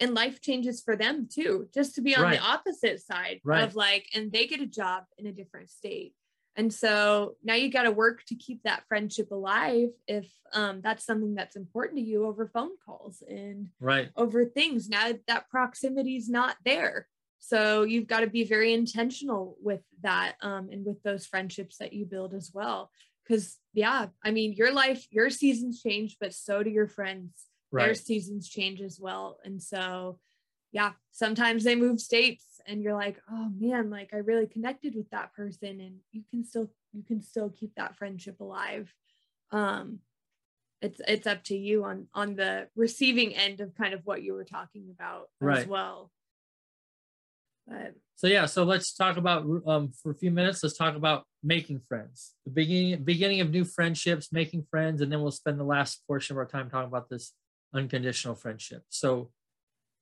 And 0.02 0.14
life 0.14 0.40
changes 0.40 0.80
for 0.80 0.96
them 0.96 1.28
too, 1.30 1.68
just 1.74 1.94
to 1.96 2.00
be 2.00 2.16
on 2.16 2.22
right. 2.22 2.38
the 2.38 2.42
opposite 2.42 3.02
side 3.02 3.42
right. 3.44 3.62
of 3.62 3.76
like, 3.76 4.06
and 4.14 4.32
they 4.32 4.46
get 4.46 4.62
a 4.62 4.66
job 4.66 5.04
in 5.18 5.26
a 5.26 5.32
different 5.32 5.68
state 5.68 6.14
and 6.56 6.72
so 6.72 7.36
now 7.42 7.54
you 7.54 7.70
got 7.70 7.84
to 7.84 7.90
work 7.90 8.24
to 8.26 8.34
keep 8.34 8.62
that 8.64 8.82
friendship 8.88 9.30
alive 9.30 9.90
if 10.08 10.30
um, 10.52 10.80
that's 10.82 11.04
something 11.04 11.34
that's 11.34 11.56
important 11.56 11.98
to 11.98 12.04
you 12.04 12.26
over 12.26 12.48
phone 12.48 12.72
calls 12.84 13.22
and 13.28 13.68
right. 13.80 14.10
over 14.16 14.44
things. 14.44 14.88
Now 14.88 15.12
that 15.28 15.48
proximity 15.48 16.16
is 16.16 16.28
not 16.28 16.56
there. 16.64 17.06
So 17.38 17.84
you've 17.84 18.08
got 18.08 18.20
to 18.20 18.26
be 18.26 18.44
very 18.44 18.74
intentional 18.74 19.56
with 19.62 19.80
that 20.02 20.34
um, 20.42 20.68
and 20.70 20.84
with 20.84 21.02
those 21.02 21.24
friendships 21.24 21.78
that 21.78 21.92
you 21.92 22.04
build 22.04 22.34
as 22.34 22.50
well. 22.52 22.90
Because 23.26 23.58
yeah 23.72 24.06
i 24.24 24.32
mean 24.32 24.52
your 24.54 24.72
life 24.72 25.06
your 25.12 25.30
seasons 25.30 25.80
change 25.80 26.16
but 26.20 26.34
so 26.34 26.62
do 26.62 26.70
your 26.70 26.88
friends. 26.88 27.32
Right. 27.70 27.84
their 27.84 27.94
seasons 27.94 28.48
change 28.48 28.80
as 28.80 28.98
well. 28.98 29.38
And 29.44 29.62
so 29.62 30.18
yeah, 30.72 30.92
sometimes 31.10 31.64
they 31.64 31.74
move 31.74 32.00
states 32.00 32.60
and 32.66 32.82
you're 32.82 32.94
like, 32.94 33.20
oh 33.30 33.50
man, 33.58 33.90
like 33.90 34.10
I 34.12 34.18
really 34.18 34.46
connected 34.46 34.94
with 34.94 35.10
that 35.10 35.34
person 35.34 35.80
and 35.80 35.96
you 36.12 36.22
can 36.30 36.44
still 36.44 36.70
you 36.92 37.02
can 37.02 37.22
still 37.22 37.50
keep 37.50 37.74
that 37.76 37.96
friendship 37.96 38.40
alive. 38.40 38.92
Um 39.50 40.00
it's 40.80 41.00
it's 41.06 41.26
up 41.26 41.42
to 41.44 41.56
you 41.56 41.84
on 41.84 42.06
on 42.14 42.36
the 42.36 42.68
receiving 42.76 43.34
end 43.34 43.60
of 43.60 43.74
kind 43.74 43.94
of 43.94 44.00
what 44.04 44.22
you 44.22 44.34
were 44.34 44.44
talking 44.44 44.88
about 44.90 45.28
right. 45.40 45.58
as 45.58 45.66
well. 45.66 46.10
But 47.66 47.94
so 48.14 48.26
yeah, 48.26 48.46
so 48.46 48.64
let's 48.64 48.94
talk 48.94 49.16
about 49.16 49.44
um 49.66 49.90
for 50.02 50.12
a 50.12 50.14
few 50.14 50.30
minutes, 50.30 50.62
let's 50.62 50.76
talk 50.76 50.94
about 50.94 51.24
making 51.42 51.80
friends. 51.80 52.34
The 52.44 52.52
beginning 52.52 53.02
beginning 53.02 53.40
of 53.40 53.50
new 53.50 53.64
friendships, 53.64 54.32
making 54.32 54.66
friends, 54.70 55.02
and 55.02 55.10
then 55.10 55.20
we'll 55.20 55.32
spend 55.32 55.58
the 55.58 55.64
last 55.64 56.06
portion 56.06 56.34
of 56.34 56.38
our 56.38 56.46
time 56.46 56.70
talking 56.70 56.88
about 56.88 57.08
this 57.08 57.32
unconditional 57.74 58.34
friendship. 58.34 58.84
So 58.88 59.30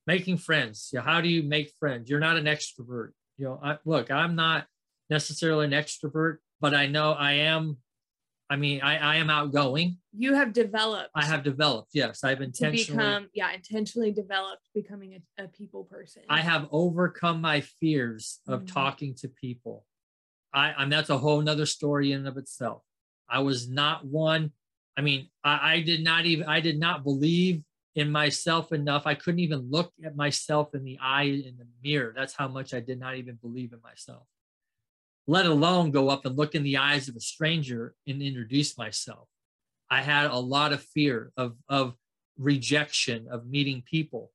making 0.08 0.38
friends. 0.38 0.88
You 0.90 0.98
know, 0.98 1.04
how 1.04 1.20
do 1.20 1.28
you 1.28 1.42
make 1.42 1.70
friends? 1.78 2.08
You're 2.08 2.18
not 2.18 2.38
an 2.38 2.46
extrovert. 2.46 3.10
You 3.36 3.44
know, 3.44 3.60
I, 3.62 3.76
look, 3.84 4.10
I'm 4.10 4.34
not 4.34 4.66
necessarily 5.10 5.66
an 5.66 5.72
extrovert, 5.72 6.38
but 6.60 6.74
I 6.74 6.86
know 6.86 7.12
I 7.12 7.32
am. 7.32 7.76
I 8.50 8.56
mean, 8.56 8.80
I, 8.80 8.96
I 8.96 9.16
am 9.16 9.28
outgoing. 9.28 9.98
You 10.16 10.32
have 10.32 10.54
developed. 10.54 11.10
I 11.14 11.26
have 11.26 11.44
developed. 11.44 11.90
Yes, 11.92 12.24
I've 12.24 12.40
intentionally 12.40 12.96
become. 12.96 13.28
Yeah, 13.34 13.52
intentionally 13.52 14.10
developed 14.10 14.62
becoming 14.74 15.20
a, 15.38 15.44
a 15.44 15.48
people 15.48 15.84
person. 15.84 16.22
I 16.30 16.40
have 16.40 16.66
overcome 16.72 17.42
my 17.42 17.60
fears 17.60 18.40
of 18.48 18.60
mm-hmm. 18.60 18.72
talking 18.72 19.14
to 19.16 19.28
people. 19.28 19.84
I, 20.54 20.72
I 20.72 20.80
mean, 20.80 20.90
that's 20.90 21.10
a 21.10 21.18
whole 21.18 21.42
nother 21.42 21.66
story 21.66 22.12
in 22.12 22.20
and 22.20 22.28
of 22.28 22.38
itself. 22.38 22.82
I 23.28 23.40
was 23.40 23.68
not 23.68 24.06
one. 24.06 24.52
I 24.96 25.02
mean, 25.02 25.28
I, 25.44 25.74
I 25.74 25.80
did 25.82 26.02
not 26.02 26.24
even. 26.24 26.46
I 26.46 26.60
did 26.60 26.80
not 26.80 27.04
believe 27.04 27.62
in 27.94 28.10
myself 28.10 28.72
enough. 28.72 29.06
I 29.06 29.14
couldn't 29.14 29.40
even 29.40 29.70
look 29.70 29.92
at 30.04 30.16
myself 30.16 30.74
in 30.74 30.84
the 30.84 30.98
eye 31.00 31.22
in 31.22 31.56
the 31.58 31.66
mirror. 31.82 32.12
That's 32.16 32.34
how 32.34 32.48
much 32.48 32.74
I 32.74 32.80
did 32.80 33.00
not 33.00 33.16
even 33.16 33.36
believe 33.36 33.72
in 33.72 33.80
myself, 33.82 34.26
let 35.26 35.46
alone 35.46 35.90
go 35.90 36.08
up 36.08 36.24
and 36.24 36.36
look 36.36 36.54
in 36.54 36.62
the 36.62 36.76
eyes 36.76 37.08
of 37.08 37.16
a 37.16 37.20
stranger 37.20 37.94
and 38.06 38.22
introduce 38.22 38.78
myself. 38.78 39.28
I 39.90 40.02
had 40.02 40.30
a 40.30 40.38
lot 40.38 40.72
of 40.72 40.82
fear 40.82 41.32
of, 41.36 41.56
of 41.68 41.94
rejection, 42.36 43.26
of 43.30 43.46
meeting 43.46 43.82
people. 43.82 44.30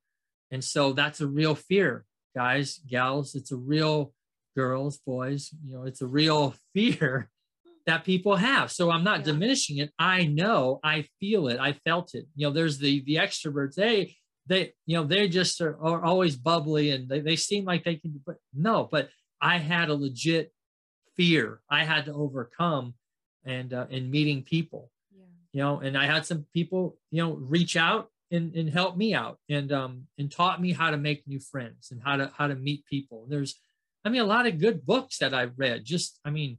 And 0.52 0.64
so 0.64 0.94
that's 0.94 1.22
a 1.22 1.28
real 1.28 1.56
fear, 1.56 2.06
guys, 2.36 2.80
gals. 2.88 3.36
It's 3.36 3.52
a 3.52 3.58
real 3.58 4.14
girls, 4.56 5.00
boys, 5.00 5.52
you 5.66 5.74
know, 5.74 5.84
it's 5.84 6.02
a 6.02 6.08
real 6.08 6.56
fear 6.74 7.30
that 7.86 8.06
people 8.06 8.36
have. 8.36 8.72
So 8.72 8.92
I'm 8.92 9.04
not 9.04 9.20
yeah. 9.20 9.26
diminishing 9.26 9.78
it. 9.78 9.92
I 10.00 10.26
know, 10.26 10.80
I 10.84 11.08
feel 11.20 11.48
it, 11.48 11.60
I 11.60 11.74
felt 11.86 12.16
it. 12.16 12.28
You 12.36 12.48
know, 12.48 12.54
there's 12.54 12.78
the 12.78 13.04
the 13.04 13.16
extroverts. 13.16 13.76
They 13.76 14.16
they 14.48 14.74
you 14.86 14.98
know 14.98 15.04
they 15.04 15.28
just 15.28 15.62
are, 15.62 15.78
are 15.84 16.04
always 16.04 16.36
bubbly 16.36 16.92
and 16.92 17.08
they, 17.10 17.20
they 17.20 17.36
seem 17.36 17.66
like 17.66 17.84
they 17.84 17.96
can. 17.96 18.22
But 18.26 18.38
no, 18.54 18.88
but 18.92 19.10
I 19.42 19.58
had 19.58 19.90
a 19.90 19.96
legit 19.96 20.54
fear 21.16 21.62
I 21.70 21.84
had 21.84 22.06
to 22.06 22.14
overcome, 22.14 22.96
and 23.46 23.74
uh, 23.74 23.88
in 23.90 24.10
meeting 24.10 24.44
people. 24.44 24.90
Yeah. 25.12 25.26
You 25.52 25.62
know, 25.62 25.80
and 25.80 25.98
I 25.98 26.06
had 26.06 26.26
some 26.26 26.46
people 26.54 26.98
you 27.12 27.24
know 27.24 27.34
reach 27.34 27.76
out 27.76 28.10
and, 28.32 28.54
and 28.56 28.70
help 28.70 28.98
me 28.98 29.14
out 29.14 29.38
and 29.50 29.72
um 29.72 30.08
and 30.18 30.32
taught 30.32 30.62
me 30.62 30.74
how 30.74 30.92
to 30.92 30.98
make 30.98 31.28
new 31.28 31.40
friends 31.40 31.92
and 31.92 32.02
how 32.04 32.18
to 32.18 32.32
how 32.38 32.48
to 32.48 32.56
meet 32.56 32.86
people. 32.86 33.26
There's 33.30 33.56
I 34.06 34.10
mean 34.10 34.22
a 34.22 34.26
lot 34.26 34.48
of 34.48 34.60
good 34.60 34.86
books 34.86 35.20
that 35.20 35.34
I've 35.34 35.54
read. 35.58 35.86
Just 35.86 36.20
I 36.26 36.30
mean 36.30 36.58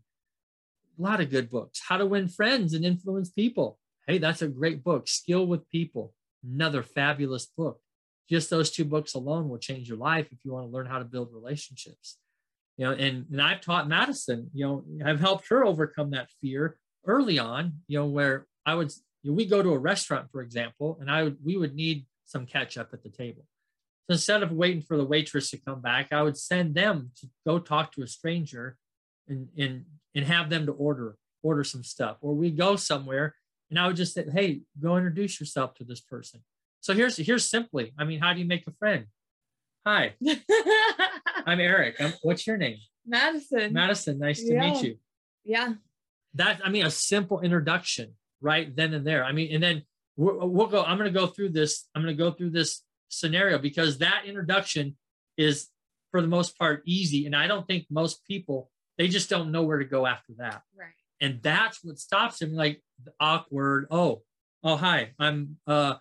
a 0.98 1.02
lot 1.02 1.20
of 1.20 1.30
good 1.30 1.50
books. 1.50 1.80
How 1.88 1.96
to 1.96 2.06
Win 2.06 2.28
Friends 2.28 2.74
and 2.74 2.84
Influence 2.84 3.30
People. 3.30 3.78
Hey, 4.06 4.18
that's 4.18 4.42
a 4.42 4.48
great 4.48 4.84
book. 4.84 5.08
Skill 5.08 5.46
with 5.46 5.68
People, 5.70 6.14
another 6.44 6.82
fabulous 6.82 7.46
book. 7.46 7.80
Just 8.28 8.50
those 8.50 8.70
two 8.70 8.84
books 8.84 9.14
alone 9.14 9.48
will 9.48 9.58
change 9.58 9.88
your 9.88 9.98
life 9.98 10.28
if 10.30 10.44
you 10.44 10.52
want 10.52 10.66
to 10.66 10.72
learn 10.72 10.86
how 10.86 10.98
to 10.98 11.04
build 11.04 11.30
relationships. 11.32 12.18
You 12.76 12.86
know, 12.86 12.92
and, 12.92 13.26
and 13.30 13.40
I've 13.40 13.60
taught 13.60 13.88
Madison, 13.88 14.50
you 14.52 14.66
know, 14.66 14.84
I've 15.04 15.20
helped 15.20 15.48
her 15.48 15.64
overcome 15.64 16.10
that 16.10 16.30
fear 16.40 16.76
early 17.06 17.38
on, 17.38 17.74
you 17.86 17.98
know, 17.98 18.06
where 18.06 18.46
I 18.66 18.74
would, 18.74 18.90
you 19.22 19.30
know, 19.30 19.36
we 19.36 19.46
go 19.46 19.62
to 19.62 19.72
a 19.72 19.78
restaurant, 19.78 20.30
for 20.32 20.42
example, 20.42 20.98
and 21.00 21.10
I 21.10 21.22
would, 21.22 21.36
we 21.44 21.56
would 21.56 21.74
need 21.74 22.06
some 22.24 22.46
ketchup 22.46 22.90
at 22.92 23.02
the 23.02 23.10
table. 23.10 23.44
So 24.06 24.14
instead 24.14 24.42
of 24.42 24.52
waiting 24.52 24.82
for 24.82 24.96
the 24.96 25.04
waitress 25.04 25.50
to 25.50 25.58
come 25.58 25.80
back, 25.80 26.12
I 26.12 26.22
would 26.22 26.36
send 26.36 26.74
them 26.74 27.10
to 27.20 27.28
go 27.46 27.58
talk 27.58 27.92
to 27.92 28.02
a 28.02 28.06
stranger 28.06 28.76
and, 29.28 29.48
and 29.56 29.84
and 30.14 30.24
have 30.26 30.50
them 30.50 30.66
to 30.66 30.72
order 30.72 31.16
order 31.42 31.64
some 31.64 31.84
stuff. 31.84 32.16
Or 32.20 32.34
we 32.34 32.50
go 32.50 32.76
somewhere 32.76 33.34
and 33.70 33.78
i 33.78 33.86
would 33.86 33.96
just 33.96 34.14
say 34.14 34.24
hey 34.32 34.62
go 34.80 34.96
introduce 34.96 35.40
yourself 35.40 35.74
to 35.74 35.84
this 35.84 36.00
person. 36.00 36.40
So 36.80 36.94
here's 36.94 37.16
here's 37.16 37.48
simply 37.48 37.92
i 37.98 38.04
mean 38.04 38.20
how 38.20 38.32
do 38.32 38.40
you 38.40 38.46
make 38.46 38.66
a 38.66 38.72
friend? 38.72 39.06
Hi 39.86 40.14
i'm 41.46 41.60
eric. 41.60 42.00
I'm, 42.00 42.12
what's 42.22 42.46
your 42.46 42.56
name? 42.56 42.78
Madison. 43.06 43.72
Madison 43.72 44.18
nice 44.18 44.42
to 44.42 44.54
yeah. 44.54 44.60
meet 44.60 44.82
you. 44.82 44.96
Yeah. 45.44 45.74
That 46.34 46.60
i 46.64 46.70
mean 46.70 46.86
a 46.86 46.90
simple 46.90 47.40
introduction 47.40 48.14
right 48.40 48.74
then 48.74 48.94
and 48.94 49.06
there. 49.06 49.24
I 49.24 49.32
mean 49.32 49.54
and 49.54 49.62
then 49.62 49.82
we'll, 50.16 50.48
we'll 50.48 50.66
go 50.66 50.82
i'm 50.82 50.98
going 50.98 51.12
to 51.12 51.18
go 51.18 51.26
through 51.26 51.50
this 51.50 51.88
i'm 51.94 52.02
going 52.02 52.16
to 52.16 52.22
go 52.22 52.30
through 52.30 52.50
this 52.50 52.82
scenario 53.08 53.58
because 53.58 53.98
that 53.98 54.22
introduction 54.26 54.96
is 55.36 55.68
for 56.10 56.20
the 56.20 56.28
most 56.28 56.58
part 56.58 56.82
easy. 56.86 57.26
And 57.26 57.34
i 57.36 57.46
don't 57.46 57.66
think 57.66 57.86
most 57.90 58.24
people 58.24 58.70
they 58.98 59.08
just 59.08 59.30
don't 59.30 59.52
know 59.52 59.62
where 59.62 59.78
to 59.78 59.84
go 59.84 60.06
after 60.06 60.32
that. 60.38 60.62
Right. 60.78 60.88
And 61.20 61.40
that's 61.42 61.80
what 61.82 61.98
stops 61.98 62.38
them. 62.38 62.54
Like 62.54 62.82
awkward. 63.20 63.86
Oh, 63.90 64.22
oh, 64.62 64.76
hi. 64.76 65.12
I'm 65.18 65.56
uh 65.66 65.94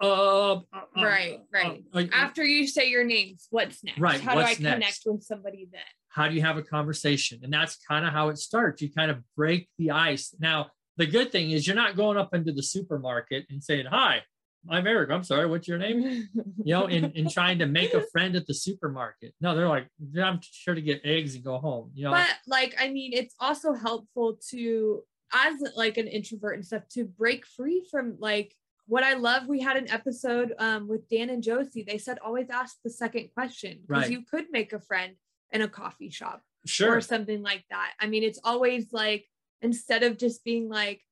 uh, 0.00 0.04
uh, 0.04 0.60
uh 0.72 0.80
right, 0.96 1.40
right. 1.52 1.82
Uh, 1.92 1.98
uh, 1.98 2.04
After 2.12 2.44
you 2.44 2.68
say 2.68 2.88
your 2.88 3.04
names, 3.04 3.48
what's 3.50 3.82
next? 3.82 3.98
Right. 3.98 4.20
How 4.20 4.34
do 4.34 4.40
I 4.40 4.54
connect 4.54 4.80
next? 4.80 5.06
with 5.06 5.24
somebody 5.24 5.68
then? 5.72 5.80
How 6.08 6.28
do 6.28 6.34
you 6.34 6.42
have 6.42 6.56
a 6.56 6.62
conversation? 6.62 7.40
And 7.42 7.52
that's 7.52 7.76
kind 7.76 8.06
of 8.06 8.12
how 8.12 8.28
it 8.28 8.38
starts. 8.38 8.80
You 8.80 8.92
kind 8.92 9.10
of 9.10 9.18
break 9.36 9.68
the 9.76 9.90
ice. 9.90 10.34
Now, 10.38 10.70
the 10.96 11.06
good 11.06 11.32
thing 11.32 11.50
is 11.50 11.66
you're 11.66 11.76
not 11.76 11.96
going 11.96 12.16
up 12.16 12.32
into 12.32 12.52
the 12.52 12.62
supermarket 12.62 13.46
and 13.50 13.62
saying, 13.62 13.86
Hi, 13.90 14.22
I'm 14.70 14.86
Eric. 14.86 15.10
I'm 15.10 15.24
sorry, 15.24 15.46
what's 15.46 15.68
your 15.68 15.78
name? 15.78 16.28
You 16.64 16.74
know, 16.74 16.86
in, 16.86 17.12
in 17.12 17.30
trying 17.30 17.58
to 17.60 17.66
make 17.66 17.94
a 17.94 18.02
friend 18.12 18.36
at 18.36 18.46
the 18.46 18.52
supermarket. 18.52 19.32
No, 19.40 19.54
they're 19.54 19.68
like, 19.68 19.86
I'm 20.20 20.40
sure 20.42 20.74
to 20.74 20.82
get 20.82 21.00
eggs 21.02 21.34
and 21.34 21.42
go 21.42 21.58
home. 21.58 21.90
You 21.94 22.04
know, 22.04 22.10
but 22.10 22.28
like, 22.46 22.74
I 22.78 22.90
mean, 22.90 23.12
it's 23.14 23.34
also 23.40 23.72
helpful 23.72 24.38
to 24.50 25.02
as 25.32 25.54
like 25.76 25.96
an 25.96 26.08
introvert 26.08 26.56
and 26.56 26.66
stuff 26.66 26.82
to 26.90 27.04
break 27.04 27.46
free 27.46 27.86
from 27.90 28.16
like 28.18 28.54
what 28.86 29.04
I 29.04 29.14
love, 29.14 29.46
we 29.46 29.60
had 29.60 29.76
an 29.76 29.90
episode 29.90 30.54
um, 30.58 30.88
with 30.88 31.08
Dan 31.10 31.28
and 31.30 31.42
Josie. 31.42 31.84
They 31.86 31.98
said 31.98 32.18
always 32.24 32.48
ask 32.50 32.76
the 32.82 32.90
second 32.90 33.28
question 33.34 33.80
because 33.86 34.04
Right. 34.04 34.10
you 34.10 34.24
could 34.24 34.46
make 34.50 34.72
a 34.72 34.80
friend 34.80 35.14
in 35.52 35.60
a 35.62 35.68
coffee 35.68 36.10
shop 36.10 36.42
sure. 36.66 36.96
or 36.96 37.00
something 37.02 37.42
like 37.42 37.64
that. 37.70 37.92
I 38.00 38.06
mean, 38.06 38.22
it's 38.22 38.40
always 38.42 38.92
like 38.92 39.26
instead 39.60 40.02
of 40.02 40.16
just 40.16 40.42
being 40.42 40.68
like, 40.70 41.02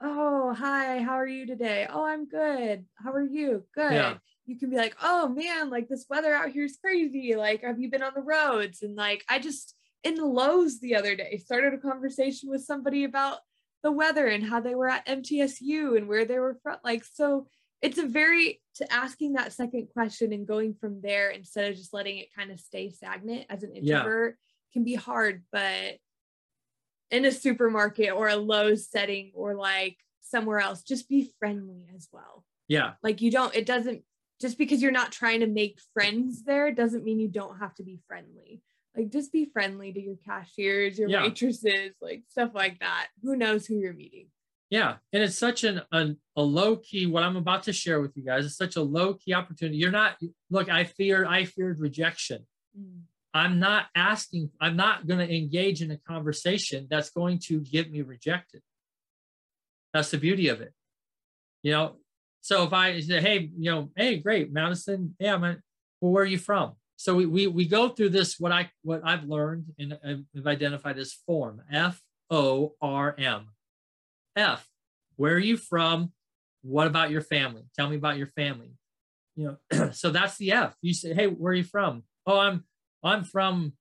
"Oh, 0.00 0.54
hi, 0.54 1.00
how 1.02 1.14
are 1.14 1.26
you 1.26 1.46
today? 1.46 1.86
Oh, 1.88 2.04
I'm 2.04 2.26
good. 2.26 2.86
How 2.94 3.12
are 3.12 3.24
you? 3.26 3.64
Good." 3.74 3.92
Yeah. 3.92 4.18
You 4.46 4.58
can 4.58 4.70
be 4.70 4.76
like, 4.76 4.96
"Oh 5.02 5.28
man, 5.28 5.70
like 5.70 5.88
this 5.88 6.06
weather 6.08 6.34
out 6.34 6.50
here 6.50 6.64
is 6.64 6.78
crazy. 6.82 7.34
Like, 7.36 7.62
have 7.62 7.78
you 7.78 7.90
been 7.90 8.02
on 8.02 8.14
the 8.14 8.22
roads?" 8.22 8.82
And 8.82 8.96
like, 8.96 9.24
I 9.28 9.38
just 9.38 9.74
in 10.02 10.16
Lowe's 10.16 10.80
the 10.80 10.96
other 10.96 11.14
day 11.14 11.36
started 11.36 11.74
a 11.74 11.78
conversation 11.78 12.48
with 12.48 12.64
somebody 12.64 13.04
about 13.04 13.38
the 13.82 13.92
weather 13.92 14.26
and 14.26 14.44
how 14.44 14.60
they 14.60 14.74
were 14.74 14.88
at 14.88 15.06
MTSU 15.06 15.96
and 15.96 16.08
where 16.08 16.24
they 16.24 16.38
were 16.38 16.58
from. 16.62 16.78
Like, 16.84 17.04
so 17.04 17.46
it's 17.82 17.98
a 17.98 18.06
very 18.06 18.60
to 18.76 18.92
asking 18.92 19.34
that 19.34 19.52
second 19.52 19.88
question 19.92 20.32
and 20.32 20.46
going 20.46 20.74
from 20.74 21.00
there 21.00 21.30
instead 21.30 21.70
of 21.70 21.76
just 21.76 21.94
letting 21.94 22.18
it 22.18 22.34
kind 22.34 22.50
of 22.50 22.60
stay 22.60 22.90
stagnant 22.90 23.46
as 23.50 23.62
an 23.62 23.74
Yeah. 23.74 23.98
introvert 23.98 24.36
can 24.72 24.84
be 24.84 24.94
hard, 24.94 25.44
but 25.50 25.96
in 27.10 27.24
a 27.24 27.32
supermarket 27.32 28.12
or 28.12 28.28
a 28.28 28.36
Lowe's 28.36 28.88
setting 28.88 29.32
or 29.34 29.54
like 29.54 29.96
somewhere 30.20 30.60
else, 30.60 30.82
just 30.82 31.08
be 31.08 31.30
friendly 31.38 31.86
as 31.96 32.08
well. 32.12 32.44
Yeah. 32.68 32.92
Like 33.02 33.20
you 33.20 33.30
don't, 33.30 33.54
it 33.54 33.66
doesn't 33.66 34.02
just 34.40 34.56
because 34.56 34.80
you're 34.80 34.92
not 34.92 35.12
trying 35.12 35.40
to 35.40 35.46
make 35.46 35.78
friends 35.92 36.44
there 36.44 36.72
doesn't 36.72 37.04
mean 37.04 37.20
you 37.20 37.28
don't 37.28 37.58
have 37.58 37.74
to 37.74 37.82
be 37.82 37.98
friendly. 38.06 38.62
Like 38.96 39.10
just 39.10 39.32
be 39.32 39.44
friendly 39.52 39.92
to 39.92 40.00
your 40.00 40.16
cashiers, 40.24 40.98
your 40.98 41.08
Yeah. 41.08 41.22
waitresses, 41.22 41.92
like 42.00 42.22
stuff 42.28 42.50
like 42.54 42.78
that. 42.80 43.08
Who 43.22 43.36
knows 43.36 43.66
who 43.66 43.76
you're 43.76 43.92
meeting? 43.92 44.28
Yeah. 44.70 44.96
And 45.12 45.22
it's 45.22 45.36
such 45.36 45.64
an, 45.64 45.82
an 45.90 46.16
a 46.36 46.42
low 46.42 46.76
key, 46.76 47.06
what 47.06 47.24
I'm 47.24 47.36
about 47.36 47.64
to 47.64 47.72
share 47.72 48.00
with 48.00 48.16
you 48.16 48.24
guys 48.24 48.44
is 48.44 48.56
such 48.56 48.76
a 48.76 48.82
low 48.82 49.14
key 49.14 49.34
opportunity. 49.34 49.76
You're 49.78 49.90
not, 49.90 50.16
look, 50.48 50.68
I 50.70 50.84
feared, 50.84 51.26
I 51.26 51.44
feared 51.44 51.80
rejection. 51.80 52.46
Mm. 52.78 53.00
I'm 53.32 53.58
not 53.58 53.86
asking, 53.94 54.50
I'm 54.60 54.76
not 54.76 55.06
going 55.06 55.26
to 55.26 55.34
engage 55.34 55.82
in 55.82 55.90
a 55.90 55.96
conversation 55.96 56.88
that's 56.90 57.10
going 57.10 57.38
to 57.46 57.60
get 57.60 57.90
me 57.90 58.02
rejected. 58.02 58.62
That's 59.92 60.10
the 60.10 60.18
beauty 60.18 60.48
of 60.48 60.60
it. 60.60 60.72
You 61.62 61.72
know, 61.72 61.96
so 62.40 62.64
if 62.64 62.72
I 62.72 63.00
say, 63.00 63.20
hey, 63.20 63.50
you 63.56 63.70
know, 63.70 63.90
hey, 63.96 64.16
great, 64.18 64.52
Madison, 64.52 65.14
yeah, 65.18 65.34
I'm, 65.34 65.42
well, 65.42 66.12
where 66.12 66.24
are 66.24 66.26
you 66.26 66.38
from? 66.38 66.72
So 66.96 67.14
we, 67.14 67.26
we, 67.26 67.46
we 67.46 67.66
go 67.66 67.88
through 67.88 68.10
this, 68.10 68.38
what 68.38 68.52
I, 68.52 68.70
what 68.82 69.02
I've 69.04 69.24
learned 69.24 69.66
and 69.78 69.98
I've 70.04 70.46
identified 70.46 70.98
as 70.98 71.12
form, 71.12 71.62
F 71.72 72.00
O 72.30 72.74
R 72.80 73.14
M. 73.18 73.48
F, 74.36 74.66
where 75.16 75.34
are 75.34 75.38
you 75.38 75.56
from? 75.56 76.12
What 76.62 76.86
about 76.86 77.10
your 77.10 77.22
family? 77.22 77.62
Tell 77.76 77.88
me 77.88 77.96
about 77.96 78.18
your 78.18 78.28
family. 78.28 78.70
You 79.36 79.56
know, 79.72 79.90
so 79.92 80.10
that's 80.10 80.36
the 80.36 80.52
F. 80.52 80.74
You 80.82 80.94
say, 80.94 81.14
hey, 81.14 81.26
where 81.26 81.52
are 81.52 81.56
you 81.56 81.64
from? 81.64 82.02
Oh, 82.26 82.38
I'm 82.38 82.64
I'm 83.02 83.24
from 83.24 83.72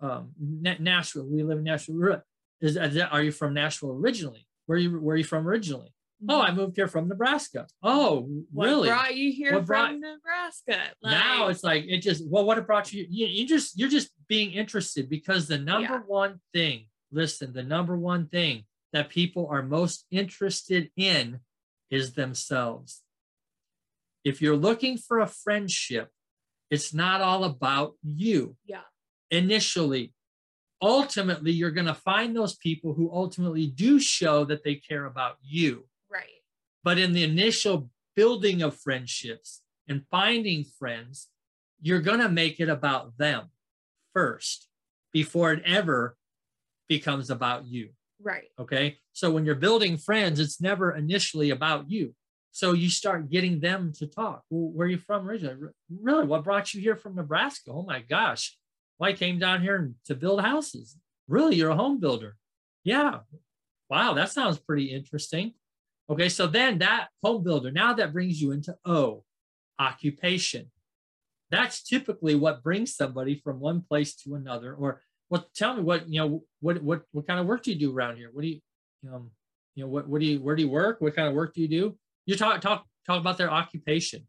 um, 0.00 0.32
Na- 0.38 0.74
Nashville. 0.78 1.26
We 1.26 1.42
live 1.42 1.58
in 1.58 1.64
Nashville. 1.64 2.22
Is, 2.60 2.76
is 2.76 2.94
that, 2.94 3.12
are 3.12 3.22
you 3.22 3.32
from 3.32 3.54
Nashville 3.54 3.92
originally? 3.92 4.46
Where 4.66 4.76
are 4.76 4.80
you 4.80 4.98
where 5.00 5.14
are 5.14 5.18
you 5.18 5.24
from 5.24 5.46
originally? 5.48 5.92
Oh, 6.28 6.40
I 6.42 6.50
moved 6.52 6.74
here 6.76 6.88
from 6.88 7.08
Nebraska. 7.08 7.66
Oh, 7.82 8.22
Mm-hmm. 8.28 8.40
what 8.52 8.64
really? 8.66 8.88
brought 8.88 9.14
you 9.16 9.32
here 9.32 9.54
What 9.54 9.66
brought- 9.66 9.90
from 9.92 10.00
Nebraska? 10.00 10.90
now 11.02 11.42
Like, 11.44 11.50
it's 11.52 11.64
like 11.64 11.84
it 11.86 11.98
just 12.02 12.24
well, 12.28 12.44
what 12.44 12.64
brought 12.66 12.92
you? 12.92 13.06
You, 13.08 13.26
you 13.26 13.46
just 13.46 13.78
you're 13.78 13.88
just 13.88 14.10
being 14.28 14.50
interested 14.52 15.08
because 15.08 15.46
the 15.46 15.58
number 15.58 15.94
Yeah. 15.94 16.00
one 16.06 16.40
thing. 16.52 16.86
Listen, 17.12 17.52
the 17.52 17.62
number 17.62 17.96
one 17.96 18.26
thing 18.26 18.64
that 18.92 19.08
people 19.08 19.46
are 19.50 19.62
most 19.62 20.04
interested 20.10 20.90
in 20.96 21.40
is 21.90 22.12
themselves. 22.14 23.02
If 24.24 24.42
you're 24.42 24.56
looking 24.56 24.98
for 24.98 25.20
a 25.20 25.26
friendship, 25.26 26.10
it's 26.70 26.92
not 26.92 27.20
all 27.20 27.44
about 27.44 27.94
you 28.02 28.56
yeah, 28.66 28.82
initially. 29.30 30.12
Ultimately, 30.80 31.50
you're 31.50 31.72
going 31.72 31.86
to 31.86 31.94
find 31.94 32.36
those 32.36 32.56
people 32.56 32.94
who 32.94 33.10
ultimately 33.12 33.66
do 33.66 33.98
show 33.98 34.44
that 34.44 34.62
they 34.62 34.76
care 34.76 35.06
about 35.06 35.36
you. 35.42 35.86
right. 36.10 36.24
But 36.84 36.98
in 36.98 37.12
the 37.12 37.24
initial 37.24 37.90
building 38.14 38.62
of 38.62 38.76
friendships 38.76 39.62
and 39.88 40.04
finding 40.10 40.64
friends, 40.78 41.28
you're 41.80 42.00
going 42.00 42.20
to 42.20 42.28
make 42.28 42.60
it 42.60 42.68
about 42.68 43.16
them 43.18 43.50
first 44.12 44.68
before 45.12 45.52
it 45.52 45.62
ever 45.64 46.16
becomes 46.88 47.30
about 47.30 47.66
you. 47.66 47.90
Right. 48.22 48.48
Okay. 48.58 48.98
So 49.12 49.30
when 49.30 49.44
you're 49.44 49.54
building 49.54 49.96
friends, 49.96 50.40
it's 50.40 50.60
never 50.60 50.96
initially 50.96 51.50
about 51.50 51.90
you. 51.90 52.14
So 52.52 52.72
you 52.72 52.90
start 52.90 53.30
getting 53.30 53.60
them 53.60 53.92
to 53.98 54.06
talk. 54.06 54.42
Well, 54.50 54.72
where 54.72 54.86
are 54.86 54.90
you 54.90 54.98
from 54.98 55.28
originally? 55.28 55.70
Really? 56.00 56.26
What 56.26 56.44
brought 56.44 56.74
you 56.74 56.80
here 56.80 56.96
from 56.96 57.14
Nebraska? 57.14 57.70
Oh 57.72 57.82
my 57.82 58.00
gosh. 58.00 58.56
Well, 58.98 59.10
I 59.10 59.12
came 59.12 59.38
down 59.38 59.62
here 59.62 59.92
to 60.06 60.14
build 60.14 60.40
houses. 60.40 60.96
Really? 61.28 61.56
You're 61.56 61.70
a 61.70 61.76
home 61.76 62.00
builder? 62.00 62.36
Yeah. 62.84 63.20
Wow. 63.88 64.14
That 64.14 64.30
sounds 64.30 64.58
pretty 64.58 64.86
interesting. 64.86 65.52
Okay. 66.10 66.28
So 66.28 66.46
then 66.46 66.78
that 66.78 67.08
home 67.22 67.44
builder, 67.44 67.70
now 67.70 67.92
that 67.94 68.12
brings 68.12 68.40
you 68.40 68.52
into 68.52 68.76
O, 68.84 69.24
occupation. 69.78 70.70
That's 71.50 71.82
typically 71.82 72.34
what 72.34 72.62
brings 72.62 72.94
somebody 72.94 73.40
from 73.42 73.60
one 73.60 73.82
place 73.82 74.14
to 74.16 74.34
another 74.34 74.74
or 74.74 75.00
well, 75.30 75.46
tell 75.54 75.74
me 75.76 75.82
what 75.82 76.08
you 76.08 76.20
know. 76.20 76.42
What 76.60 76.82
what 76.82 77.02
what 77.12 77.26
kind 77.26 77.38
of 77.38 77.46
work 77.46 77.62
do 77.62 77.72
you 77.72 77.78
do 77.78 77.94
around 77.94 78.16
here? 78.16 78.30
What 78.32 78.42
do 78.42 78.48
you, 78.48 78.60
um, 79.12 79.30
you 79.74 79.84
know, 79.84 79.88
what 79.90 80.08
what 80.08 80.20
do 80.20 80.26
you 80.26 80.40
where 80.40 80.56
do 80.56 80.62
you 80.62 80.70
work? 80.70 81.00
What 81.00 81.14
kind 81.14 81.28
of 81.28 81.34
work 81.34 81.54
do 81.54 81.60
you 81.60 81.68
do? 81.68 81.98
You 82.28 82.36
talk 82.36 82.60
talk 82.60 82.84
talk 83.06 83.18
about 83.18 83.38
their 83.38 83.50
occupation, 83.50 84.26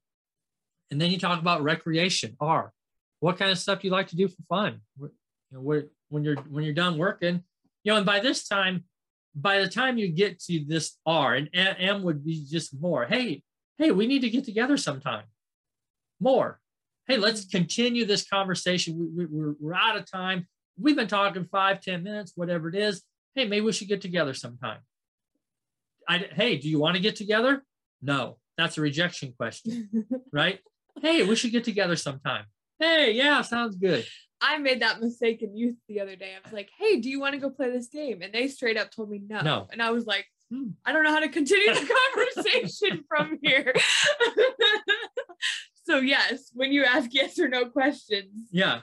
and 0.90 1.02
then 1.02 1.12
you 1.12 1.20
talk 1.20 1.42
about 1.42 1.64
recreation. 1.64 2.38
R, 2.40 2.72
what 3.20 3.38
kind 3.38 3.52
of 3.52 3.60
stuff 3.60 3.82
do 3.82 3.88
you 3.90 3.92
like 3.92 4.08
to 4.08 4.16
do 4.16 4.30
for 4.30 4.42
fun? 4.48 4.80
You 4.98 5.12
know, 5.52 5.60
where 5.60 5.88
when 6.08 6.24
you're 6.24 6.38
when 6.50 6.64
you're 6.64 6.74
done 6.74 6.98
working, 6.98 7.44
you 7.84 7.92
know, 7.92 7.98
and 7.98 8.06
by 8.06 8.22
this 8.22 8.48
time, 8.48 8.86
by 9.36 9.60
the 9.60 9.68
time 9.68 9.98
you 9.98 10.08
get 10.08 10.40
to 10.44 10.64
this 10.66 10.98
R, 11.06 11.36
and 11.36 11.50
M 11.54 12.04
would 12.04 12.24
be 12.24 12.46
just 12.50 12.74
more. 12.80 13.06
Hey, 13.06 13.44
hey, 13.78 13.92
we 13.92 14.08
need 14.08 14.22
to 14.22 14.30
get 14.30 14.46
together 14.46 14.78
sometime. 14.78 15.26
More. 16.22 16.62
Hey, 17.06 17.18
let's 17.18 17.48
continue 17.48 18.06
this 18.06 18.26
conversation. 18.26 18.98
We, 18.98 19.26
we, 19.26 19.56
we're, 19.60 19.74
out 19.76 19.98
of 19.98 20.10
time 20.10 20.48
we've 20.80 20.96
been 20.96 21.08
talking 21.08 21.50
five, 21.52 21.82
ten 21.82 22.04
minutes, 22.04 22.32
whatever 22.34 22.70
it 22.70 22.76
is. 22.76 23.04
Hey, 23.36 23.46
maybe 23.46 23.66
we 23.66 23.74
should 23.74 23.90
get 23.90 24.00
together 24.00 24.34
sometime. 24.34 24.80
I, 26.08 26.20
hey, 26.32 26.58
do 26.58 26.70
you 26.70 26.80
want 26.80 26.96
to 26.96 27.02
get 27.02 27.18
together? 27.18 27.66
No, 28.02 28.38
that's 28.58 28.78
a 28.78 28.82
rejection 28.82 29.34
question, 29.38 29.90
right? 30.34 30.60
hey, 31.02 31.24
we 31.24 31.36
should 31.36 31.52
get 31.52 31.64
together 31.64 31.96
sometime. 31.96 32.44
Hey, 32.78 33.12
yeah, 33.14 33.42
sounds 33.42 33.76
good. 33.78 34.06
I 34.42 34.58
made 34.58 34.82
that 34.82 35.00
mistake 35.02 35.42
in 35.42 35.56
youth 35.56 35.76
the 35.88 36.00
other 36.02 36.16
day. 36.16 36.34
I 36.36 36.40
was 36.44 36.54
like, 36.54 36.70
"Hey, 36.78 37.00
do 37.00 37.10
you 37.10 37.20
want 37.20 37.34
to 37.36 37.40
go 37.40 37.50
play 37.50 37.70
this 37.72 37.88
game?" 37.88 38.22
And 38.22 38.34
they 38.34 38.48
straight 38.48 38.78
up 38.78 38.92
told 38.92 39.10
me 39.10 39.22
no. 39.28 39.42
No. 39.42 39.68
And 39.72 39.82
I 39.82 39.92
was 39.92 40.06
like, 40.06 40.26
Hmm. 40.50 40.70
"I 40.86 40.92
don't 40.94 41.04
know 41.04 41.12
how 41.12 41.20
to 41.20 41.30
continue 41.30 41.74
the 41.74 41.94
conversation 42.16 43.04
from 43.08 43.38
here." 43.42 43.74
so 45.86 45.98
yes, 46.00 46.52
when 46.54 46.72
you 46.72 46.84
ask 46.86 47.10
yes 47.14 47.40
or 47.40 47.48
no 47.48 47.66
questions, 47.66 48.48
Yeah, 48.52 48.82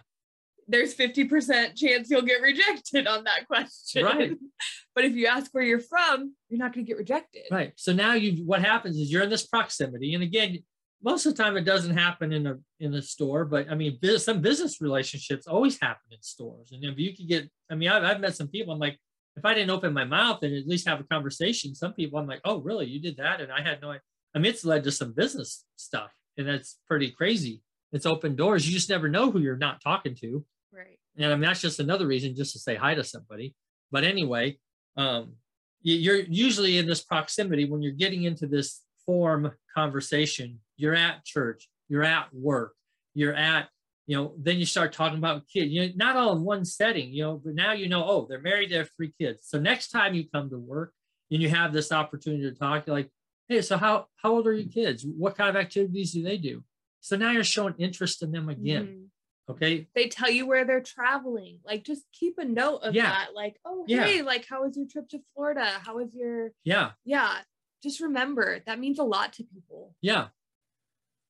there's 0.68 0.94
50% 0.96 1.76
chance 1.76 2.10
you'll 2.10 2.22
get 2.22 2.42
rejected 2.42 3.06
on 3.06 3.24
that 3.24 3.46
question. 3.46 4.04
Right. 4.04 4.32
but 4.94 5.04
if 5.04 5.14
you 5.14 5.26
ask 5.26 5.52
where 5.52 5.62
you're 5.62 5.80
from, 5.80 6.34
you're 6.48 6.58
not 6.58 6.72
going 6.72 6.84
to 6.84 6.88
get 6.88 6.98
rejected. 6.98 7.44
right. 7.50 7.72
So 7.76 7.92
now 7.92 8.14
you, 8.14 8.44
what 8.44 8.62
happens 8.62 8.96
is 8.96 9.10
you're 9.10 9.22
in 9.22 9.30
this 9.30 9.46
proximity, 9.46 10.14
and 10.14 10.22
again, 10.22 10.58
most 11.02 11.26
of 11.26 11.36
the 11.36 11.42
time 11.42 11.56
it 11.56 11.64
doesn't 11.64 11.96
happen 11.96 12.32
in 12.32 12.46
a 12.46 12.56
in 12.80 12.94
a 12.94 13.02
store, 13.02 13.44
but 13.44 13.70
I 13.70 13.74
mean, 13.74 13.98
bus- 14.00 14.24
some 14.24 14.40
business 14.40 14.80
relationships 14.80 15.46
always 15.46 15.78
happen 15.80 16.02
in 16.10 16.20
stores. 16.22 16.72
And 16.72 16.82
if 16.84 16.98
you 16.98 17.14
could 17.14 17.28
get, 17.28 17.48
I 17.70 17.74
mean, 17.74 17.90
I've, 17.90 18.02
I've 18.02 18.20
met 18.20 18.34
some 18.34 18.48
people. 18.48 18.72
I'm 18.72 18.80
like, 18.80 18.98
if 19.36 19.44
I 19.44 19.54
didn't 19.54 19.70
open 19.70 19.92
my 19.92 20.04
mouth 20.04 20.42
and 20.42 20.54
at 20.54 20.66
least 20.66 20.88
have 20.88 21.00
a 21.00 21.04
conversation, 21.04 21.74
some 21.74 21.92
people 21.92 22.18
I'm 22.18 22.26
like, 22.26 22.40
oh, 22.44 22.60
really? 22.60 22.86
You 22.86 23.00
did 23.00 23.18
that? 23.18 23.40
And 23.40 23.52
I 23.52 23.60
had 23.60 23.80
no 23.82 23.90
idea. 23.90 24.00
I 24.34 24.38
mean, 24.38 24.50
it's 24.50 24.64
led 24.64 24.84
to 24.84 24.92
some 24.92 25.12
business 25.12 25.64
stuff, 25.76 26.10
and 26.36 26.48
that's 26.48 26.78
pretty 26.88 27.10
crazy. 27.10 27.62
It's 27.92 28.06
open 28.06 28.34
doors. 28.34 28.66
You 28.66 28.74
just 28.74 28.90
never 28.90 29.08
know 29.08 29.30
who 29.30 29.38
you're 29.38 29.56
not 29.56 29.80
talking 29.80 30.14
to. 30.16 30.44
Right. 30.76 30.98
And 31.16 31.32
I 31.32 31.36
mean, 31.36 31.42
that's 31.42 31.62
just 31.62 31.80
another 31.80 32.06
reason 32.06 32.36
just 32.36 32.52
to 32.52 32.58
say 32.58 32.74
hi 32.74 32.94
to 32.94 33.04
somebody. 33.04 33.54
But 33.90 34.04
anyway, 34.04 34.58
um, 34.96 35.36
you- 35.82 35.96
you're 35.96 36.20
usually 36.20 36.76
in 36.78 36.86
this 36.86 37.02
proximity 37.02 37.64
when 37.64 37.80
you're 37.82 37.92
getting 37.92 38.24
into 38.24 38.46
this 38.46 38.82
form 39.06 39.52
conversation. 39.74 40.60
You're 40.76 40.94
at 40.94 41.24
church, 41.24 41.68
you're 41.88 42.04
at 42.04 42.32
work, 42.34 42.74
you're 43.14 43.34
at, 43.34 43.70
you 44.06 44.16
know, 44.16 44.34
then 44.38 44.58
you 44.58 44.66
start 44.66 44.92
talking 44.92 45.18
about 45.18 45.46
kids. 45.48 45.72
You 45.72 45.86
know, 45.86 45.92
not 45.96 46.16
all 46.16 46.36
in 46.36 46.42
one 46.42 46.64
setting, 46.64 47.12
you 47.12 47.22
know, 47.22 47.40
but 47.42 47.54
now 47.54 47.72
you 47.72 47.88
know, 47.88 48.04
oh, 48.04 48.26
they're 48.28 48.40
married, 48.40 48.70
they 48.70 48.76
have 48.76 48.90
three 48.96 49.12
kids. 49.18 49.46
So 49.46 49.58
next 49.58 49.88
time 49.88 50.14
you 50.14 50.28
come 50.28 50.50
to 50.50 50.58
work, 50.58 50.92
and 51.30 51.42
you 51.42 51.48
have 51.48 51.72
this 51.72 51.90
opportunity 51.90 52.42
to 52.44 52.54
talk, 52.54 52.86
you're 52.86 52.94
like, 52.96 53.10
hey, 53.48 53.62
so 53.62 53.76
how 53.76 54.06
how 54.16 54.32
old 54.32 54.46
are 54.46 54.52
your 54.52 54.68
kids? 54.68 55.04
What 55.04 55.36
kind 55.36 55.50
of 55.50 55.56
activities 55.56 56.12
do 56.12 56.22
they 56.22 56.36
do? 56.36 56.62
So 57.00 57.16
now 57.16 57.30
you're 57.30 57.44
showing 57.44 57.74
interest 57.78 58.22
in 58.22 58.32
them 58.32 58.48
again. 58.48 58.86
Mm-hmm. 58.86 59.04
Okay. 59.48 59.86
They 59.94 60.08
tell 60.08 60.30
you 60.30 60.46
where 60.46 60.64
they're 60.64 60.80
traveling. 60.80 61.60
Like 61.64 61.84
just 61.84 62.02
keep 62.12 62.38
a 62.38 62.44
note 62.44 62.78
of 62.78 62.94
yeah. 62.94 63.10
that. 63.10 63.28
Like, 63.34 63.56
oh 63.64 63.84
yeah. 63.86 64.04
hey, 64.04 64.22
like 64.22 64.46
how 64.48 64.62
was 64.64 64.76
your 64.76 64.86
trip 64.86 65.08
to 65.10 65.20
Florida? 65.34 65.64
How 65.64 65.96
was 65.96 66.08
your 66.14 66.50
Yeah. 66.64 66.92
Yeah. 67.04 67.38
Just 67.82 68.00
remember 68.00 68.60
that 68.66 68.80
means 68.80 68.98
a 68.98 69.04
lot 69.04 69.32
to 69.34 69.44
people. 69.44 69.94
Yeah. 70.02 70.28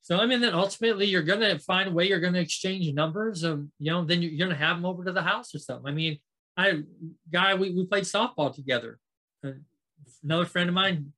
So 0.01 0.19
I 0.19 0.27
mean, 0.27 0.41
then 0.41 0.55
ultimately 0.55 1.07
you're 1.07 1.23
gonna 1.23 1.59
find 1.59 1.91
a 1.91 1.93
way 1.93 2.09
you're 2.09 2.21
gonna 2.21 2.39
exchange 2.39 2.91
numbers 2.95 3.43
and 3.43 3.71
you 3.79 3.91
know, 3.91 4.05
then 4.05 4.23
you're 4.23 4.47
gonna 4.47 4.59
have 4.59 4.77
them 4.77 4.87
over 4.87 5.05
to 5.05 5.13
the 5.13 5.23
house 5.23 5.55
or 5.55 5.59
something. 5.59 5.87
I 5.87 5.95
mean, 5.95 6.19
I 6.57 6.83
guy 7.31 7.55
we, 7.55 7.71
we 7.71 7.85
played 7.85 8.05
softball 8.05 8.55
together. 8.55 8.99
Uh, 9.45 9.53
another 10.25 10.47
friend 10.47 10.71
of 10.71 10.75
mine 10.75 11.13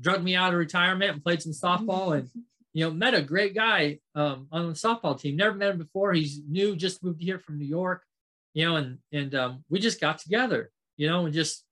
drugged 0.00 0.22
me 0.22 0.36
out 0.36 0.52
of 0.52 0.58
retirement 0.58 1.12
and 1.12 1.24
played 1.24 1.42
some 1.42 1.52
softball 1.52 2.16
and 2.16 2.28
you 2.74 2.84
know, 2.84 2.90
met 2.90 3.14
a 3.14 3.22
great 3.22 3.54
guy 3.54 4.00
um, 4.16 4.48
on 4.50 4.66
the 4.66 4.74
softball 4.74 5.18
team. 5.18 5.36
Never 5.36 5.54
met 5.54 5.70
him 5.70 5.78
before. 5.78 6.12
He's 6.12 6.40
new, 6.46 6.74
just 6.74 7.02
moved 7.04 7.22
here 7.22 7.38
from 7.38 7.56
New 7.56 7.64
York, 7.64 8.02
you 8.52 8.66
know, 8.66 8.76
and 8.76 8.98
and 9.12 9.34
um, 9.34 9.64
we 9.70 9.78
just 9.78 10.00
got 10.00 10.18
together, 10.18 10.70
you 10.96 11.08
know, 11.08 11.24
and 11.24 11.32
just 11.32 11.64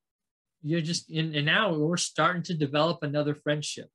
you 0.62 0.76
know, 0.76 0.82
just 0.82 1.10
and, 1.10 1.34
and 1.34 1.44
now 1.44 1.74
we're 1.74 1.96
starting 1.96 2.44
to 2.44 2.54
develop 2.54 3.02
another 3.02 3.34
friendship, 3.34 3.90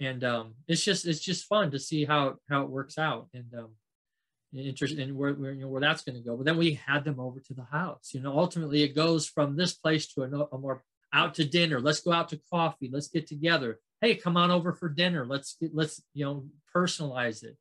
and 0.00 0.22
um, 0.22 0.54
it's 0.68 0.84
just 0.84 1.04
it's 1.04 1.20
just 1.20 1.46
fun 1.46 1.72
to 1.72 1.80
see 1.80 2.04
how 2.04 2.36
how 2.48 2.62
it 2.62 2.70
works 2.70 2.96
out 2.96 3.26
and 3.34 3.52
um, 3.58 3.70
and 4.52 5.16
where, 5.16 5.34
where 5.34 5.52
you 5.52 5.62
know 5.62 5.68
where 5.68 5.80
that's 5.80 6.04
going 6.04 6.16
to 6.16 6.22
go. 6.22 6.36
But 6.36 6.46
then 6.46 6.56
we 6.56 6.74
had 6.74 7.04
them 7.04 7.18
over 7.18 7.40
to 7.40 7.54
the 7.54 7.64
house. 7.64 8.10
You 8.14 8.20
know, 8.20 8.38
ultimately 8.38 8.84
it 8.84 8.94
goes 8.94 9.26
from 9.26 9.56
this 9.56 9.74
place 9.74 10.06
to 10.14 10.22
a, 10.22 10.54
a 10.54 10.58
more 10.58 10.84
out 11.12 11.34
to 11.34 11.44
dinner. 11.44 11.80
Let's 11.80 12.00
go 12.00 12.12
out 12.12 12.28
to 12.28 12.40
coffee. 12.52 12.88
Let's 12.92 13.08
get 13.08 13.26
together 13.26 13.80
hey 14.00 14.14
come 14.14 14.36
on 14.36 14.50
over 14.50 14.72
for 14.72 14.88
dinner. 14.88 15.26
Let's 15.26 15.56
get 15.60 15.74
let's 15.74 16.02
you 16.14 16.24
know 16.24 16.46
personalize 16.74 17.42
it. 17.42 17.56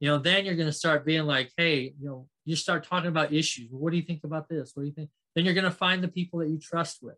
You 0.00 0.08
know 0.08 0.18
then 0.18 0.44
you're 0.44 0.56
going 0.56 0.68
to 0.68 0.72
start 0.72 1.06
being 1.06 1.24
like 1.24 1.52
hey 1.56 1.94
you 1.98 2.08
know 2.08 2.28
you 2.44 2.56
start 2.56 2.84
talking 2.84 3.08
about 3.08 3.32
issues. 3.32 3.68
What 3.70 3.90
do 3.90 3.96
you 3.96 4.04
think 4.04 4.24
about 4.24 4.48
this? 4.48 4.72
What 4.74 4.82
do 4.82 4.86
you 4.86 4.94
think? 4.94 5.10
Then 5.34 5.44
you're 5.44 5.54
going 5.54 5.64
to 5.64 5.70
find 5.70 6.02
the 6.02 6.08
people 6.08 6.38
that 6.38 6.48
you 6.48 6.58
trust 6.58 6.98
with. 7.02 7.16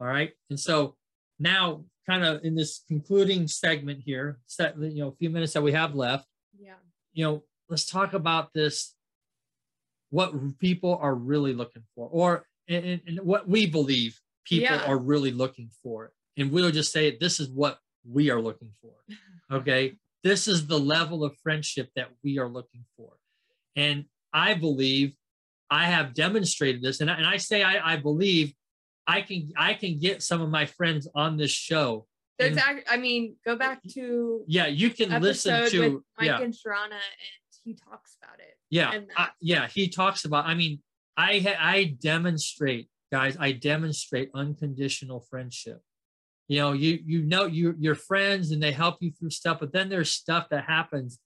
All 0.00 0.06
right? 0.06 0.32
And 0.50 0.60
so 0.60 0.94
now 1.38 1.84
kind 2.06 2.24
of 2.24 2.44
in 2.44 2.54
this 2.54 2.82
concluding 2.88 3.48
segment 3.48 4.00
here 4.04 4.38
set 4.46 4.78
you 4.78 5.02
know 5.02 5.08
a 5.08 5.16
few 5.16 5.30
minutes 5.30 5.52
that 5.52 5.62
we 5.62 5.72
have 5.72 5.94
left 5.94 6.26
yeah. 6.58 6.74
you 7.12 7.24
know 7.24 7.42
let's 7.68 7.84
talk 7.84 8.12
about 8.14 8.52
this 8.54 8.94
what 10.10 10.32
people 10.58 10.98
are 11.00 11.14
really 11.14 11.52
looking 11.52 11.82
for 11.94 12.08
or 12.10 12.46
and, 12.68 13.00
and 13.06 13.20
what 13.20 13.48
we 13.48 13.66
believe 13.66 14.18
people 14.44 14.76
yeah. 14.76 14.84
are 14.86 14.98
really 14.98 15.32
looking 15.32 15.68
for 15.82 16.12
and 16.36 16.50
we'll 16.50 16.70
just 16.70 16.92
say 16.92 17.16
this 17.18 17.40
is 17.40 17.48
what 17.48 17.78
we 18.08 18.30
are 18.30 18.40
looking 18.40 18.72
for. 18.80 18.92
Okay? 19.48 19.94
This 20.24 20.48
is 20.48 20.66
the 20.66 20.76
level 20.76 21.22
of 21.22 21.36
friendship 21.40 21.88
that 21.94 22.08
we 22.24 22.40
are 22.40 22.48
looking 22.48 22.84
for. 22.96 23.12
And 23.76 24.06
i 24.36 24.54
believe 24.54 25.14
i 25.70 25.86
have 25.86 26.14
demonstrated 26.14 26.82
this 26.82 27.00
and 27.00 27.10
I, 27.10 27.14
and 27.14 27.26
I 27.26 27.38
say 27.38 27.62
I, 27.62 27.94
I 27.94 27.96
believe 27.96 28.52
i 29.06 29.22
can 29.22 29.50
i 29.56 29.74
can 29.74 29.98
get 29.98 30.22
some 30.22 30.40
of 30.42 30.50
my 30.50 30.66
friends 30.66 31.08
on 31.14 31.36
this 31.36 31.50
show. 31.50 32.06
There's 32.38 32.58
and, 32.58 32.82
i 32.88 32.96
mean 32.98 33.36
go 33.44 33.56
back 33.56 33.80
to 33.94 34.44
yeah 34.46 34.66
you 34.66 34.90
can 34.90 35.08
listen 35.22 35.70
to 35.70 36.04
mike 36.18 36.26
yeah. 36.26 36.40
and 36.40 36.52
sharana 36.52 37.00
and 37.24 37.40
he 37.64 37.74
talks 37.74 38.16
about 38.22 38.38
it 38.38 38.58
yeah 38.68 39.00
I, 39.16 39.28
yeah 39.40 39.66
he 39.68 39.88
talks 39.88 40.26
about 40.26 40.44
i 40.44 40.54
mean 40.54 40.82
i 41.16 41.56
i 41.58 41.96
demonstrate 41.98 42.90
guys 43.10 43.38
i 43.40 43.52
demonstrate 43.52 44.30
unconditional 44.34 45.20
friendship 45.30 45.80
you 46.48 46.58
know 46.58 46.72
you 46.72 46.98
you 47.04 47.22
know 47.22 47.46
you 47.46 47.74
your 47.78 47.94
friends 47.94 48.50
and 48.50 48.62
they 48.62 48.72
help 48.72 48.96
you 49.00 49.10
through 49.10 49.30
stuff 49.30 49.58
but 49.60 49.72
then 49.72 49.88
there's 49.88 50.10
stuff 50.10 50.48
that 50.50 50.64
happens 50.64 51.18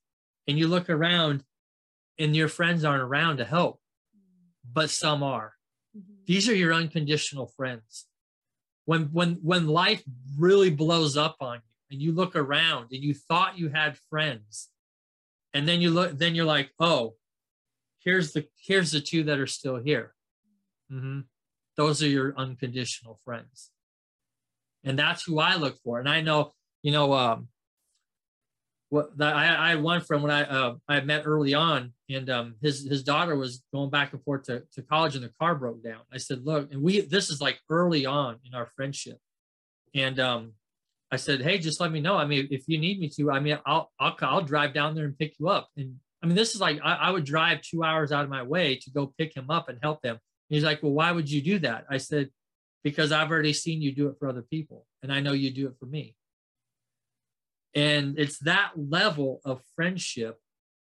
and 0.49 0.59
you 0.59 0.67
look 0.67 0.89
around 0.89 1.45
and 2.19 2.35
your 2.35 2.49
friends 2.49 2.85
aren't 2.85 3.03
around 3.03 3.37
to 3.37 3.45
help 3.45 3.81
but 4.73 4.91
some 4.91 5.23
are 5.23 5.55
mm-hmm. 5.97 6.13
these 6.27 6.49
are 6.49 6.55
your 6.55 6.73
unconditional 6.73 7.47
friends 7.47 8.07
when 8.85 9.05
when 9.13 9.35
when 9.43 9.67
life 9.67 10.03
really 10.39 10.71
blows 10.71 11.17
up 11.17 11.37
on 11.41 11.57
you 11.57 11.63
and 11.91 12.03
you 12.03 12.13
look 12.13 12.37
around 12.37 12.89
and 12.93 13.03
you 13.03 13.13
thought 13.13 13.59
you 13.59 13.69
had 13.69 13.99
friends 14.09 14.69
and 15.53 15.67
then 15.69 15.81
you 15.81 15.91
look 15.91 16.17
then 16.17 16.35
you're 16.35 16.45
like 16.45 16.71
oh 16.81 17.15
here's 17.99 18.33
the 18.33 18.47
here's 18.57 18.93
the 18.93 19.01
two 19.01 19.25
that 19.25 19.39
are 19.39 19.47
still 19.47 19.77
here 19.77 20.15
mm-hmm. 20.91 21.21
those 21.77 22.03
are 22.03 22.09
your 22.09 22.33
unconditional 22.39 23.19
friends 23.23 23.71
and 24.85 24.99
that's 24.99 25.25
who 25.25 25.39
I 25.39 25.57
look 25.57 25.79
for. 25.85 25.99
And 25.99 26.09
I 26.09 26.21
know, 26.21 26.53
you 26.83 26.93
know, 26.93 27.13
um, 27.13 27.49
what 28.91 29.11
I, 29.21 29.67
I 29.67 29.71
had 29.71 29.83
one 29.83 30.01
friend 30.01 30.23
when 30.23 30.33
I 30.33 30.43
uh, 30.43 30.75
I 30.89 31.01
met 31.01 31.23
early 31.25 31.55
on, 31.55 31.93
and 32.09 32.29
um, 32.29 32.57
his 32.61 32.87
his 32.89 33.05
daughter 33.05 33.37
was 33.37 33.63
going 33.73 33.91
back 33.91 34.13
and 34.13 34.23
forth 34.25 34.45
to, 34.45 34.65
to 34.73 34.83
college, 34.83 35.15
and 35.15 35.25
the 35.25 35.33
car 35.41 35.55
broke 35.55 35.83
down. 35.83 36.01
I 36.13 36.19
said, 36.19 36.45
look, 36.45 36.73
and 36.73 36.83
we 36.83 37.01
this 37.01 37.31
is 37.31 37.41
like 37.41 37.61
early 37.71 38.05
on 38.05 38.39
in 38.45 38.55
our 38.55 38.69
friendship, 38.75 39.19
and 39.95 40.19
um, 40.19 40.55
I 41.13 41.17
said, 41.17 41.41
hey, 41.41 41.59
just 41.59 41.81
let 41.81 41.93
me 41.93 42.01
know. 42.01 42.17
I 42.17 42.27
mean, 42.27 42.49
if 42.51 42.65
you 42.67 42.79
need 42.79 42.99
me 42.99 43.09
to, 43.11 43.31
I 43.31 43.39
mean, 43.39 43.59
I'll 43.65 43.93
I'll 44.01 44.17
I'll 44.23 44.43
drive 44.43 44.75
down 44.75 44.97
there 44.97 45.05
and 45.05 45.17
pick 45.17 45.35
you 45.39 45.49
up. 45.49 45.69
And 45.77 45.97
I 46.23 46.27
mean, 46.27 46.35
this 46.35 46.57
is 46.57 46.61
like 46.61 46.81
I, 46.83 46.95
I 46.95 47.11
would 47.11 47.25
drive 47.25 47.63
two 47.63 47.85
hours 47.85 48.11
out 48.11 48.25
of 48.25 48.31
my 48.31 48.43
way 48.43 48.77
to 48.77 48.91
go 48.91 49.15
pick 49.19 49.37
him 49.37 49.51
up 49.51 49.69
and 49.69 49.79
help 49.81 50.05
him. 50.05 50.19
he's 50.49 50.65
like, 50.65 50.83
well, 50.83 50.93
why 50.93 51.13
would 51.13 51.31
you 51.31 51.43
do 51.43 51.61
that? 51.61 51.85
I 51.89 51.99
said, 51.99 52.31
because 52.83 53.13
I've 53.13 53.31
already 53.31 53.53
seen 53.53 53.83
you 53.83 53.93
do 53.93 54.09
it 54.09 54.17
for 54.19 54.29
other 54.29 54.43
people 54.43 54.87
and 55.03 55.13
I 55.13 55.21
know 55.21 55.33
you 55.33 55.51
do 55.51 55.67
it 55.67 55.75
for 55.79 55.87
me. 55.87 56.15
And 57.75 58.19
it's 58.19 58.39
that 58.41 58.73
level 58.77 59.41
of 59.45 59.61
friendship 59.77 60.39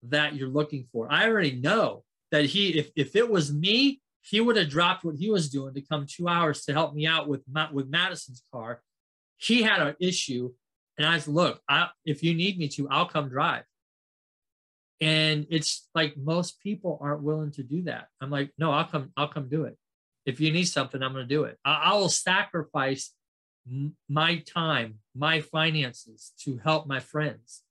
that 0.03 0.35
you're 0.35 0.49
looking 0.49 0.87
for. 0.91 1.07
I 1.11 1.27
already 1.29 1.55
know 1.55 2.03
that 2.31 2.45
he, 2.45 2.77
if, 2.77 2.91
if 2.95 3.15
it 3.15 3.29
was 3.29 3.53
me, 3.53 4.01
he 4.21 4.41
would 4.41 4.57
have 4.57 4.69
dropped 4.69 5.05
what 5.05 5.15
he 5.15 5.29
was 5.29 5.49
doing 5.49 5.73
to 5.73 5.81
come 5.81 6.05
two 6.07 6.27
hours 6.27 6.65
to 6.65 6.73
help 6.73 6.93
me 6.93 7.05
out 7.05 7.27
with, 7.27 7.41
my, 7.49 7.71
with 7.71 7.87
Madison's 7.87 8.43
car. 8.51 8.81
He 9.37 9.61
had 9.61 9.81
an 9.81 9.95
issue. 9.99 10.51
And 10.97 11.07
I 11.07 11.19
said, 11.19 11.33
look, 11.33 11.61
I, 11.69 11.89
if 12.05 12.23
you 12.23 12.33
need 12.33 12.57
me 12.57 12.67
to, 12.69 12.89
I'll 12.89 13.05
come 13.05 13.29
drive. 13.29 13.63
And 15.01 15.45
it's 15.49 15.87
like 15.93 16.15
most 16.17 16.61
people 16.61 16.97
aren't 17.01 17.21
willing 17.21 17.51
to 17.51 17.63
do 17.63 17.83
that. 17.83 18.07
I'm 18.21 18.31
like, 18.31 18.51
no, 18.57 18.71
I'll 18.71 18.85
come, 18.85 19.11
I'll 19.15 19.27
come 19.27 19.49
do 19.49 19.65
it. 19.65 19.77
If 20.25 20.39
you 20.39 20.51
need 20.51 20.65
something, 20.65 21.01
I'm 21.01 21.13
going 21.13 21.27
to 21.27 21.33
do 21.33 21.43
it. 21.43 21.57
I, 21.63 21.91
I 21.91 21.93
will 21.93 22.09
sacrifice 22.09 23.13
m- 23.69 23.95
my 24.09 24.37
time, 24.39 24.99
my 25.15 25.41
finances 25.41 26.33
to 26.41 26.57
help 26.63 26.87
my 26.87 26.99
friends. 26.99 27.63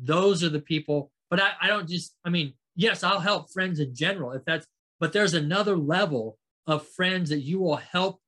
Those 0.00 0.42
are 0.42 0.48
the 0.48 0.60
people. 0.60 1.12
But 1.30 1.40
I, 1.40 1.50
I 1.62 1.68
don't 1.68 1.88
just, 1.88 2.16
I 2.24 2.30
mean, 2.30 2.54
yes, 2.74 3.02
I'll 3.02 3.20
help 3.20 3.52
friends 3.52 3.80
in 3.80 3.94
general 3.94 4.32
if 4.32 4.44
that's, 4.44 4.66
but 5.00 5.12
there's 5.12 5.34
another 5.34 5.76
level 5.76 6.38
of 6.66 6.86
friends 6.86 7.30
that 7.30 7.40
you 7.40 7.60
will 7.60 7.76
help 7.76 8.20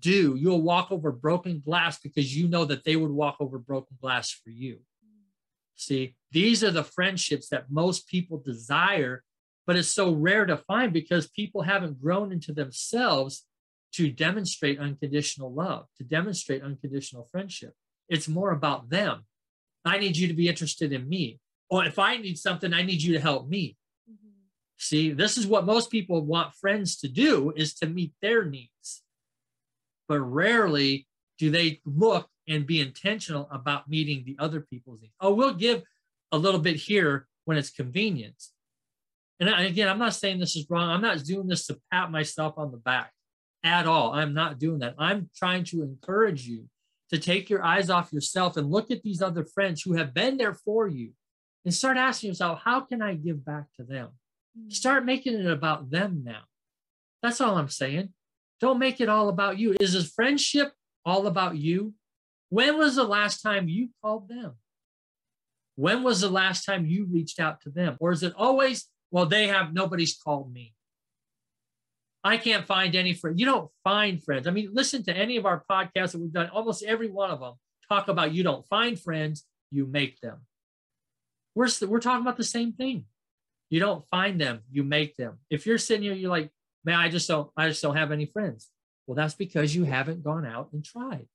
do. 0.00 0.36
You'll 0.36 0.62
walk 0.62 0.90
over 0.90 1.12
broken 1.12 1.62
glass 1.64 1.98
because 1.98 2.36
you 2.36 2.48
know 2.48 2.64
that 2.64 2.84
they 2.84 2.96
would 2.96 3.10
walk 3.10 3.36
over 3.40 3.58
broken 3.58 3.96
glass 4.00 4.30
for 4.30 4.50
you. 4.50 4.80
See, 5.76 6.16
these 6.32 6.64
are 6.64 6.70
the 6.70 6.84
friendships 6.84 7.48
that 7.50 7.70
most 7.70 8.08
people 8.08 8.38
desire 8.38 9.22
but 9.66 9.76
it's 9.76 9.88
so 9.88 10.12
rare 10.12 10.46
to 10.46 10.56
find 10.56 10.92
because 10.92 11.28
people 11.28 11.62
haven't 11.62 12.00
grown 12.00 12.32
into 12.32 12.52
themselves 12.52 13.44
to 13.92 14.10
demonstrate 14.10 14.78
unconditional 14.78 15.52
love, 15.52 15.86
to 15.96 16.04
demonstrate 16.04 16.62
unconditional 16.62 17.28
friendship. 17.30 17.74
It's 18.08 18.28
more 18.28 18.52
about 18.52 18.90
them. 18.90 19.24
I 19.84 19.98
need 19.98 20.16
you 20.16 20.28
to 20.28 20.34
be 20.34 20.48
interested 20.48 20.92
in 20.92 21.08
me. 21.08 21.40
Or 21.70 21.84
if 21.84 21.98
I 21.98 22.16
need 22.16 22.38
something, 22.38 22.72
I 22.72 22.82
need 22.82 23.02
you 23.02 23.14
to 23.14 23.20
help 23.20 23.48
me. 23.48 23.76
Mm-hmm. 24.10 24.30
See, 24.78 25.12
this 25.12 25.36
is 25.36 25.46
what 25.46 25.64
most 25.64 25.90
people 25.90 26.20
want 26.24 26.54
friends 26.54 26.96
to 26.98 27.08
do 27.08 27.52
is 27.56 27.74
to 27.74 27.86
meet 27.86 28.12
their 28.22 28.44
needs. 28.44 29.02
But 30.08 30.20
rarely 30.20 31.06
do 31.38 31.50
they 31.50 31.80
look 31.84 32.28
and 32.48 32.66
be 32.66 32.80
intentional 32.80 33.48
about 33.50 33.88
meeting 33.88 34.22
the 34.24 34.36
other 34.38 34.60
people's 34.60 35.00
needs. 35.00 35.14
Oh, 35.20 35.34
we'll 35.34 35.54
give 35.54 35.82
a 36.32 36.38
little 36.38 36.60
bit 36.60 36.76
here 36.76 37.26
when 37.44 37.56
it's 37.56 37.70
convenient. 37.70 38.36
And 39.38 39.48
again, 39.50 39.88
I'm 39.88 39.98
not 39.98 40.14
saying 40.14 40.38
this 40.38 40.56
is 40.56 40.66
wrong. 40.70 40.88
I'm 40.88 41.02
not 41.02 41.24
doing 41.24 41.46
this 41.46 41.66
to 41.66 41.78
pat 41.92 42.10
myself 42.10 42.54
on 42.56 42.70
the 42.70 42.78
back 42.78 43.12
at 43.62 43.86
all. 43.86 44.12
I'm 44.12 44.32
not 44.32 44.58
doing 44.58 44.78
that. 44.78 44.94
I'm 44.98 45.28
trying 45.36 45.64
to 45.64 45.82
encourage 45.82 46.46
you 46.46 46.68
to 47.10 47.18
take 47.18 47.50
your 47.50 47.62
eyes 47.62 47.90
off 47.90 48.12
yourself 48.12 48.56
and 48.56 48.70
look 48.70 48.90
at 48.90 49.02
these 49.02 49.20
other 49.20 49.44
friends 49.44 49.82
who 49.82 49.94
have 49.94 50.14
been 50.14 50.38
there 50.38 50.54
for 50.54 50.88
you 50.88 51.10
and 51.64 51.74
start 51.74 51.96
asking 51.96 52.28
yourself, 52.28 52.60
how 52.64 52.80
can 52.80 53.02
I 53.02 53.14
give 53.14 53.44
back 53.44 53.66
to 53.76 53.84
them? 53.84 54.08
Mm. 54.58 54.72
Start 54.72 55.04
making 55.04 55.34
it 55.34 55.46
about 55.46 55.90
them 55.90 56.22
now. 56.24 56.42
That's 57.22 57.40
all 57.40 57.58
I'm 57.58 57.68
saying. 57.68 58.10
Don't 58.60 58.78
make 58.78 59.00
it 59.00 59.08
all 59.08 59.28
about 59.28 59.58
you. 59.58 59.76
Is 59.80 59.92
this 59.92 60.10
friendship 60.10 60.72
all 61.04 61.26
about 61.26 61.56
you? 61.56 61.94
When 62.48 62.78
was 62.78 62.96
the 62.96 63.04
last 63.04 63.42
time 63.42 63.68
you 63.68 63.90
called 64.02 64.28
them? 64.28 64.54
When 65.74 66.02
was 66.02 66.22
the 66.22 66.30
last 66.30 66.64
time 66.64 66.86
you 66.86 67.06
reached 67.10 67.38
out 67.38 67.60
to 67.62 67.70
them? 67.70 67.96
Or 68.00 68.12
is 68.12 68.22
it 68.22 68.32
always 68.36 68.86
well, 69.16 69.24
they 69.24 69.46
have 69.46 69.72
nobody's 69.72 70.14
called 70.14 70.52
me. 70.52 70.74
I 72.22 72.36
can't 72.36 72.66
find 72.66 72.94
any 72.94 73.14
friends. 73.14 73.40
You 73.40 73.46
don't 73.46 73.70
find 73.82 74.22
friends. 74.22 74.46
I 74.46 74.50
mean, 74.50 74.68
listen 74.74 75.02
to 75.04 75.16
any 75.16 75.38
of 75.38 75.46
our 75.46 75.64
podcasts 75.70 76.12
that 76.12 76.18
we've 76.18 76.34
done, 76.34 76.50
almost 76.50 76.84
every 76.84 77.08
one 77.08 77.30
of 77.30 77.40
them 77.40 77.54
talk 77.88 78.08
about 78.08 78.34
you 78.34 78.42
don't 78.42 78.68
find 78.68 79.00
friends, 79.00 79.46
you 79.70 79.86
make 79.86 80.20
them. 80.20 80.40
We're, 81.54 81.70
we're 81.88 82.00
talking 82.00 82.20
about 82.20 82.36
the 82.36 82.44
same 82.44 82.74
thing. 82.74 83.06
You 83.70 83.80
don't 83.80 84.06
find 84.10 84.38
them, 84.38 84.60
you 84.70 84.84
make 84.84 85.16
them. 85.16 85.38
If 85.48 85.64
you're 85.64 85.78
sitting 85.78 86.02
here, 86.02 86.12
you're 86.12 86.28
like, 86.28 86.50
man, 86.84 87.00
I 87.00 87.08
just 87.08 87.26
don't, 87.26 87.50
I 87.56 87.68
just 87.68 87.80
don't 87.80 87.96
have 87.96 88.12
any 88.12 88.26
friends. 88.26 88.68
Well, 89.06 89.14
that's 89.14 89.32
because 89.32 89.74
you 89.74 89.84
haven't 89.84 90.24
gone 90.24 90.44
out 90.44 90.68
and 90.74 90.84
tried. 90.84 91.26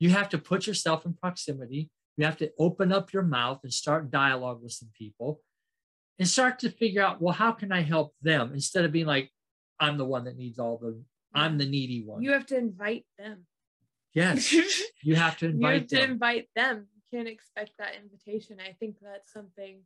You 0.00 0.10
have 0.10 0.30
to 0.30 0.38
put 0.38 0.66
yourself 0.66 1.06
in 1.06 1.14
proximity. 1.14 1.90
You 2.16 2.24
have 2.24 2.38
to 2.38 2.50
open 2.58 2.92
up 2.92 3.12
your 3.12 3.22
mouth 3.22 3.60
and 3.62 3.72
start 3.72 4.10
dialogue 4.10 4.64
with 4.64 4.72
some 4.72 4.90
people 4.98 5.42
and 6.18 6.28
start 6.28 6.58
to 6.60 6.70
figure 6.70 7.02
out, 7.02 7.20
well, 7.20 7.34
how 7.34 7.52
can 7.52 7.72
I 7.72 7.82
help 7.82 8.14
them 8.22 8.52
instead 8.52 8.84
of 8.84 8.92
being 8.92 9.06
like, 9.06 9.30
I'm 9.80 9.98
the 9.98 10.04
one 10.04 10.24
that 10.24 10.36
needs 10.36 10.58
all 10.58 10.78
the, 10.78 11.00
I'm 11.34 11.58
the 11.58 11.66
needy 11.66 12.02
one. 12.04 12.22
You 12.22 12.32
have 12.32 12.46
to 12.46 12.56
invite 12.56 13.06
them. 13.18 13.46
Yes. 14.14 14.52
you 15.02 15.14
have 15.14 15.36
to 15.38 15.46
invite 15.46 15.60
you 15.60 15.80
have 15.80 15.88
them. 15.88 15.98
to 15.98 16.12
invite 16.12 16.48
them. 16.56 16.86
You 16.94 17.18
can't 17.18 17.28
expect 17.28 17.72
that 17.78 17.94
invitation. 18.02 18.58
I 18.60 18.72
think 18.80 18.96
that's 19.00 19.32
something 19.32 19.82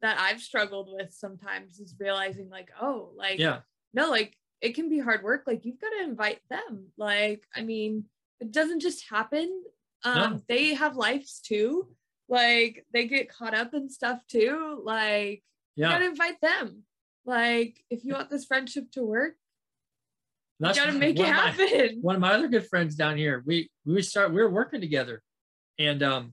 that 0.00 0.18
I've 0.18 0.40
struggled 0.40 0.88
with 0.90 1.12
sometimes 1.12 1.78
is 1.80 1.94
realizing 1.98 2.48
like, 2.48 2.70
oh, 2.80 3.10
like, 3.16 3.38
yeah. 3.38 3.60
no, 3.92 4.10
like 4.10 4.36
it 4.60 4.74
can 4.74 4.88
be 4.88 4.98
hard 4.98 5.22
work. 5.22 5.44
Like 5.46 5.64
you've 5.64 5.80
got 5.80 5.90
to 5.90 6.04
invite 6.04 6.40
them. 6.48 6.86
Like, 6.96 7.44
I 7.54 7.62
mean, 7.62 8.04
it 8.40 8.52
doesn't 8.52 8.80
just 8.80 9.08
happen. 9.08 9.62
Um, 10.04 10.32
no. 10.32 10.42
they 10.48 10.74
have 10.74 10.96
lives 10.96 11.40
too. 11.44 11.88
Like 12.28 12.86
they 12.92 13.06
get 13.06 13.30
caught 13.30 13.54
up 13.54 13.74
in 13.74 13.88
stuff 13.88 14.20
too. 14.28 14.80
Like 14.84 15.42
yeah. 15.78 15.86
you 15.86 15.92
gotta 15.94 16.04
invite 16.06 16.40
them. 16.40 16.82
Like 17.24 17.82
if 17.90 18.04
you 18.04 18.14
want 18.14 18.30
this 18.30 18.44
friendship 18.44 18.90
to 18.92 19.02
work, 19.02 19.34
That's 20.60 20.76
you 20.76 20.84
gotta 20.84 20.98
make 20.98 21.18
it 21.18 21.26
happen. 21.26 21.66
My, 21.66 21.90
one 22.00 22.14
of 22.16 22.20
my 22.20 22.32
other 22.32 22.48
good 22.48 22.66
friends 22.66 22.94
down 22.94 23.16
here, 23.16 23.42
we 23.46 23.70
we 23.86 24.02
start 24.02 24.32
we 24.32 24.42
were 24.42 24.50
working 24.50 24.80
together, 24.80 25.22
and 25.78 26.02
um, 26.02 26.32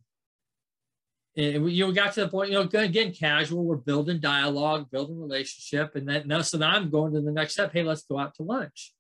and 1.38 1.64
we, 1.64 1.74
you 1.74 1.84
know, 1.84 1.90
we 1.90 1.94
got 1.94 2.14
to 2.14 2.22
the 2.22 2.30
point, 2.30 2.50
you 2.50 2.56
know, 2.56 2.80
again, 2.80 3.14
casual, 3.14 3.66
we're 3.66 3.76
building 3.76 4.20
dialogue, 4.20 4.90
building 4.90 5.20
relationship. 5.20 5.96
And 5.96 6.08
then, 6.08 6.28
no, 6.28 6.42
so 6.42 6.58
then 6.58 6.70
I'm 6.70 6.90
going 6.90 7.14
to 7.14 7.22
the 7.22 7.32
next 7.32 7.54
step. 7.54 7.74
Hey, 7.74 7.84
let's 7.84 8.04
go 8.04 8.18
out 8.18 8.36
to 8.36 8.44
lunch. 8.44 8.94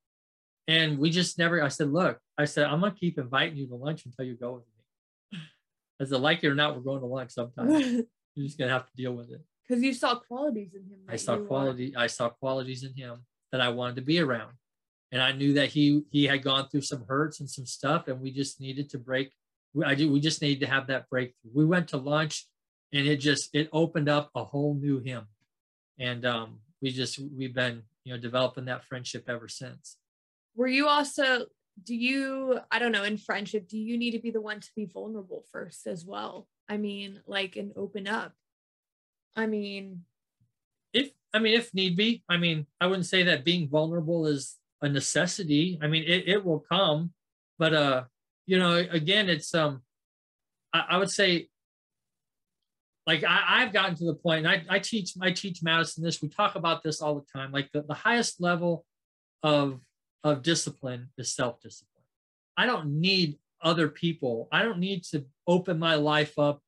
And 0.67 0.97
we 0.97 1.11
just 1.11 1.39
never, 1.39 1.63
I 1.63 1.69
said, 1.69 1.93
look, 1.93 2.19
I 2.37 2.45
said, 2.45 2.65
I'm 2.65 2.81
to 2.93 2.99
keep 2.99 3.17
inviting 3.17 3.57
you 3.57 3.67
to 3.67 3.75
lunch 3.75 4.05
until 4.05 4.25
you 4.25 4.35
go 4.35 4.53
with 4.53 4.63
me. 4.63 5.39
I 6.01 6.05
said, 6.05 6.19
like 6.19 6.43
it 6.43 6.49
or 6.49 6.55
not, 6.55 6.75
we're 6.75 6.81
going 6.81 6.99
to 6.99 7.05
lunch 7.05 7.31
sometime. 7.31 7.69
You're 8.35 8.47
just 8.47 8.57
to 8.67 8.67
have 8.67 8.85
to 8.85 8.95
deal 8.97 9.13
with 9.13 9.31
it. 9.31 9.41
Because 9.68 9.84
you 9.84 9.93
saw 9.93 10.20
qualities 10.20 10.74
in 10.74 10.82
him. 10.82 10.99
I 11.09 11.16
saw 11.16 11.38
quality. 11.38 11.95
I 11.95 12.07
saw 12.07 12.30
qualities 12.30 12.84
in 12.84 12.93
him 12.93 13.26
that 13.51 13.61
I 13.61 13.70
wanted 13.70 13.95
to 13.97 14.01
be 14.01 14.20
around. 14.20 14.53
And 15.11 15.22
I 15.22 15.32
knew 15.32 15.53
that 15.53 15.70
he 15.70 16.03
he 16.11 16.26
had 16.26 16.43
gone 16.43 16.68
through 16.70 16.82
some 16.82 17.05
hurts 17.07 17.39
and 17.39 17.49
some 17.49 17.66
stuff, 17.66 18.07
and 18.07 18.20
we 18.20 18.32
just 18.32 18.59
needed 18.59 18.89
to 18.91 18.97
break 18.97 19.32
I 19.84 19.95
do, 19.95 20.11
we 20.11 20.20
just 20.20 20.41
need 20.41 20.59
to 20.61 20.68
have 20.68 20.88
that 20.88 21.09
breakthrough. 21.09 21.51
We 21.53 21.66
went 21.66 21.89
to 21.89 21.97
lunch 21.97 22.47
and 22.93 23.07
it 23.07 23.18
just, 23.18 23.49
it 23.53 23.70
opened 23.74 24.07
up 24.07 24.30
a 24.36 24.43
whole 24.43 24.76
new 24.76 24.99
him. 24.99 25.28
And 25.99 26.26
um, 26.26 26.59
we 26.82 26.91
just, 26.91 27.20
we've 27.36 27.53
been, 27.53 27.84
you 28.03 28.13
know, 28.13 28.20
developing 28.20 28.66
that 28.66 28.86
friendship 28.86 29.26
ever 29.28 29.47
since. 29.47 29.97
Were 30.55 30.68
you 30.68 30.88
also, 30.88 31.47
do 31.84 31.95
you, 31.95 32.59
I 32.72 32.80
don't 32.80 32.91
know, 32.91 33.03
in 33.03 33.18
friendship, 33.18 33.68
do 33.68 33.78
you 33.78 33.97
need 33.97 34.11
to 34.11 34.20
be 34.20 34.32
the 34.32 34.41
one 34.41 34.59
to 34.61 34.70
be 34.76 34.86
vulnerable 34.86 35.43
first 35.51 35.88
as 35.88 36.05
well? 36.05 36.47
I 36.70 36.78
mean, 36.78 37.20
like, 37.28 37.57
and 37.57 37.74
open 37.76 38.07
up. 38.07 38.34
I 39.36 39.45
mean, 39.47 40.01
if, 40.93 41.11
I 41.33 41.39
mean, 41.39 41.53
if 41.53 41.73
need 41.73 41.95
be, 41.95 42.23
I 42.29 42.38
mean, 42.38 42.65
I 42.79 42.88
wouldn't 42.88 43.05
say 43.05 43.23
that 43.23 43.45
being 43.45 43.67
vulnerable 43.67 44.27
is 44.27 44.55
a 44.81 44.89
necessity. 44.89 45.79
I 45.81 45.88
mean, 45.88 46.03
it, 46.03 46.27
it 46.27 46.45
will 46.45 46.59
come, 46.59 47.11
but, 47.59 47.73
uh, 47.73 48.03
you 48.45 48.59
know, 48.59 48.75
again, 48.75 49.29
it's 49.29 49.53
um, 49.53 49.81
I, 50.73 50.86
I 50.91 50.97
would 50.97 51.09
say, 51.09 51.49
like 53.07 53.23
I, 53.23 53.61
have 53.61 53.73
gotten 53.73 53.95
to 53.97 54.05
the 54.05 54.15
point, 54.15 54.45
and 54.45 54.47
I, 54.47 54.75
I 54.75 54.79
teach, 54.79 55.13
I 55.21 55.31
teach 55.31 55.61
Madison 55.61 56.03
this. 56.03 56.21
We 56.21 56.29
talk 56.29 56.55
about 56.55 56.81
this 56.81 57.01
all 57.01 57.15
the 57.15 57.25
time. 57.31 57.51
Like 57.51 57.71
the, 57.71 57.83
the 57.83 57.93
highest 57.93 58.41
level 58.41 58.86
of 59.43 59.79
of 60.23 60.41
discipline 60.41 61.09
is 61.17 61.31
self 61.33 61.61
discipline. 61.61 62.03
I 62.57 62.65
don't 62.65 62.99
need 62.99 63.38
other 63.61 63.88
people. 63.89 64.47
I 64.51 64.63
don't 64.63 64.79
need 64.79 65.03
to 65.05 65.25
open 65.47 65.77
my 65.77 65.95
life 65.95 66.38
up. 66.39 66.61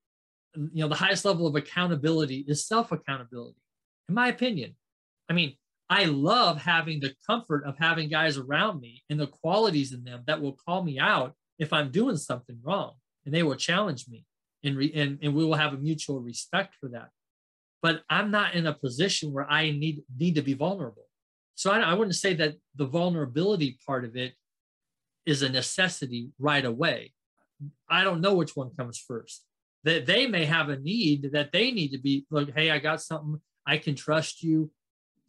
You 0.73 0.83
know, 0.83 0.87
the 0.87 0.95
highest 0.95 1.25
level 1.25 1.47
of 1.47 1.55
accountability 1.55 2.45
is 2.47 2.67
self 2.67 2.91
accountability, 2.91 3.59
in 4.09 4.15
my 4.15 4.27
opinion. 4.29 4.75
I 5.29 5.33
mean, 5.33 5.55
I 5.89 6.05
love 6.05 6.61
having 6.61 6.99
the 6.99 7.13
comfort 7.25 7.63
of 7.65 7.77
having 7.77 8.09
guys 8.09 8.37
around 8.37 8.81
me 8.81 9.03
and 9.09 9.19
the 9.19 9.27
qualities 9.27 9.93
in 9.93 10.03
them 10.03 10.23
that 10.27 10.41
will 10.41 10.57
call 10.65 10.83
me 10.83 10.99
out 10.99 11.33
if 11.59 11.71
I'm 11.71 11.91
doing 11.91 12.17
something 12.17 12.59
wrong, 12.61 12.93
and 13.25 13.33
they 13.33 13.43
will 13.43 13.55
challenge 13.55 14.07
me, 14.07 14.25
and, 14.63 14.77
re, 14.77 14.91
and, 14.93 15.17
and 15.21 15.33
we 15.33 15.45
will 15.45 15.55
have 15.55 15.73
a 15.73 15.77
mutual 15.77 16.19
respect 16.19 16.75
for 16.79 16.89
that. 16.89 17.09
But 17.81 18.03
I'm 18.09 18.31
not 18.31 18.53
in 18.53 18.67
a 18.67 18.73
position 18.73 19.31
where 19.31 19.49
I 19.49 19.71
need 19.71 20.01
need 20.17 20.35
to 20.35 20.41
be 20.41 20.53
vulnerable. 20.53 21.05
So 21.55 21.71
I, 21.71 21.79
I 21.79 21.93
wouldn't 21.93 22.15
say 22.15 22.33
that 22.35 22.55
the 22.75 22.85
vulnerability 22.85 23.77
part 23.85 24.05
of 24.05 24.15
it 24.15 24.33
is 25.25 25.41
a 25.41 25.49
necessity 25.49 26.29
right 26.39 26.65
away. 26.65 27.13
I 27.89 28.03
don't 28.03 28.21
know 28.21 28.35
which 28.35 28.55
one 28.55 28.71
comes 28.77 28.97
first. 28.97 29.43
That 29.83 30.05
they 30.05 30.27
may 30.27 30.45
have 30.45 30.69
a 30.69 30.77
need 30.77 31.31
that 31.33 31.51
they 31.51 31.71
need 31.71 31.89
to 31.89 31.99
be 31.99 32.25
like, 32.29 32.53
hey, 32.53 32.71
I 32.71 32.79
got 32.79 33.01
something. 33.01 33.39
I 33.65 33.77
can 33.77 33.95
trust 33.95 34.43
you. 34.43 34.71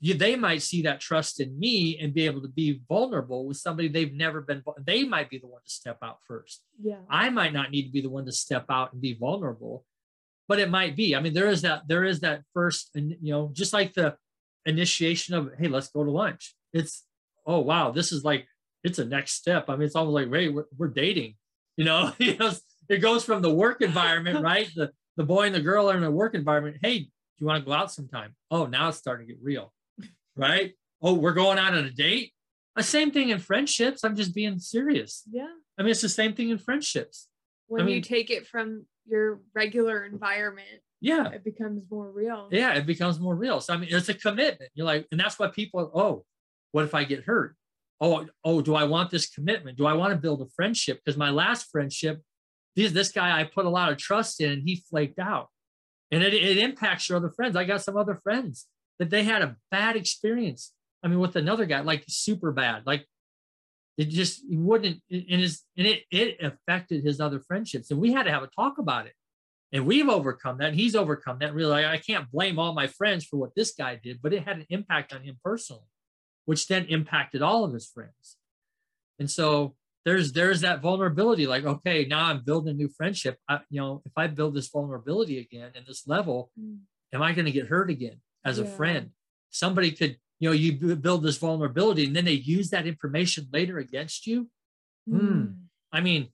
You, 0.01 0.15
they 0.15 0.37
might 0.37 0.63
see 0.63 0.83
that 0.83 1.01
trust 1.01 1.41
in 1.41 1.59
me 1.59 1.99
and 1.99 2.15
be 2.15 2.27
able 2.27 2.41
to 2.43 2.49
be 2.49 2.81
vulnerable 2.89 3.47
with 3.47 3.57
somebody 3.57 3.89
they've 3.89 4.13
never 4.13 4.41
been 4.41 4.63
they 4.87 5.03
might 5.05 5.29
be 5.29 5.39
the 5.39 5.49
one 5.49 5.63
to 5.65 5.71
step 5.71 5.99
out 6.03 6.19
first. 6.27 6.63
Yeah. 6.81 7.01
I 7.11 7.31
might 7.31 7.53
not 7.53 7.73
need 7.73 7.85
to 7.85 7.93
be 7.93 8.01
the 8.01 8.11
one 8.11 8.25
to 8.27 8.33
step 8.33 8.67
out 8.71 8.93
and 8.93 9.03
be 9.03 9.15
vulnerable 9.15 9.85
but 10.49 10.59
it 10.59 10.71
might 10.71 10.97
be. 10.97 11.15
I 11.15 11.21
mean 11.21 11.35
there 11.35 11.49
is 11.49 11.63
that 11.63 11.87
there 11.87 12.05
is 12.05 12.21
that 12.21 12.43
first 12.55 12.91
and 12.97 13.15
you 13.21 13.33
know 13.33 13.51
just 13.53 13.73
like 13.73 13.93
the 13.93 14.17
initiation 14.67 15.35
of 15.35 15.51
hey 15.59 15.69
let's 15.69 15.89
go 15.89 16.03
to 16.03 16.11
lunch. 16.11 16.57
It's 16.73 17.05
oh 17.47 17.61
wow 17.61 17.91
this 17.91 18.11
is 18.11 18.25
like 18.25 18.47
it's 18.83 18.99
a 18.99 19.05
next 19.05 19.35
step. 19.35 19.69
I 19.69 19.75
mean 19.77 19.83
it's 19.83 19.95
almost 19.95 20.15
like 20.15 20.31
wait 20.31 20.53
we're, 20.53 20.67
we're 20.77 20.89
dating 20.89 21.35
you 21.77 21.85
know 21.85 22.13
it 22.89 22.99
goes 22.99 23.25
from 23.25 23.43
the 23.43 23.53
work 23.53 23.83
environment 23.83 24.43
right 24.43 24.71
the 24.75 24.91
the 25.17 25.25
boy 25.25 25.47
and 25.47 25.55
the 25.55 25.61
girl 25.61 25.91
are 25.91 25.97
in 25.97 26.05
a 26.05 26.11
work 26.11 26.35
environment 26.35 26.77
hey 26.83 27.01
do 27.01 27.09
you 27.39 27.47
want 27.47 27.63
to 27.63 27.67
go 27.67 27.73
out 27.73 27.93
sometime 27.93 28.35
oh 28.51 28.67
now 28.67 28.89
it's 28.89 28.99
starting 28.99 29.27
to 29.27 29.33
get 29.33 29.43
real 29.43 29.73
right? 30.39 30.73
Oh, 31.03 31.15
we're 31.15 31.35
going 31.35 31.59
out 31.59 31.75
on 31.75 31.85
a 31.85 31.91
date. 31.91 32.33
The 32.77 32.83
same 32.83 33.11
thing 33.11 33.31
in 33.31 33.41
friendships. 33.41 34.05
I'm 34.05 34.17
just 34.17 34.35
being 34.35 34.59
serious. 34.59 35.25
Yeah. 35.31 35.49
I 35.77 35.83
mean, 35.83 35.91
it's 35.91 36.01
the 36.01 36.09
same 36.09 36.33
thing 36.33 36.51
in 36.51 36.59
friendships. 36.59 37.29
When 37.67 37.83
I 37.83 37.85
mean, 37.85 37.97
you 37.97 38.01
take 38.01 38.31
it 38.31 38.47
from 38.47 38.87
your 39.07 39.41
regular 39.55 40.05
environment, 40.05 40.69
yeah, 41.01 41.29
it 41.29 41.45
becomes 41.45 41.83
more 41.91 42.11
real. 42.11 42.49
Yeah, 42.51 42.75
it 42.75 42.87
becomes 42.87 43.21
more 43.21 43.35
real. 43.35 43.61
So 43.61 43.75
I 43.75 43.77
mean, 43.77 43.89
it's 43.93 44.09
a 44.09 44.15
commitment. 44.15 44.71
You're 44.75 44.87
like, 44.87 45.07
and 45.13 45.21
that's 45.21 45.39
why 45.39 45.49
people. 45.49 45.91
Oh, 45.95 46.25
what 46.73 46.85
if 46.85 46.95
I 46.95 47.05
get 47.05 47.25
hurt? 47.25 47.57
Oh, 48.01 48.27
oh, 48.45 48.63
do 48.63 48.75
I 48.75 48.85
want 48.85 49.11
this 49.11 49.29
commitment? 49.29 49.77
Do 49.77 49.87
I 49.87 49.93
want 49.93 50.13
to 50.13 50.17
build 50.17 50.41
a 50.41 50.47
friendship? 50.57 51.01
Because 51.05 51.19
my 51.19 51.31
last 51.31 51.69
friendship, 51.71 52.23
this 52.79 52.93
this 52.93 53.13
guy 53.13 53.39
I 53.39 53.45
put 53.45 53.67
a 53.67 53.71
lot 53.71 53.91
of 53.91 53.99
trust 53.99 54.41
in, 54.41 54.51
and 54.53 54.63
he 54.65 54.83
flaked 54.89 55.19
out, 55.19 55.49
and 56.11 56.23
it, 56.23 56.35
it 56.35 56.59
impacts 56.59 57.09
your 57.09 57.17
other 57.17 57.31
friends. 57.31 57.57
I 57.57 57.65
got 57.65 57.83
some 57.83 57.97
other 57.97 58.21
friends 58.23 58.67
that 58.99 59.11
they 59.11 59.25
had 59.25 59.43
a 59.43 59.57
bad 59.71 59.97
experience. 59.97 60.73
I 61.03 61.09
mean, 61.09 61.21
with 61.21 61.37
another 61.37 61.65
guy, 61.65 61.81
like 61.81 62.05
super 62.09 62.53
bad, 62.53 62.87
like 62.87 63.07
it 63.97 64.09
just 64.09 64.43
wouldn't 64.49 65.03
and 65.11 65.41
his 65.41 65.63
and 65.77 65.87
it 65.87 66.03
it 66.11 66.39
affected 66.41 67.05
his 67.05 67.21
other 67.21 67.41
friendships. 67.41 67.91
And 67.91 68.01
we 68.01 68.13
had 68.13 68.25
to 68.25 68.31
have 68.31 68.43
a 68.43 68.49
talk 68.49 68.79
about 68.79 69.07
it. 69.07 69.13
And 69.73 69.85
we've 69.85 70.09
overcome 70.09 70.59
that. 70.59 70.69
And 70.69 70.77
he's 70.77 70.97
overcome 70.97 71.39
that. 71.41 71.53
Really, 71.55 71.85
I 71.85 71.99
can't 71.99 72.31
blame 72.31 72.59
all 72.59 72.73
my 72.73 72.87
friends 72.87 73.25
for 73.25 73.37
what 73.37 73.55
this 73.55 73.73
guy 73.73 74.01
did, 74.03 74.21
but 74.23 74.33
it 74.33 74.45
had 74.45 74.57
an 74.57 74.67
impact 74.71 75.13
on 75.13 75.23
him 75.23 75.37
personally, 75.45 75.83
which 76.47 76.69
then 76.69 76.87
impacted 76.87 77.43
all 77.43 77.65
of 77.65 77.75
his 77.75 77.87
friends. 77.87 78.37
And 79.19 79.31
so 79.31 79.75
there's 80.05 80.33
there's 80.33 80.63
that 80.63 80.81
vulnerability. 80.81 81.47
Like, 81.47 81.65
okay, 81.65 82.07
now 82.07 82.27
I'm 82.27 82.45
building 82.45 82.71
a 82.71 82.77
new 82.77 82.89
friendship. 82.89 83.37
I, 83.49 83.61
you 83.71 83.81
know, 83.81 84.03
if 84.05 84.13
I 84.17 84.27
build 84.27 84.55
this 84.55 84.69
vulnerability 84.69 85.39
again 85.39 85.73
and 85.75 85.85
this 85.87 86.07
level, 86.07 86.51
mm. 86.59 86.79
am 87.13 87.23
I 87.23 87.33
going 87.33 87.47
to 87.47 87.53
get 87.53 87.67
hurt 87.67 87.91
again? 87.91 88.21
as 88.45 88.59
yeah. 88.59 88.65
a 88.65 88.69
friend. 88.69 89.11
Somebody 89.51 89.93
could, 89.93 90.17
you 90.41 90.49
know, 90.49 90.55
you 90.55 90.97
build 90.97 91.23
this 91.23 91.39
vulnerability 91.39 92.05
and 92.07 92.15
then 92.15 92.25
they 92.25 92.33
use 92.33 92.71
that 92.71 92.87
information 92.87 93.49
later 93.53 93.79
against 93.79 94.27
you. 94.27 94.49
Hmm. 95.09 95.19
Mm. 95.19 95.55
I 95.93 96.01
mean, 96.01 96.29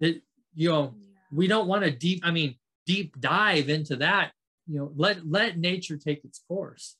it, 0.00 0.22
you 0.54 0.68
know, 0.68 0.94
yeah. 0.98 1.16
we 1.32 1.46
don't 1.46 1.68
want 1.68 1.84
to 1.84 1.90
deep, 1.90 2.20
I 2.24 2.30
mean, 2.30 2.56
deep 2.86 3.18
dive 3.20 3.68
into 3.68 3.96
that. 3.96 4.32
You 4.66 4.80
know, 4.80 4.92
let 4.94 5.26
let 5.26 5.56
nature 5.56 5.96
take 5.96 6.24
its 6.24 6.42
course. 6.46 6.96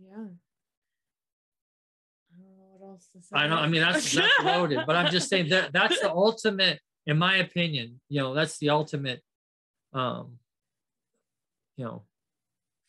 Yeah. 0.00 0.26
I 2.94 2.94
don't 2.94 2.94
know 2.94 2.96
else 2.96 3.08
to 3.14 3.22
say. 3.22 3.36
I 3.36 3.48
know. 3.48 3.56
I 3.56 3.68
mean, 3.68 3.80
that's 3.80 4.12
that's 4.12 4.32
loaded, 4.44 4.80
but 4.86 4.96
I'm 4.96 5.10
just 5.10 5.28
saying 5.28 5.48
that 5.50 5.72
that's 5.72 6.00
the 6.00 6.10
ultimate, 6.10 6.80
in 7.06 7.18
my 7.18 7.36
opinion. 7.36 8.00
You 8.08 8.20
know, 8.20 8.34
that's 8.34 8.58
the 8.58 8.70
ultimate. 8.70 9.22
Um, 9.92 10.38
you 11.76 11.84
know, 11.84 12.02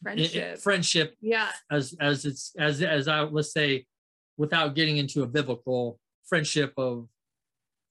friendship. 0.02 0.60
friendship 0.60 1.16
yeah. 1.22 1.50
as 1.72 1.96
as 2.00 2.26
it's 2.26 2.54
as 2.58 2.82
as 2.82 3.08
I 3.08 3.22
let's 3.22 3.52
say, 3.52 3.86
without 4.38 4.76
getting 4.76 4.98
into 4.98 5.24
a 5.24 5.28
biblical 5.28 6.00
friendship 6.26 6.74
of 6.78 7.08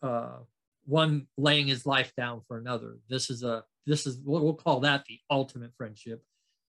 uh 0.02 0.38
one 0.86 1.26
laying 1.38 1.66
his 1.66 1.86
life 1.86 2.12
down 2.16 2.42
for 2.46 2.58
another. 2.58 2.98
This 3.08 3.30
is 3.30 3.42
a 3.42 3.64
this 3.86 4.06
is 4.06 4.18
we'll, 4.24 4.42
we'll 4.42 4.54
call 4.54 4.80
that 4.80 5.04
the 5.06 5.18
ultimate 5.30 5.72
friendship, 5.76 6.22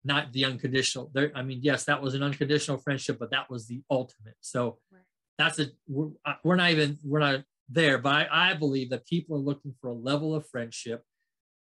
not 0.03 0.31
the 0.33 0.45
unconditional. 0.45 1.11
There, 1.13 1.31
I 1.35 1.41
mean, 1.41 1.59
yes, 1.61 1.85
that 1.85 2.01
was 2.01 2.13
an 2.13 2.23
unconditional 2.23 2.77
friendship, 2.77 3.17
but 3.19 3.31
that 3.31 3.49
was 3.49 3.67
the 3.67 3.81
ultimate. 3.89 4.35
So 4.41 4.77
Right. 4.91 5.01
That's 5.37 5.59
a 5.59 5.67
we're, 5.87 6.09
uh, 6.25 6.33
we're 6.43 6.55
not 6.55 6.71
even 6.71 6.97
we're 7.03 7.19
not 7.19 7.43
there. 7.69 7.97
But 7.97 8.27
I, 8.31 8.51
I 8.51 8.53
believe 8.53 8.89
that 8.91 9.05
people 9.05 9.35
are 9.35 9.39
looking 9.39 9.73
for 9.81 9.89
a 9.89 9.93
level 9.93 10.33
of 10.35 10.47
friendship 10.49 11.03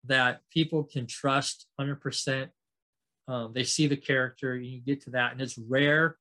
that 0.05 0.41
people 0.51 0.83
can 0.83 1.05
trust 1.05 1.67
100%. 1.79 2.49
Um, 3.27 3.51
they 3.53 3.63
see 3.63 3.87
the 3.87 3.97
character, 3.97 4.53
and 4.53 4.65
you 4.65 4.81
get 4.81 5.01
to 5.03 5.11
that, 5.11 5.31
and 5.31 5.41
it's 5.41 5.57
rare. 5.57 6.17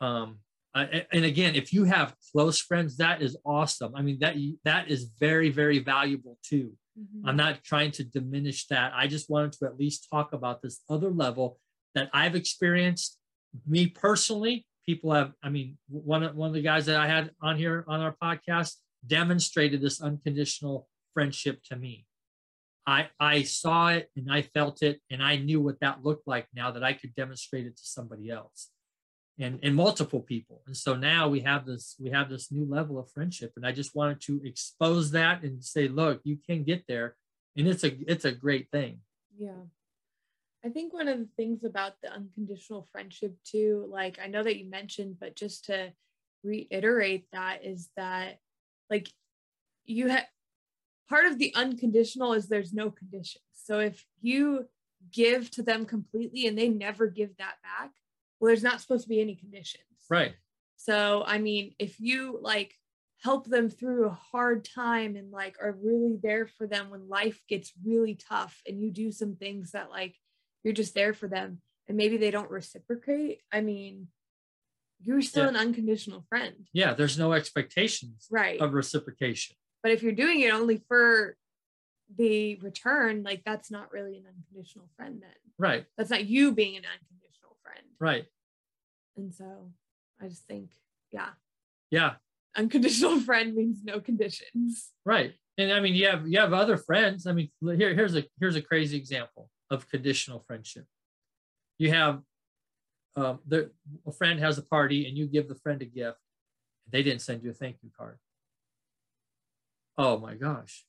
Um, 0.00 0.38
I- 0.74 1.06
and 1.12 1.24
again, 1.24 1.54
if 1.54 1.72
you 1.72 1.84
have 1.84 2.16
close 2.32 2.60
friends, 2.60 2.96
that 2.96 3.22
is 3.22 3.36
awesome. 3.46 3.94
I 3.94 4.02
mean, 4.02 4.18
that 4.18 4.34
that 4.64 4.90
is 4.90 5.04
very, 5.20 5.48
very 5.50 5.78
valuable 5.78 6.38
too. 6.42 6.76
Mhm. 6.98 7.22
I'm 7.24 7.36
not 7.36 7.62
trying 7.62 7.92
to 7.92 8.04
diminish 8.04 8.66
that. 8.66 8.92
I 8.94 9.06
just 9.06 9.30
wanted 9.30 9.52
to 9.52 9.66
at 9.66 9.78
least 9.78 10.08
talk 10.10 10.32
about 10.32 10.62
this 10.62 10.80
other 10.88 11.10
level 11.10 11.60
that 11.94 12.10
I've 12.12 12.34
experienced. 12.34 13.18
Me 13.66 13.86
personally, 13.86 14.66
people 14.86 15.12
have. 15.12 15.32
I 15.42 15.50
mean, 15.50 15.78
one 15.88 16.22
of 16.22 16.34
one 16.34 16.48
of 16.48 16.54
the 16.54 16.62
guys 16.62 16.86
that 16.86 16.96
I 16.96 17.06
had 17.06 17.30
on 17.40 17.56
here 17.56 17.84
on 17.88 18.00
our 18.00 18.16
podcast 18.22 18.74
demonstrated 19.06 19.80
this 19.80 20.00
unconditional 20.00 20.88
friendship 21.12 21.60
to 21.70 21.76
me. 21.76 22.06
I 22.86 23.08
I 23.18 23.42
saw 23.42 23.88
it 23.88 24.10
and 24.16 24.30
I 24.30 24.42
felt 24.42 24.82
it 24.82 25.00
and 25.10 25.22
I 25.22 25.36
knew 25.36 25.60
what 25.60 25.80
that 25.80 26.04
looked 26.04 26.26
like 26.26 26.46
now 26.54 26.70
that 26.70 26.84
I 26.84 26.92
could 26.92 27.14
demonstrate 27.14 27.66
it 27.66 27.76
to 27.76 27.84
somebody 27.84 28.30
else 28.30 28.70
and 29.38 29.58
and 29.62 29.74
multiple 29.74 30.20
people 30.20 30.62
and 30.66 30.76
so 30.76 30.94
now 30.94 31.28
we 31.28 31.40
have 31.40 31.66
this 31.66 31.96
we 31.98 32.10
have 32.10 32.28
this 32.28 32.52
new 32.52 32.64
level 32.64 32.98
of 32.98 33.10
friendship 33.10 33.52
and 33.56 33.66
i 33.66 33.72
just 33.72 33.94
wanted 33.94 34.20
to 34.20 34.40
expose 34.44 35.10
that 35.10 35.42
and 35.42 35.64
say 35.64 35.88
look 35.88 36.20
you 36.24 36.38
can 36.46 36.62
get 36.62 36.84
there 36.86 37.16
and 37.56 37.66
it's 37.66 37.84
a 37.84 37.96
it's 38.10 38.24
a 38.24 38.32
great 38.32 38.70
thing 38.70 39.00
Yeah. 39.36 39.62
I 40.64 40.70
think 40.70 40.94
one 40.94 41.08
of 41.08 41.18
the 41.18 41.28
things 41.36 41.62
about 41.62 42.00
the 42.02 42.10
unconditional 42.10 42.88
friendship 42.90 43.36
too, 43.44 43.86
like 43.90 44.18
I 44.22 44.28
know 44.28 44.42
that 44.42 44.56
you 44.56 44.70
mentioned, 44.70 45.16
but 45.20 45.36
just 45.36 45.66
to 45.66 45.92
reiterate 46.42 47.26
that 47.32 47.64
is 47.64 47.90
that 47.96 48.38
like 48.88 49.08
you 49.84 50.08
have 50.08 50.24
part 51.08 51.26
of 51.26 51.38
the 51.38 51.54
unconditional 51.54 52.32
is 52.32 52.48
there's 52.48 52.72
no 52.72 52.90
conditions. 52.90 53.44
So 53.52 53.80
if 53.80 54.06
you 54.22 54.66
give 55.12 55.50
to 55.52 55.62
them 55.62 55.84
completely 55.84 56.46
and 56.46 56.56
they 56.56 56.68
never 56.68 57.08
give 57.08 57.36
that 57.36 57.56
back, 57.62 57.90
well, 58.40 58.48
there's 58.48 58.62
not 58.62 58.80
supposed 58.80 59.02
to 59.02 59.08
be 59.08 59.20
any 59.20 59.34
conditions. 59.34 59.84
right 60.08 60.34
So, 60.76 61.24
I 61.26 61.38
mean, 61.38 61.74
if 61.78 62.00
you 62.00 62.38
like 62.40 62.74
help 63.22 63.46
them 63.46 63.68
through 63.68 64.06
a 64.06 64.18
hard 64.32 64.64
time 64.64 65.16
and 65.16 65.30
like 65.30 65.56
are 65.60 65.76
really 65.82 66.18
there 66.22 66.46
for 66.46 66.66
them 66.66 66.90
when 66.90 67.08
life 67.08 67.42
gets 67.48 67.72
really 67.84 68.14
tough 68.14 68.62
and 68.66 68.80
you 68.80 68.90
do 68.90 69.12
some 69.12 69.36
things 69.36 69.72
that 69.72 69.90
like 69.90 70.14
you're 70.64 70.72
just 70.74 70.94
there 70.94 71.12
for 71.14 71.28
them 71.28 71.60
and 71.86 71.96
maybe 71.96 72.16
they 72.16 72.30
don't 72.30 72.50
reciprocate, 72.50 73.42
I 73.52 73.60
mean, 73.60 74.08
you're 75.00 75.20
still 75.22 75.44
Yeah. 75.44 75.50
an 75.50 75.56
unconditional 75.56 76.24
friend. 76.28 76.66
yeah 76.72 76.94
there's 76.94 77.18
no 77.18 77.32
expectations 77.34 78.26
Right. 78.30 78.60
of 78.60 78.72
reciprocation 78.72 79.56
But 79.82 79.92
if 79.92 80.02
you're 80.02 80.12
doing 80.12 80.40
it 80.40 80.52
only 80.52 80.78
for 80.88 81.36
the 82.16 82.56
return, 82.56 83.22
like 83.22 83.42
that's 83.44 83.70
not 83.70 83.92
really 83.92 84.16
an 84.18 84.24
unconditional 84.26 84.88
friend 84.96 85.20
then. 85.22 85.30
right 85.58 85.84
That's 85.98 86.10
not 86.10 86.24
you 86.26 86.52
being 86.52 86.76
an 86.76 86.84
unconditional 86.84 87.56
friend. 87.62 87.86
right 88.00 88.24
And 89.16 89.32
so 89.34 89.72
I 90.20 90.28
just 90.28 90.46
think, 90.46 90.70
yeah, 91.12 91.30
yeah 91.90 92.14
unconditional 92.56 93.20
friend 93.28 93.54
means 93.54 93.82
no 93.84 94.00
conditions. 94.00 94.92
right 95.04 95.34
and 95.58 95.72
i 95.72 95.80
mean 95.80 95.94
you 95.94 96.06
have 96.08 96.26
you 96.26 96.38
have 96.38 96.52
other 96.52 96.76
friends 96.76 97.26
i 97.26 97.32
mean 97.32 97.48
here 97.60 97.94
here's 97.94 98.14
a 98.16 98.24
here's 98.40 98.56
a 98.56 98.62
crazy 98.62 98.96
example 98.96 99.50
of 99.74 99.88
conditional 99.90 100.38
friendship. 100.40 100.86
You 101.78 101.90
have 101.90 102.22
um 103.16 103.40
the 103.46 103.70
a 104.06 104.12
friend 104.12 104.40
has 104.40 104.56
a 104.58 104.62
party 104.62 105.06
and 105.06 105.16
you 105.18 105.26
give 105.26 105.48
the 105.48 105.54
friend 105.64 105.80
a 105.82 105.84
gift 105.84 106.18
they 106.92 107.02
didn't 107.02 107.22
send 107.22 107.42
you 107.42 107.50
a 107.50 107.54
thank 107.54 107.76
you 107.82 107.90
card. 107.96 108.18
Oh 109.96 110.18
my 110.18 110.34
gosh. 110.34 110.84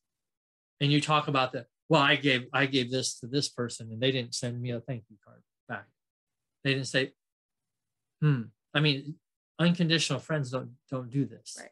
And 0.82 0.92
you 0.92 1.00
talk 1.02 1.28
about 1.28 1.52
that 1.54 1.68
well 1.90 2.02
i 2.02 2.16
gave 2.16 2.42
i 2.54 2.66
gave 2.66 2.90
this 2.92 3.20
to 3.20 3.28
this 3.28 3.48
person 3.50 3.92
and 3.92 4.02
they 4.02 4.12
didn't 4.12 4.34
send 4.36 4.62
me 4.62 4.72
a 4.72 4.80
thank 4.80 5.04
you 5.10 5.18
card 5.26 5.42
back. 5.70 5.86
They 6.64 6.74
didn't 6.74 6.88
say 6.88 7.14
hmm 8.22 8.44
i 8.74 8.80
mean 8.80 9.16
unconditional 9.60 10.20
friends 10.20 10.52
don't 10.52 10.72
don't 10.92 11.10
do 11.10 11.26
this. 11.26 11.58
Right. 11.60 11.70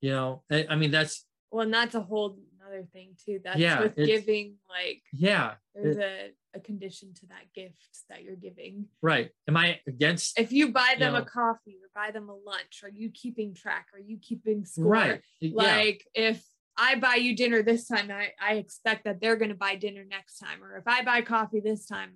you 0.00 0.10
know 0.10 0.42
i, 0.50 0.66
I 0.72 0.76
mean 0.76 0.90
that's 0.90 1.24
Well, 1.50 1.68
that's 1.70 1.94
a 1.94 2.02
whole 2.10 2.30
another 2.66 2.86
thing 2.92 3.10
too. 3.24 3.40
That's 3.42 3.58
Yeah, 3.58 3.80
with 3.80 3.96
giving, 3.96 4.56
like 4.68 5.02
yeah 5.12 5.54
there's 5.74 5.98
a, 5.98 6.30
a 6.54 6.60
condition 6.60 7.12
to 7.14 7.26
that 7.26 7.52
gift 7.54 7.76
that 8.08 8.22
you're 8.22 8.34
giving. 8.36 8.86
right 9.02 9.30
am 9.46 9.56
i 9.58 9.78
against 9.86 10.38
If 10.38 10.50
you 10.52 10.72
buy 10.72 10.96
them 10.98 11.14
Yeah. 11.14 11.20
a 11.20 11.24
coffee 11.24 11.76
or 11.82 11.90
buy 11.94 12.10
them 12.12 12.28
a 12.28 12.34
lunch, 12.34 12.80
are 12.82 12.90
you 12.90 13.10
keeping 13.10 13.54
track? 13.54 13.88
Are 13.94 14.00
you 14.00 14.18
keeping 14.20 14.64
score? 14.64 14.86
right 14.88 15.20
yeah 15.40 15.76
Like 15.76 16.04
if 16.14 16.42
I 16.78 16.96
buy 16.96 17.14
you 17.14 17.34
dinner 17.34 17.62
this 17.62 17.88
time, 17.88 18.10
I, 18.10 18.32
I 18.40 18.54
expect 18.54 19.04
that 19.04 19.20
they're 19.20 19.36
gonna 19.36 19.54
buy 19.54 19.76
dinner 19.76 20.04
next 20.08 20.38
time. 20.38 20.62
Or 20.62 20.76
if 20.76 20.86
I 20.86 21.02
buy 21.02 21.22
coffee 21.22 21.60
this 21.60 21.86
time, 21.86 22.12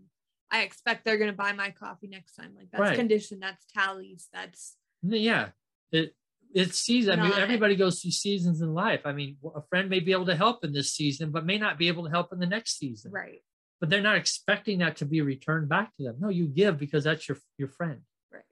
I 0.51 0.63
expect 0.63 1.05
they're 1.05 1.17
gonna 1.19 1.33
buy 1.33 1.53
my 1.53 1.71
coffee 1.71 2.09
next 2.09 2.35
time. 2.35 2.53
Like 2.57 2.69
that's 2.71 2.83
Right. 2.83 2.97
condition, 2.97 3.41
that's 3.41 3.65
tallies, 3.73 4.29
that's 4.33 4.77
yeah 5.03 5.49
it 5.93 6.15
it's 6.55 6.79
season. 6.79 7.21
I 7.21 7.23
mean, 7.23 7.33
everybody 7.39 7.77
goes 7.77 8.01
through 8.01 8.11
seasons 8.13 8.61
in 8.61 8.75
life. 8.75 9.03
I 9.05 9.13
mean, 9.13 9.37
a 9.55 9.63
friend 9.63 9.89
may 9.89 10.01
be 10.01 10.13
able 10.13 10.27
to 10.27 10.37
help 10.37 10.65
in 10.65 10.73
this 10.73 10.93
season, 10.93 11.31
but 11.31 11.47
may 11.47 11.59
not 11.59 11.79
be 11.79 11.89
able 11.89 12.05
to 12.05 12.11
help 12.11 12.33
in 12.33 12.39
the 12.39 12.47
next 12.47 12.79
season. 12.79 13.13
right. 13.13 13.43
But 13.81 13.89
they're 13.89 14.03
not 14.03 14.17
expecting 14.17 14.81
that 14.81 14.97
to 14.97 15.07
be 15.07 15.23
returned 15.23 15.71
back 15.71 15.97
to 15.97 16.03
them. 16.03 16.17
No, 16.21 16.29
you 16.29 16.47
give 16.47 16.77
because 16.79 17.05
that's 17.05 17.27
your 17.29 17.39
your 17.57 17.69
friend. 17.69 18.01
Right. 18.31 18.43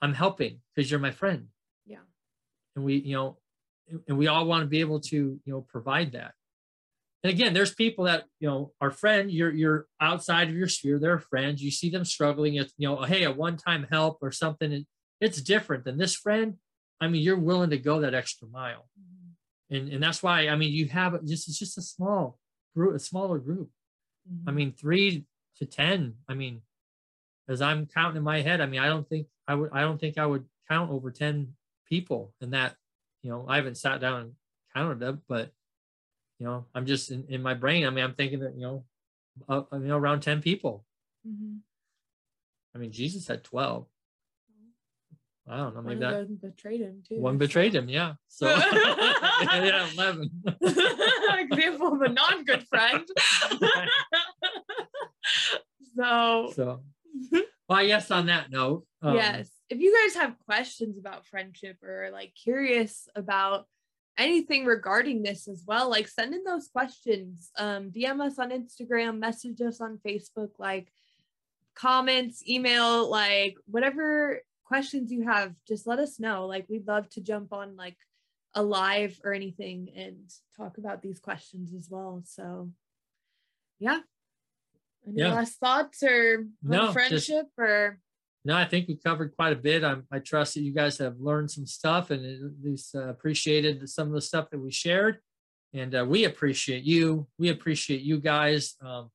I'm 0.00 0.14
helping 0.14 0.60
because 0.74 0.90
you're 0.90 1.00
my 1.00 1.10
friend, 1.10 1.48
Yeah. 1.84 1.98
and 2.74 2.84
we, 2.86 2.94
you 2.96 3.14
know, 3.14 3.36
and 4.08 4.16
we 4.16 4.26
all 4.28 4.46
want 4.46 4.62
to 4.62 4.68
be 4.68 4.80
able 4.80 5.00
to, 5.00 5.16
you 5.16 5.52
know, 5.52 5.60
provide 5.68 6.12
that. 6.12 6.32
And 7.22 7.30
again, 7.30 7.52
there's 7.52 7.74
people 7.74 8.04
that 8.06 8.24
you 8.38 8.48
know 8.48 8.72
are 8.80 8.90
friend. 8.90 9.30
You're 9.30 9.52
you're 9.52 9.86
outside 10.00 10.48
of 10.48 10.54
your 10.56 10.68
sphere. 10.68 10.98
They're 10.98 11.18
friends. 11.18 11.62
You 11.62 11.70
see 11.70 11.90
them 11.90 12.06
struggling. 12.06 12.54
It's 12.54 12.72
you 12.78 12.88
know, 12.88 13.02
hey, 13.02 13.24
a 13.24 13.32
one-time 13.32 13.86
help 13.90 14.18
or 14.22 14.32
something. 14.32 14.86
It's 15.20 15.42
different 15.42 15.84
than 15.84 15.98
this 15.98 16.14
friend. 16.16 16.54
I 17.00 17.08
mean, 17.08 17.22
you're 17.22 17.38
willing 17.38 17.70
to 17.70 17.78
go 17.78 18.00
that 18.00 18.14
extra 18.14 18.46
mile, 18.48 18.88
Mhm. 18.98 19.34
and 19.70 19.88
and 19.94 20.02
that's 20.02 20.22
why 20.22 20.48
I 20.48 20.56
mean, 20.56 20.72
you 20.72 20.86
have 20.88 21.24
just 21.24 21.48
it's 21.48 21.58
just 21.58 21.78
a 21.78 21.82
small 21.82 22.38
group, 22.74 22.94
a 22.94 22.98
smaller 22.98 23.38
group. 23.38 23.70
I 24.46 24.50
Mhm. 24.50 24.54
mean, 24.54 24.72
three 24.72 25.26
to 25.56 25.66
ten. 25.66 26.18
I 26.28 26.34
mean, 26.34 26.62
as 27.48 27.60
I'm 27.62 27.86
counting 27.86 28.18
in 28.18 28.22
my 28.22 28.42
head, 28.42 28.60
I 28.60 28.66
mean, 28.66 28.80
I 28.80 28.86
don't 28.86 29.08
think 29.08 29.28
I 29.48 29.54
would. 29.54 29.70
I 29.72 29.80
don't 29.80 29.98
think 29.98 30.18
I 30.18 30.26
would 30.26 30.48
count 30.68 30.90
over 30.90 31.10
ten 31.10 31.56
people 31.86 32.34
in 32.40 32.50
that. 32.50 32.76
You 33.22 33.30
know, 33.30 33.46
I 33.48 33.56
haven't 33.56 33.76
sat 33.76 34.00
down 34.00 34.20
and 34.22 34.36
counted 34.74 35.00
them, 35.00 35.22
but 35.26 35.52
you 36.38 36.46
know, 36.46 36.66
I'm 36.74 36.86
just 36.86 37.10
in, 37.10 37.26
in 37.28 37.42
my 37.42 37.54
brain. 37.54 37.84
I 37.86 37.90
mean, 37.90 38.04
I'm 38.04 38.14
thinking 38.14 38.40
that 38.40 38.54
you 38.54 38.60
know, 38.62 38.86
uh, 39.48 39.64
you 39.72 39.78
know, 39.88 39.98
around 39.98 40.20
ten 40.20 40.40
people. 40.42 40.86
Mhm. 41.26 41.60
I 42.74 42.78
mean, 42.78 42.92
Jesus 42.92 43.26
had 43.26 43.42
twelve. 43.42 43.88
I 45.50 45.56
don't 45.56 45.74
know, 45.74 45.82
maybe 45.82 46.00
that 46.00 46.40
betrayed 46.40 46.80
him 46.80 47.02
too. 47.08 47.20
one 47.20 47.38
betrayed 47.38 47.74
him. 47.74 47.88
Yeah, 47.88 48.14
so 48.28 48.46
yeah, 48.48 49.88
eleven. 49.92 50.30
Example 50.62 51.94
of 51.94 52.02
a 52.02 52.08
non-good 52.08 52.66
friend. 52.68 53.06
so 55.96 56.52
so, 56.54 56.82
well, 57.68 57.78
I 57.78 57.86
guess 57.86 58.10
on 58.10 58.26
that 58.26 58.50
note, 58.50 58.84
um, 59.02 59.16
yes, 59.16 59.50
if 59.68 59.80
you 59.80 59.96
guys 60.04 60.14
have 60.22 60.38
questions 60.46 60.98
about 60.98 61.26
friendship 61.26 61.82
or 61.82 62.10
like 62.12 62.32
curious 62.34 63.08
about 63.16 63.66
anything 64.18 64.66
regarding 64.66 65.22
this 65.22 65.48
as 65.48 65.64
well, 65.66 65.88
like 65.88 66.06
send 66.06 66.34
in 66.34 66.44
those 66.44 66.68
questions. 66.68 67.50
Um, 67.58 67.90
DM 67.90 68.20
us 68.20 68.38
on 68.38 68.50
Instagram, 68.50 69.18
message 69.18 69.60
us 69.62 69.80
on 69.80 69.98
Facebook, 70.06 70.50
like 70.58 70.92
comments, 71.74 72.46
email, 72.46 73.08
like 73.10 73.56
whatever 73.66 74.42
questions 74.70 75.10
you 75.10 75.22
have, 75.24 75.52
just 75.66 75.84
let 75.88 75.98
us 75.98 76.20
know. 76.20 76.46
Like 76.46 76.66
we'd 76.68 76.86
love 76.86 77.08
to 77.10 77.20
jump 77.20 77.52
on 77.52 77.76
like 77.76 77.96
a 78.54 78.62
live 78.62 79.20
or 79.24 79.32
anything 79.34 79.88
and 79.96 80.16
talk 80.56 80.78
about 80.78 81.02
these 81.02 81.18
questions 81.18 81.74
as 81.74 81.88
well. 81.90 82.22
So 82.24 82.70
yeah. 83.80 83.98
Any 85.04 85.18
Yeah. 85.18 85.34
last 85.34 85.58
thoughts 85.58 86.04
or 86.04 86.46
No, 86.62 86.78
on 86.78 86.84
just- 86.86 86.92
friendship 86.92 87.46
or 87.58 88.00
No, 88.44 88.54
I 88.54 88.64
think 88.64 88.86
we 88.88 88.94
covered 88.96 89.34
quite 89.36 89.52
a 89.52 89.56
bit. 89.68 89.82
I'm, 89.82 90.06
I 90.10 90.20
trust 90.20 90.54
that 90.54 90.62
you 90.62 90.72
guys 90.72 90.98
have 90.98 91.18
learned 91.18 91.50
some 91.50 91.66
stuff 91.66 92.10
and 92.12 92.24
at 92.24 92.64
least 92.64 92.94
uh, 92.94 93.08
appreciated 93.08 93.86
some 93.90 94.06
of 94.08 94.14
the 94.14 94.20
stuff 94.22 94.50
that 94.50 94.58
we 94.60 94.70
shared. 94.70 95.18
And 95.74 95.94
uh, 95.94 96.06
we 96.08 96.24
appreciate 96.24 96.84
you. 96.84 97.26
We 97.38 97.48
appreciate 97.50 98.02
you 98.02 98.18
guys. 98.20 98.76
Um, 98.80 99.10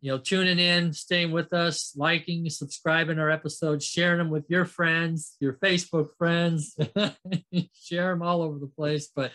you 0.00 0.10
know, 0.10 0.18
tuning 0.18 0.58
in, 0.58 0.92
staying 0.92 1.30
with 1.30 1.52
us, 1.52 1.92
liking, 1.96 2.48
subscribing 2.48 3.18
our 3.18 3.30
episodes, 3.30 3.84
sharing 3.84 4.18
them 4.18 4.30
with 4.30 4.44
your 4.48 4.64
friends, 4.64 5.36
your 5.40 5.54
Facebook 5.54 6.08
friends, 6.16 6.76
share 7.74 8.10
them 8.10 8.22
all 8.22 8.42
over 8.42 8.58
the 8.58 8.66
place. 8.66 9.10
But 9.14 9.32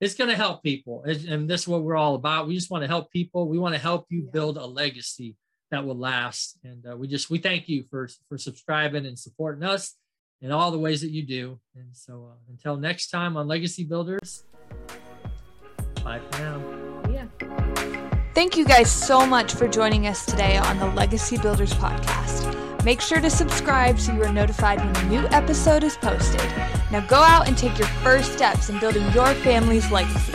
it's 0.00 0.14
going 0.14 0.30
to 0.30 0.36
help 0.36 0.62
people. 0.62 1.04
And 1.04 1.48
this 1.48 1.62
is 1.62 1.68
what 1.68 1.82
we're 1.82 1.96
all 1.96 2.14
about. 2.14 2.46
We 2.46 2.54
just 2.54 2.70
want 2.70 2.82
to 2.82 2.88
help 2.88 3.10
people. 3.10 3.48
We 3.48 3.58
want 3.58 3.74
to 3.74 3.80
help 3.80 4.06
you 4.08 4.28
build 4.32 4.56
a 4.56 4.66
legacy 4.66 5.36
that 5.70 5.84
will 5.84 5.98
last. 5.98 6.58
And 6.64 6.84
uh, 6.86 6.96
we 6.96 7.08
just, 7.08 7.30
we 7.30 7.38
thank 7.38 7.68
you 7.68 7.84
for, 7.90 8.08
for 8.28 8.38
subscribing 8.38 9.06
and 9.06 9.18
supporting 9.18 9.64
us 9.64 9.94
in 10.40 10.52
all 10.52 10.70
the 10.70 10.78
ways 10.78 11.00
that 11.00 11.10
you 11.10 11.26
do. 11.26 11.60
And 11.74 11.94
so 11.96 12.30
uh, 12.30 12.36
until 12.50 12.76
next 12.76 13.08
time 13.08 13.36
on 13.36 13.48
Legacy 13.48 13.84
Builders, 13.84 14.44
bye 16.04 16.20
for 16.30 16.38
now. 16.38 16.85
Thank 18.36 18.58
you 18.58 18.66
guys 18.66 18.92
so 18.92 19.24
much 19.24 19.54
for 19.54 19.66
joining 19.66 20.06
us 20.06 20.26
today 20.26 20.58
on 20.58 20.78
the 20.78 20.84
Legacy 20.88 21.38
Builders 21.38 21.72
podcast. 21.72 22.84
Make 22.84 23.00
sure 23.00 23.18
to 23.18 23.30
subscribe 23.30 23.98
so 23.98 24.12
you 24.12 24.22
are 24.24 24.30
notified 24.30 24.78
when 24.78 24.94
a 24.94 25.08
new 25.08 25.26
episode 25.28 25.82
is 25.82 25.96
posted. 25.96 26.44
Now 26.92 27.00
go 27.08 27.16
out 27.16 27.48
and 27.48 27.56
take 27.56 27.78
your 27.78 27.88
first 28.04 28.34
steps 28.34 28.68
in 28.68 28.78
building 28.78 29.10
your 29.14 29.32
family's 29.36 29.90
legacy. 29.90 30.34